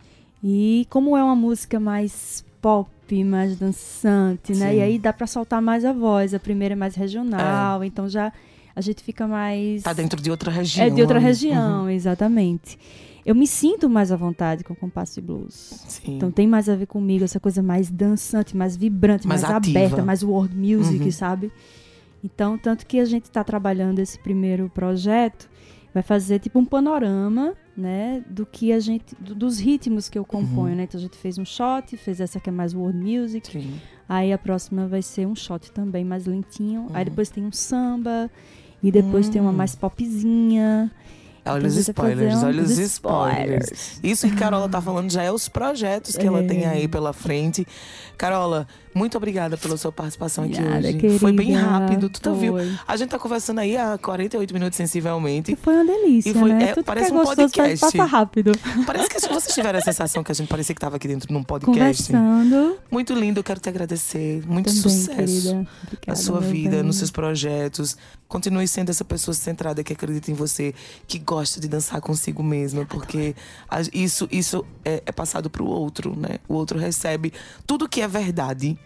E 0.43 0.87
como 0.91 1.17
é 1.17 1.23
uma 1.23 1.37
música 1.37 1.79
mais 1.79 2.45
pop, 2.61 2.91
mais 3.25 3.57
dançante, 3.57 4.53
né? 4.55 4.71
Sim. 4.71 4.77
E 4.77 4.81
aí 4.81 4.99
dá 4.99 5.13
pra 5.13 5.27
soltar 5.27 5.63
mais 5.63 5.85
a 5.85 5.93
voz. 5.93 6.35
A 6.35 6.41
primeira 6.41 6.75
é 6.75 6.77
mais 6.77 6.95
regional, 6.95 7.83
então 7.85 8.09
já 8.09 8.33
a 8.75 8.81
gente 8.81 9.03
fica 9.03 9.27
mais... 9.29 9.83
Tá 9.83 9.93
dentro 9.93 10.21
de 10.21 10.31
outra 10.31 10.51
região. 10.51 10.87
É 10.87 10.91
de 10.91 11.01
outra 11.01 11.19
região, 11.19 11.83
Uhum. 11.83 11.91
exatamente. 11.91 12.79
Eu 13.25 13.35
me 13.37 13.47
sinto 13.47 13.89
mais 13.89 14.11
à 14.11 14.17
vontade 14.17 14.65
com 14.65 14.73
o 14.73 14.77
compasso 14.77 15.15
de 15.15 15.21
blues. 15.21 15.53
Sim. 15.87 16.17
Então 16.17 16.31
tem 16.33 16.47
mais 16.49 16.69
a 16.69 16.75
ver 16.75 16.87
comigo, 16.87 17.23
essa 17.23 17.39
coisa 17.39 17.63
mais 17.63 17.89
dançante, 17.91 18.57
mais 18.57 18.77
vibrante, 18.77 19.29
Mais 19.29 19.43
mais, 19.43 19.55
aberta, 19.55 20.03
mais 20.03 20.23
world 20.25 20.57
music, 20.57 21.05
Uhum. 21.05 21.13
sabe? 21.13 21.53
Então, 22.25 22.57
tanto 22.59 22.87
que 22.87 22.99
a 22.99 23.05
gente 23.05 23.25
está 23.25 23.45
trabalhando 23.45 23.99
esse 24.01 24.19
primeiro 24.19 24.69
projeto, 24.75 25.49
vai 25.93 26.03
fazer 26.03 26.39
tipo 26.39 26.59
um 26.59 26.65
panorama, 26.65 27.55
né, 27.77 28.23
do 28.29 28.45
que 28.47 28.73
a 28.73 28.81
gente, 28.81 29.15
do- 29.19 29.35
dos 29.35 29.59
ritmos 29.59 30.09
que 30.09 30.19
eu 30.19 30.25
componho, 30.25 30.71
Uhum. 30.71 30.77
né? 30.77 30.83
Então 30.85 30.99
a 30.99 31.03
gente 31.03 31.17
fez 31.17 31.39
um 31.39 31.45
shot, 31.45 31.97
fez 31.97 32.21
essa 32.21 32.39
que 32.41 32.49
é 32.49 32.53
mais 32.53 32.75
world 32.75 32.99
music, 32.99 33.51
Sim. 33.53 33.81
aí 34.09 34.33
a 34.33 34.39
próxima 34.39 34.87
vai 34.87 35.03
ser 35.03 35.27
um 35.27 35.35
shot 35.35 35.71
também 35.73 36.05
mais 36.05 36.27
lentinho, 36.27 36.87
aí 36.95 37.01
Uhum. 37.05 37.11
depois 37.11 37.29
tem 37.31 37.45
um 37.45 37.53
samba 37.53 38.31
e 38.83 38.91
depois 38.91 39.29
tem 39.29 39.41
uma 39.41 39.51
Hum. 39.51 39.55
mais 39.55 39.75
popzinha. 39.75 40.91
Olha 41.45 41.57
Então, 41.59 41.69
os 41.69 41.75
a 41.75 41.77
gente 41.81 41.87
vai 41.87 41.95
fazer 41.95 42.13
spoilers, 42.13 42.43
um- 42.43 42.47
olha 42.47 42.63
os 42.63 42.71
os 42.71 42.79
spoilers. 42.79 43.65
spoilers. 43.65 44.01
Isso 44.05 44.29
que 44.29 44.37
Carola 44.37 44.69
tá 44.69 44.81
falando 44.81 45.11
já 45.11 45.25
é 45.25 45.33
os 45.33 45.49
projetos 45.49 46.17
que 46.17 46.25
ela 46.25 46.39
É. 46.41 46.47
tem 46.47 46.65
aí 46.67 46.87
pela 46.87 47.13
frente. 47.13 47.67
Carola, 48.27 48.69
muito 48.95 49.17
obrigada 49.17 49.57
pela 49.57 49.77
sua 49.77 49.91
participação 49.91 50.45
aqui 50.45 50.61
Nada, 50.61 50.87
hoje. 50.87 51.19
Foi 51.19 51.33
bem 51.33 51.49
querida. 51.49 51.67
rápido, 51.67 52.09
tu 52.09 52.21
tá 52.21 52.31
viu? 52.33 52.55
A 52.87 52.97
gente 52.97 53.09
tá 53.09 53.19
conversando 53.19 53.59
aí 53.59 53.77
há 53.77 53.99
48 53.99 54.55
minutos 54.55 54.77
sensivelmente. 54.77 55.51
E 55.51 55.57
foi 55.57 55.75
uma 55.75 55.85
delícia, 55.85 56.31
E 56.31 56.33
foi- 56.35 56.53
né? 56.53 56.69
é, 56.71 56.75
Tudo 56.75 56.85
parece 56.85 57.07
que 57.11 57.13
é 57.13 57.21
um 57.21 57.25
gostoso 57.25 57.53
podcast. 57.53 57.81
passa 57.81 58.05
rápido. 58.05 58.53
Parece 58.87 59.09
que 59.09 59.19
vocês 59.27 59.53
tiveram 59.53 59.81
a 59.81 59.83
sensação 59.83 60.23
que 60.23 60.31
a 60.31 60.35
gente 60.37 60.47
parecia 60.47 60.73
que 60.73 60.81
tava 60.81 60.95
aqui 60.95 61.09
dentro 61.09 61.27
de 61.27 61.35
um 61.35 61.43
podcast. 61.43 62.13
Conversando. 62.13 62.77
Muito 62.89 63.13
lindo, 63.13 63.41
eu 63.41 63.45
quero 63.45 63.59
te 63.59 63.69
agradecer. 63.69 64.41
Muito 64.47 64.67
Também, 64.67 64.81
sucesso 64.83 65.17
querida. 65.17 65.55
na 65.55 65.67
Obrigada, 65.89 66.15
sua 66.17 66.39
vida, 66.41 66.77
bem. 66.77 66.83
nos 66.85 66.97
seus 66.99 67.11
projetos. 67.11 67.97
Continue 68.29 68.67
sendo 68.69 68.89
essa 68.91 69.05
pessoa 69.05 69.35
centrada 69.35 69.83
que 69.83 69.93
acredita 69.93 70.31
em 70.31 70.35
você, 70.35 70.73
que 71.09 71.19
gosta 71.19 71.61
de 71.61 71.67
dançar 71.69 72.01
consigo 72.01 72.43
mesma, 72.43 72.87
porque 72.87 73.35
isso, 73.93 74.27
isso 74.31 74.65
é, 74.85 75.03
é 75.05 75.13
passado 75.13 75.51
pro 75.51 75.67
outro, 75.67 76.17
né? 76.19 76.39
O 76.49 76.55
outro 76.55 76.79
recebe 76.79 77.31
tudo 77.67 77.87
que 77.89 78.01
é 78.01 78.09
verdade. 78.13 78.79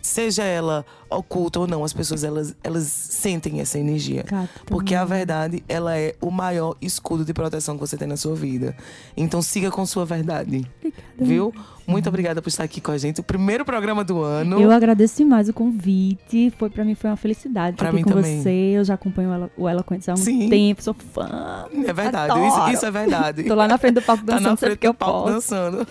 Seja 0.00 0.42
ela 0.44 0.84
oculta 1.10 1.58
ou 1.60 1.66
não, 1.66 1.82
as 1.84 1.92
pessoas 1.92 2.22
elas, 2.22 2.54
elas 2.62 2.84
sentem 2.84 3.60
essa 3.60 3.78
energia. 3.78 4.24
Porque 4.66 4.94
a 4.94 5.04
verdade, 5.04 5.62
ela 5.68 5.96
é 5.98 6.14
o 6.20 6.30
maior 6.30 6.76
escudo 6.82 7.24
de 7.24 7.32
proteção 7.32 7.74
que 7.76 7.80
você 7.80 7.96
tem 7.96 8.06
na 8.08 8.16
sua 8.16 8.34
vida. 8.34 8.76
Então 9.16 9.40
siga 9.42 9.70
com 9.70 9.84
sua 9.86 10.04
verdade. 10.04 10.66
Obrigada. 10.78 11.02
Viu? 11.18 11.52
Muito 11.86 12.06
obrigada 12.08 12.42
por 12.42 12.48
estar 12.50 12.64
aqui 12.64 12.82
com 12.82 12.90
a 12.92 12.98
gente. 12.98 13.20
O 13.20 13.24
primeiro 13.24 13.64
programa 13.64 14.04
do 14.04 14.20
ano. 14.22 14.60
Eu 14.60 14.70
agradeço 14.70 15.16
demais 15.16 15.48
o 15.48 15.54
convite. 15.54 16.52
Foi 16.58 16.68
para 16.68 16.84
mim 16.84 16.94
foi 16.94 17.08
uma 17.08 17.16
felicidade 17.16 17.76
estar 17.76 17.86
Pra 17.86 17.92
mim 17.92 18.02
com 18.02 18.10
também. 18.10 18.42
você. 18.42 18.50
Eu 18.50 18.84
já 18.84 18.92
acompanho 18.94 19.30
o 19.30 19.32
Elo- 19.34 19.50
o 19.56 19.68
Eloquentes 19.68 20.06
há 20.08 20.12
um 20.12 20.16
Sim. 20.16 20.50
tempo, 20.50 20.82
sou 20.82 20.92
fã. 20.94 21.66
É 21.86 21.92
verdade, 21.94 22.38
isso, 22.46 22.70
isso 22.74 22.86
é 22.86 22.90
verdade. 22.90 23.44
Tô 23.44 23.54
lá 23.54 23.66
na 23.66 23.78
frente 23.78 23.94
do 23.94 24.02
palco 24.02 24.22
tá 24.24 24.34
dançando 24.34 24.50
na 24.50 24.56
sempre 24.56 24.66
frente 24.76 24.86
do 24.86 24.94
palco 24.94 25.30
dançando. 25.30 25.86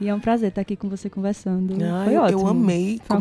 E 0.00 0.08
é 0.08 0.14
um 0.14 0.18
prazer 0.20 0.48
estar 0.48 0.62
aqui 0.62 0.74
com 0.74 0.88
você 0.88 1.08
conversando. 1.08 1.74
Ah, 1.82 2.02
foi 2.04 2.16
eu, 2.16 2.22
ótimo. 2.22 2.40
eu 2.40 2.46
amei 2.48 3.00
Foi 3.06 3.16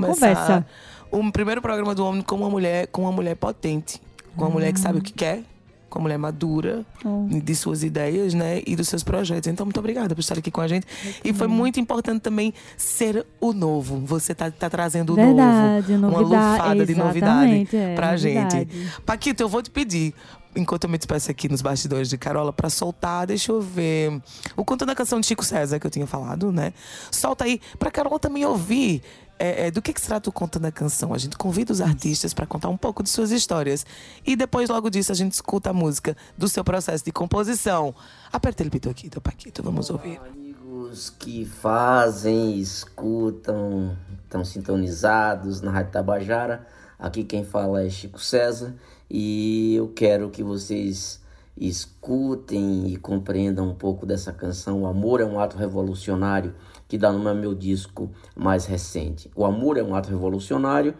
o 1.12 1.32
primeiro 1.32 1.62
programa 1.62 1.94
do 1.96 2.06
homem 2.06 2.22
com 2.22 2.36
uma 2.36 2.50
mulher, 2.50 2.88
com 2.88 3.04
uma 3.04 3.12
mulher 3.12 3.36
potente, 3.36 4.02
com 4.36 4.44
uma 4.46 4.52
mulher 4.52 4.74
que 4.74 4.80
sabe 4.80 5.00
o 5.00 5.02
que 5.02 5.14
quer, 5.14 5.44
com 5.90 6.00
uma 6.00 6.04
mulher 6.04 6.18
madura 6.18 6.86
Oh, 7.06 7.28
de 7.30 7.56
suas 7.56 7.84
ideias, 7.84 8.34
né, 8.34 8.62
e 8.66 8.76
dos 8.76 8.88
seus 8.90 9.04
projetos. 9.04 9.48
Então 9.48 9.66
muito 9.66 9.80
obrigada 9.80 10.14
por 10.16 10.22
estar 10.22 10.38
aqui 10.38 10.50
com 10.50 10.60
a 10.60 10.68
gente. 10.68 10.86
E 11.24 11.32
foi 11.32 11.48
muito 11.48 11.80
importante 11.80 12.20
também 12.22 12.54
ser 12.76 13.26
o 13.40 13.54
novo. 13.54 14.00
Você 14.06 14.34
tá, 14.36 14.50
tá 14.50 14.70
trazendo 14.70 15.14
o 15.14 15.16
verdade, 15.16 15.94
novo, 15.96 16.18
novidade. 16.18 16.34
uma 16.34 16.52
lufada 16.58 16.86
de 16.86 16.96
novidade 16.96 17.68
é, 17.76 17.96
pra 17.96 18.12
novidade. 18.12 18.58
gente. 18.58 18.92
Paquito, 19.06 19.44
eu 19.44 19.48
vou 19.48 19.62
te 19.62 19.70
pedir, 19.70 20.14
enquanto 20.56 20.86
eu 20.86 20.90
me 20.90 20.98
despeço 20.98 21.30
aqui 21.30 21.48
nos 21.48 21.62
bastidores 21.62 22.10
de 22.10 22.18
Carola, 22.18 22.52
pra 22.52 22.70
soltar, 22.70 23.28
deixa 23.28 23.52
eu 23.52 23.62
ver, 23.62 24.20
o 24.58 24.66
conto 24.66 24.86
da 24.86 24.96
canção 24.96 25.20
de 25.20 25.28
Chico 25.28 25.46
César 25.46 25.80
que 25.80 25.86
eu 25.86 25.92
tinha 25.92 26.08
falado, 26.08 26.52
né? 26.52 26.74
Solta 27.12 27.46
aí, 27.46 27.62
pra 27.78 27.92
Carola 27.92 28.20
também 28.20 28.44
ouvir. 28.46 29.02
É, 29.38 29.68
é, 29.68 29.72
do 29.72 29.82
que, 29.82 29.94
que 29.94 30.00
se 30.00 30.08
trata 30.08 30.30
o 30.30 30.34
conto 30.34 30.60
da 30.60 30.72
canção? 30.72 31.14
A 31.14 31.18
gente 31.18 31.38
convida 31.38 31.72
os 31.72 31.82
artistas 31.82 32.34
pra 32.34 32.46
contar 32.46 32.70
um 32.70 32.78
pouco 32.78 33.04
de 33.04 33.10
suas 33.10 33.32
histórias. 33.32 33.86
E 34.26 34.36
depois, 34.36 34.70
logo 34.70 34.90
disso, 34.90 35.12
a 35.12 35.16
gente 35.16 35.34
escuta 35.34 35.70
a 35.70 35.74
música 35.74 36.16
do 36.38 36.48
seu 36.48 36.64
processo 36.64 37.04
de 37.04 37.12
composição. 37.12 37.94
Aperta 38.32 38.64
ele 38.64 38.70
pito 38.70 38.90
aqui, 38.90 39.10
do 39.10 39.22
Paquito, 39.22 39.62
vamos 39.62 39.90
ouvir. 39.90 40.20
Amigos 40.20 41.10
que 41.10 41.46
fazem, 41.46 42.60
escutam, 42.60 43.98
estão 44.24 44.46
sintonizados 44.46 45.62
na 45.62 45.72
Rádio 45.72 45.92
Tabajara. 45.92 46.66
Aqui 46.98 47.24
quem 47.24 47.44
fala 47.44 47.84
é 47.84 47.90
Chico 47.90 48.20
César 48.20 48.74
e 49.10 49.76
eu 49.76 49.90
quero 49.90 50.30
que 50.30 50.42
vocês 50.44 51.20
escutem 51.58 52.88
e 52.88 52.98
compreendam 52.98 53.70
um 53.70 53.76
pouco 53.76 54.06
dessa 54.06 54.32
canção. 54.32 54.82
O 54.82 54.88
amor 54.88 55.22
é 55.22 55.26
um 55.26 55.40
ato 55.40 55.58
revolucionário 55.58 56.54
que 56.88 56.98
dá 56.98 57.12
no 57.12 57.36
meu 57.36 57.54
disco 57.54 58.12
mais 58.36 58.66
recente. 58.66 59.30
O 59.36 59.46
amor 59.46 59.78
é 59.78 59.84
um 59.84 59.96
ato 59.96 60.10
revolucionário 60.10 60.94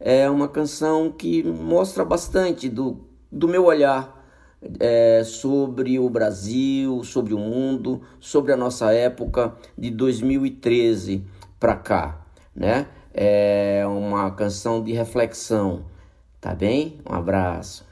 é 0.00 0.28
uma 0.30 0.48
canção 0.48 1.12
que 1.12 1.42
mostra 1.42 2.04
bastante 2.04 2.70
do, 2.70 3.06
do 3.30 3.46
meu 3.46 3.66
olhar 3.66 4.18
é, 4.78 5.22
sobre 5.24 5.98
o 5.98 6.08
Brasil, 6.08 7.04
sobre 7.04 7.34
o 7.34 7.38
mundo, 7.38 8.00
sobre 8.18 8.52
a 8.52 8.56
nossa 8.56 8.92
época 8.92 9.54
de 9.76 9.90
2013 9.90 11.22
para 11.58 11.76
cá, 11.76 12.22
né? 12.56 12.86
É 13.12 13.84
uma 13.86 14.30
canção 14.30 14.82
de 14.82 14.92
reflexão, 14.92 15.84
tá 16.40 16.54
bem? 16.54 16.98
Um 17.08 17.14
abraço. 17.14 17.84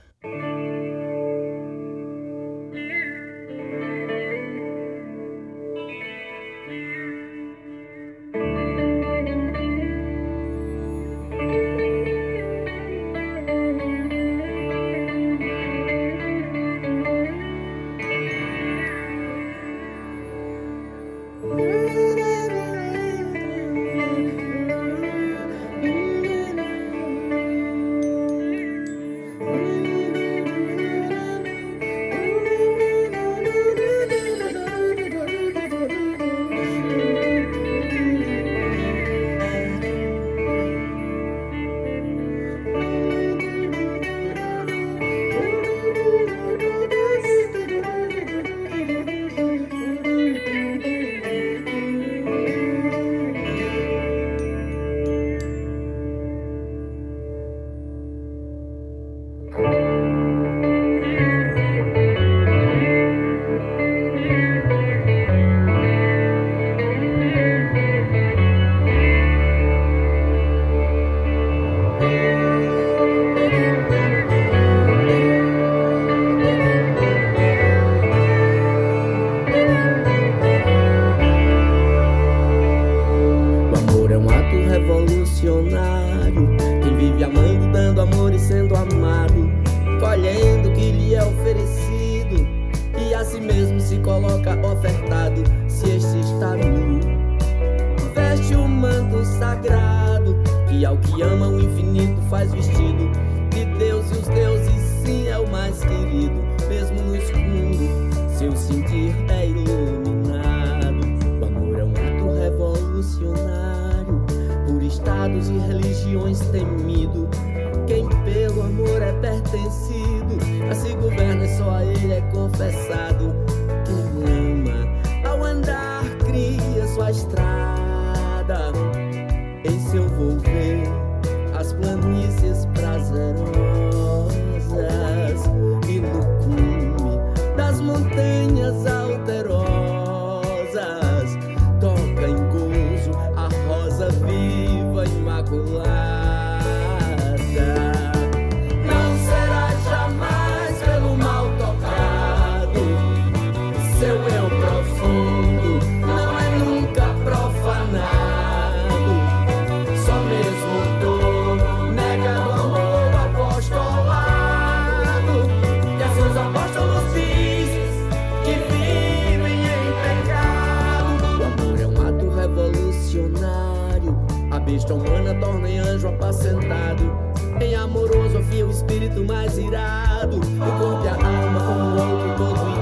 besta 174.69 174.93
humana 174.93 175.35
torna 175.41 175.69
em 175.69 175.79
anjo 175.79 176.09
apacentado. 176.09 177.11
Em 177.59 177.75
amoroso 177.75 178.39
afia 178.39 178.67
o 178.67 178.71
espírito 178.71 179.25
mais 179.25 179.57
irado. 179.57 180.37
O 180.37 180.79
corpo 180.79 181.05
e 181.05 181.09
a 181.09 181.15
alma 181.15 181.61
como 181.61 181.85
o 181.85 182.13
outro 182.13 182.37
todo 182.37 182.78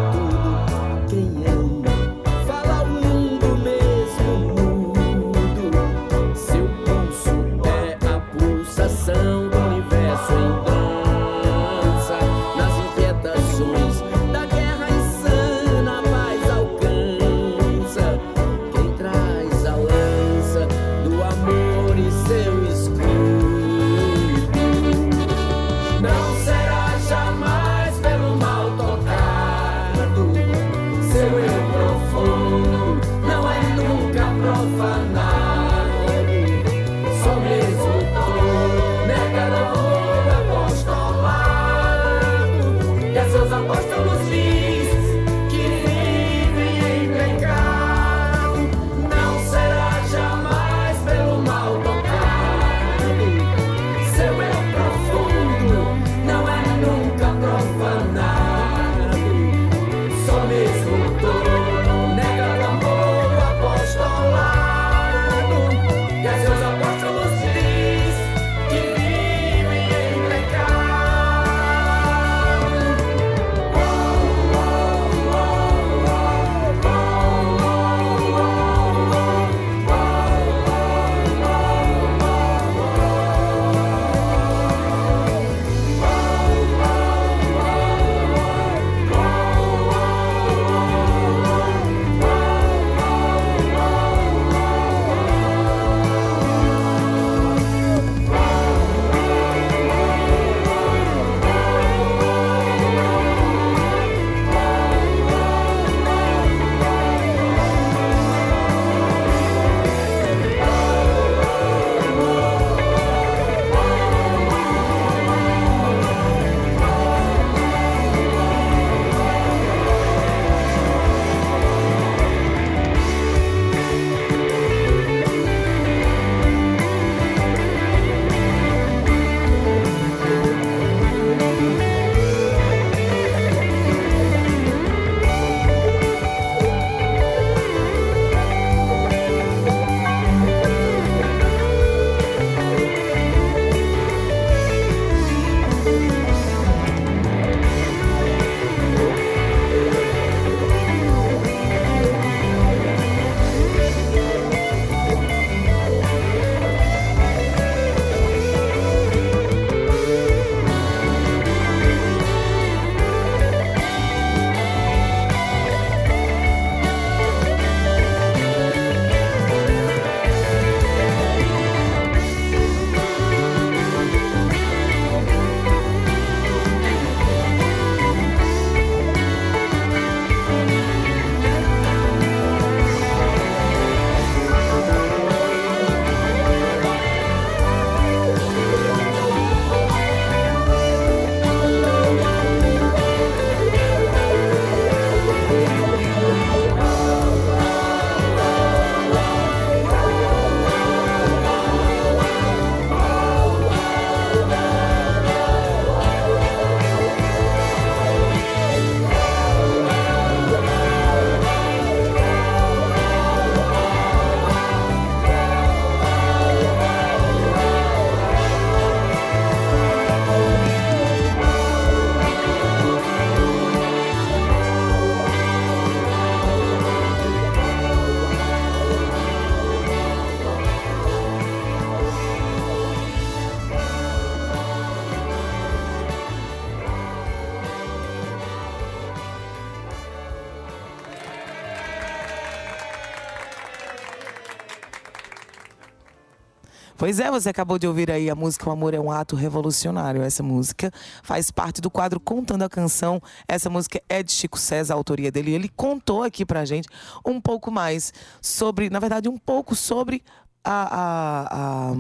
Pois 247.07 247.21
é, 247.21 247.31
você 247.31 247.51
acabou 247.51 247.79
de 247.79 247.87
ouvir 247.87 248.11
aí 248.11 248.29
a 248.29 248.35
música 248.35 248.69
O 248.69 248.73
Amor 248.73 248.93
é 248.93 248.99
um 248.99 249.13
Ato 249.13 249.37
Revolucionário. 249.37 250.23
Essa 250.23 250.43
música 250.43 250.91
faz 251.23 251.53
parte 251.53 251.81
do 251.81 251.89
quadro 251.89 252.19
Contando 252.19 252.65
a 252.65 252.69
Canção. 252.69 253.23
Essa 253.47 253.71
música 253.71 254.03
é 254.09 254.25
de 254.25 254.33
Chico 254.33 254.59
César, 254.59 254.95
a 254.95 254.97
autoria 254.97 255.31
dele. 255.31 255.55
Ele 255.55 255.69
contou 255.69 256.25
aqui 256.25 256.45
pra 256.45 256.65
gente 256.65 256.89
um 257.25 257.41
pouco 257.41 257.71
mais 257.71 258.13
sobre, 258.43 258.91
na 258.91 258.99
verdade, 258.99 259.29
um 259.29 259.39
pouco 259.39 259.77
sobre 259.77 260.21
a, 260.69 260.83
a- 260.83 261.91
a- 261.91 261.95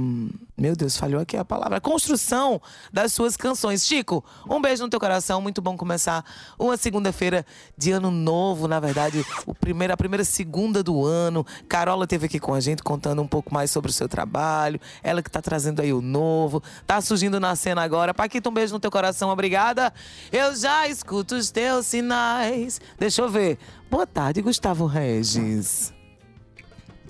meu 0.58 0.74
Deus, 0.74 0.96
falhou 0.96 1.20
aqui 1.20 1.36
a 1.36 1.44
palavra. 1.44 1.76
A 1.76 1.80
construção 1.80 2.60
das 2.92 3.12
suas 3.12 3.36
canções. 3.36 3.86
Chico, 3.86 4.24
um 4.48 4.60
beijo 4.60 4.82
no 4.82 4.88
teu 4.90 4.98
coração. 4.98 5.40
Muito 5.40 5.60
bom 5.62 5.76
começar 5.76 6.24
uma 6.58 6.76
segunda-feira 6.76 7.44
de 7.78 7.92
ano 7.92 8.10
novo, 8.10 8.66
na 8.66 8.80
verdade, 8.80 9.24
o 9.46 9.54
primeiro, 9.54 9.92
a 9.92 9.96
primeira 9.96 10.24
segunda 10.24 10.82
do 10.82 11.04
ano. 11.04 11.46
Carola 11.68 12.04
esteve 12.04 12.26
aqui 12.26 12.40
com 12.40 12.54
a 12.54 12.60
gente 12.60 12.82
contando 12.82 13.22
um 13.22 13.28
pouco 13.28 13.52
mais 13.54 13.70
sobre 13.70 13.90
o 13.90 13.94
seu 13.94 14.08
trabalho. 14.08 14.80
Ela 15.02 15.22
que 15.22 15.30
tá 15.30 15.40
trazendo 15.42 15.80
aí 15.80 15.92
o 15.92 16.00
novo. 16.00 16.62
Tá 16.86 17.00
surgindo 17.00 17.38
na 17.38 17.54
cena 17.54 17.82
agora. 17.82 18.12
Paquita, 18.12 18.48
um 18.48 18.52
beijo 18.54 18.72
no 18.74 18.80
teu 18.80 18.90
coração. 18.90 19.28
Obrigada. 19.30 19.92
Eu 20.32 20.56
já 20.56 20.88
escuto 20.88 21.36
os 21.36 21.50
teus 21.50 21.86
sinais. 21.86 22.80
Deixa 22.98 23.22
eu 23.22 23.28
ver. 23.28 23.58
Boa 23.90 24.06
tarde, 24.06 24.42
Gustavo 24.42 24.86
Regis. 24.86 25.92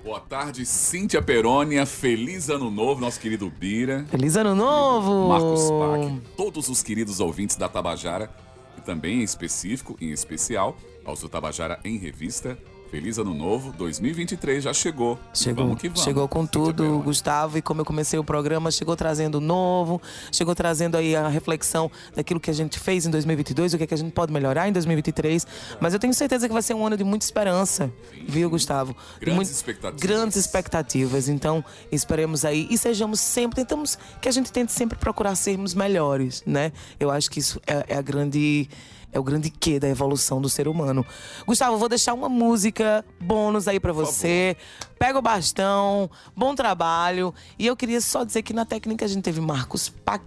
Boa 0.07 0.21
tarde, 0.21 0.65
Cíntia 0.65 1.21
Perônia. 1.21 1.85
Feliz 1.85 2.49
ano 2.49 2.71
novo, 2.71 3.01
nosso 3.01 3.19
querido 3.19 3.49
Bira. 3.49 4.05
Feliz 4.09 4.37
ano 4.37 4.55
novo! 4.55 5.27
Marcos 5.27 5.69
Pac, 5.69 6.21
todos 6.37 6.69
os 6.69 6.81
queridos 6.81 7.19
ouvintes 7.19 7.57
da 7.57 7.67
Tabajara 7.67 8.31
e 8.77 8.81
também 8.81 9.19
em 9.19 9.23
específico, 9.23 9.97
em 9.99 10.11
especial, 10.11 10.77
aos 11.03 11.19
do 11.19 11.27
Tabajara 11.27 11.77
em 11.83 11.97
Revista. 11.97 12.57
Feliz 12.89 13.17
ano 13.17 13.33
novo, 13.33 13.73
2023 13.73 14.63
já 14.63 14.73
chegou. 14.73 15.19
Chegou, 15.33 15.65
vamos 15.65 15.81
que 15.81 15.89
vamos. 15.89 16.03
chegou 16.03 16.25
com 16.27 16.45
tudo. 16.45 16.99
Gustavo, 16.99 17.57
e 17.57 17.61
como 17.61 17.81
eu 17.81 17.85
comecei 17.85 18.17
o 18.17 18.23
programa, 18.23 18.71
chegou 18.71 18.95
trazendo 18.95 19.41
novo, 19.41 20.01
chegou 20.31 20.55
trazendo 20.55 20.95
aí 20.95 21.13
a 21.13 21.27
reflexão 21.27 21.91
daquilo 22.15 22.39
que 22.39 22.49
a 22.49 22.53
gente 22.53 22.79
fez 22.79 23.05
em 23.05 23.09
2022, 23.11 23.73
o 23.73 23.77
que, 23.77 23.83
é 23.83 23.87
que 23.87 23.93
a 23.93 23.97
gente 23.97 24.13
pode 24.13 24.31
melhorar 24.31 24.69
em 24.69 24.71
2023. 24.71 25.45
Mas 25.81 25.93
eu 25.93 25.99
tenho 25.99 26.13
certeza 26.13 26.47
que 26.47 26.53
vai 26.53 26.61
ser 26.61 26.75
um 26.75 26.87
ano 26.87 26.95
de 26.95 27.03
muita 27.03 27.25
esperança, 27.25 27.91
viu, 28.25 28.49
Gustavo? 28.49 28.93
De 28.93 29.25
Grandes 29.25 29.35
muito- 29.35 29.51
expectativas. 29.51 30.01
Grandes 30.01 30.37
expectativas. 30.37 31.27
Então, 31.27 31.65
esperemos 31.91 32.45
aí 32.45 32.67
e 32.71 32.77
sejamos 32.77 33.19
sempre, 33.19 33.57
tentamos 33.57 33.97
que 34.21 34.29
a 34.29 34.31
gente 34.31 34.49
tente 34.49 34.71
sempre 34.71 34.97
procurar 34.97 35.35
sermos 35.35 35.73
melhores, 35.73 36.41
né? 36.47 36.71
Eu 36.97 37.11
acho 37.11 37.29
que 37.29 37.39
isso 37.39 37.59
é, 37.67 37.85
é 37.89 37.97
a 37.97 38.01
grande. 38.01 38.69
É 39.17 39.19
o 39.19 39.23
grande 39.23 39.49
quê 39.49 39.79
da 39.79 39.89
evolução 39.89 40.39
do 40.39 40.47
ser 40.47 40.67
humano. 40.67 41.03
Gustavo, 41.47 41.73
eu 41.73 41.79
vou 41.79 41.89
deixar 41.89 42.13
uma 42.13 42.29
música 42.29 43.03
bônus 43.19 43.67
aí 43.67 43.79
pra 43.79 43.91
você. 43.91 44.55
Pega 44.99 45.17
o 45.17 45.23
bastão, 45.23 46.07
bom 46.35 46.53
trabalho. 46.53 47.33
E 47.57 47.65
eu 47.65 47.75
queria 47.75 47.99
só 47.99 48.23
dizer 48.23 48.43
que 48.43 48.53
na 48.53 48.63
técnica 48.63 49.05
a 49.05 49.07
gente 49.07 49.23
teve 49.23 49.41
Marcos 49.41 49.89
Pac, 49.89 50.21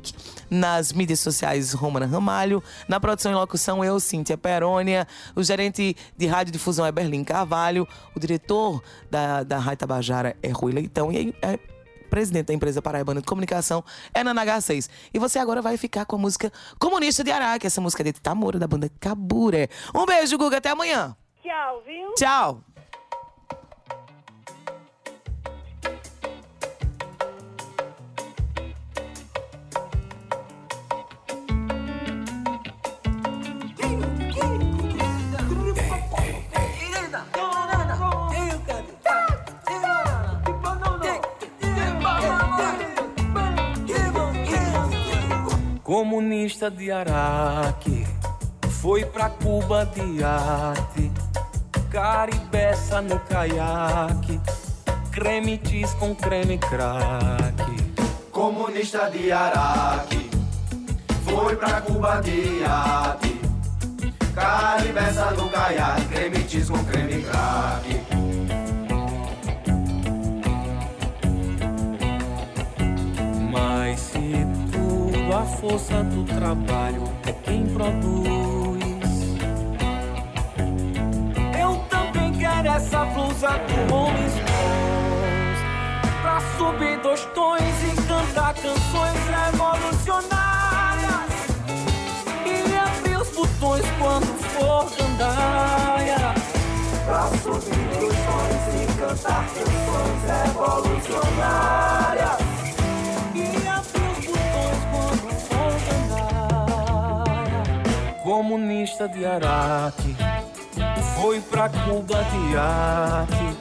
nas 0.51 0.93
mídias 0.93 1.21
sociais 1.21 1.73
Romana 1.73 2.05
Ramalho, 2.05 2.61
na 2.89 2.99
produção 2.99 3.31
e 3.31 3.35
locução 3.37 3.85
eu, 3.85 4.01
Cíntia 4.01 4.37
Perônia, 4.37 5.07
o 5.37 5.43
gerente 5.45 5.97
de 6.17 6.27
rádio 6.27 6.53
difusão 6.53 6.85
é 6.85 6.91
Berlim 6.91 7.23
Carvalho, 7.23 7.87
o 8.13 8.19
diretor 8.19 8.83
da, 9.09 9.45
da 9.45 9.59
Rádio 9.59 9.79
Tabajara 9.79 10.37
é 10.43 10.49
Rui 10.49 10.73
Leitão 10.73 11.13
e 11.13 11.17
aí 11.17 11.35
é 11.43 11.70
presidente 12.11 12.49
da 12.49 12.55
empresa 12.55 12.83
Paraibana 12.83 13.21
de 13.21 13.27
Comunicação, 13.27 13.83
é 14.13 14.23
Nana 14.23 14.45
H6. 14.45 14.91
E 15.15 15.19
você 15.19 15.39
agora 15.39 15.63
vai 15.63 15.77
ficar 15.77 16.05
com 16.05 16.17
a 16.17 16.19
música 16.19 16.53
Comunista 16.79 17.25
de 17.25 17.31
Araque, 17.31 17.67
essa 17.67 17.81
música 17.81 18.03
é 18.03 18.13
de 18.13 18.21
Tamora, 18.21 18.59
da 18.59 18.67
banda 18.67 18.91
Caburé. 19.01 19.69
Um 19.95 20.05
beijo, 20.05 20.37
Guga, 20.37 20.59
até 20.59 20.71
amanhã. 20.71 21.17
Tchau, 21.43 21.83
viu? 21.87 22.15
Tchau. 22.15 22.70
Comunista 45.91 46.71
de 46.71 46.93
Araque 46.93 48.07
foi 48.81 49.05
pra 49.05 49.29
Cuba 49.29 49.85
de 49.85 50.23
arte, 50.23 51.11
caribeça 51.91 53.03
no 53.03 53.19
caiaque, 53.19 54.41
creme 55.11 55.61
cheese 55.65 55.93
com 55.97 56.15
creme 56.15 56.59
crack. 56.59 58.31
Comunista 58.31 59.11
de 59.11 59.33
Araque 59.33 60.31
Foi 61.25 61.57
pra 61.57 61.81
Cuba 61.81 62.21
de 62.21 62.63
arte. 62.65 63.41
Caribeça 64.33 65.33
no 65.33 65.49
caiaque 65.49 66.05
Creme 66.05 66.49
cheese 66.49 66.71
com 66.71 66.85
creme 66.85 67.21
crack 67.25 68.70
a 75.41 75.45
força 75.45 76.03
do 76.05 76.23
trabalho 76.25 77.03
é 77.27 77.33
quem 77.33 77.67
produz, 77.69 78.85
eu 81.59 81.83
também 81.89 82.35
quero 82.35 82.69
essa 82.69 83.07
blusa 83.07 83.49
do 83.49 83.91
Rolling 83.91 84.29
Stones 84.29 85.59
pra 86.21 86.41
subir 86.59 87.01
dois 87.01 87.25
tons 87.35 87.61
e 87.61 87.97
cantar 88.07 88.53
canções 88.53 89.19
revolucionárias 89.31 91.33
e 92.45 92.77
abrir 92.77 93.17
os 93.17 93.31
botões 93.31 93.87
quando 93.99 94.27
for 94.43 94.91
gandaia. 94.95 96.35
Pra 97.07 97.29
subir 97.39 97.89
dois 97.99 98.19
tons 98.27 98.75
e 98.75 98.87
cantar 98.99 99.47
canções 99.55 100.23
revolucionárias. 100.45 102.50
Comunista 108.41 109.07
de 109.07 109.27
Araque. 109.27 110.17
Foi 111.15 111.43
pra 111.43 111.69
Cuba 111.69 112.25
de 112.25 112.57
arte. 112.57 113.57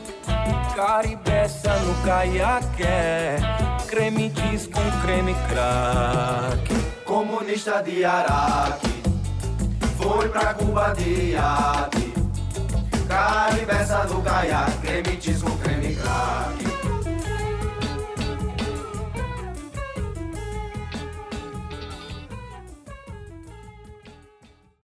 Caribeça 0.73 1.75
no 1.79 1.93
caiaque, 2.05 2.85
creme 3.89 4.29
diz 4.29 4.67
com 4.67 5.01
creme 5.01 5.35
crack. 5.49 6.73
Comunista 7.03 7.83
de 7.83 8.05
Araque. 8.05 9.03
Foi 9.97 10.29
pra 10.29 10.53
Cuba 10.53 10.93
de 10.93 11.35
arte. 11.35 12.13
Caribeça 13.05 14.05
no 14.05 14.21
caiaque. 14.21 14.77
Creme 14.77 15.21
cheese 15.21 15.43
com 15.43 15.57
creme 15.57 15.93
crack 15.93 16.78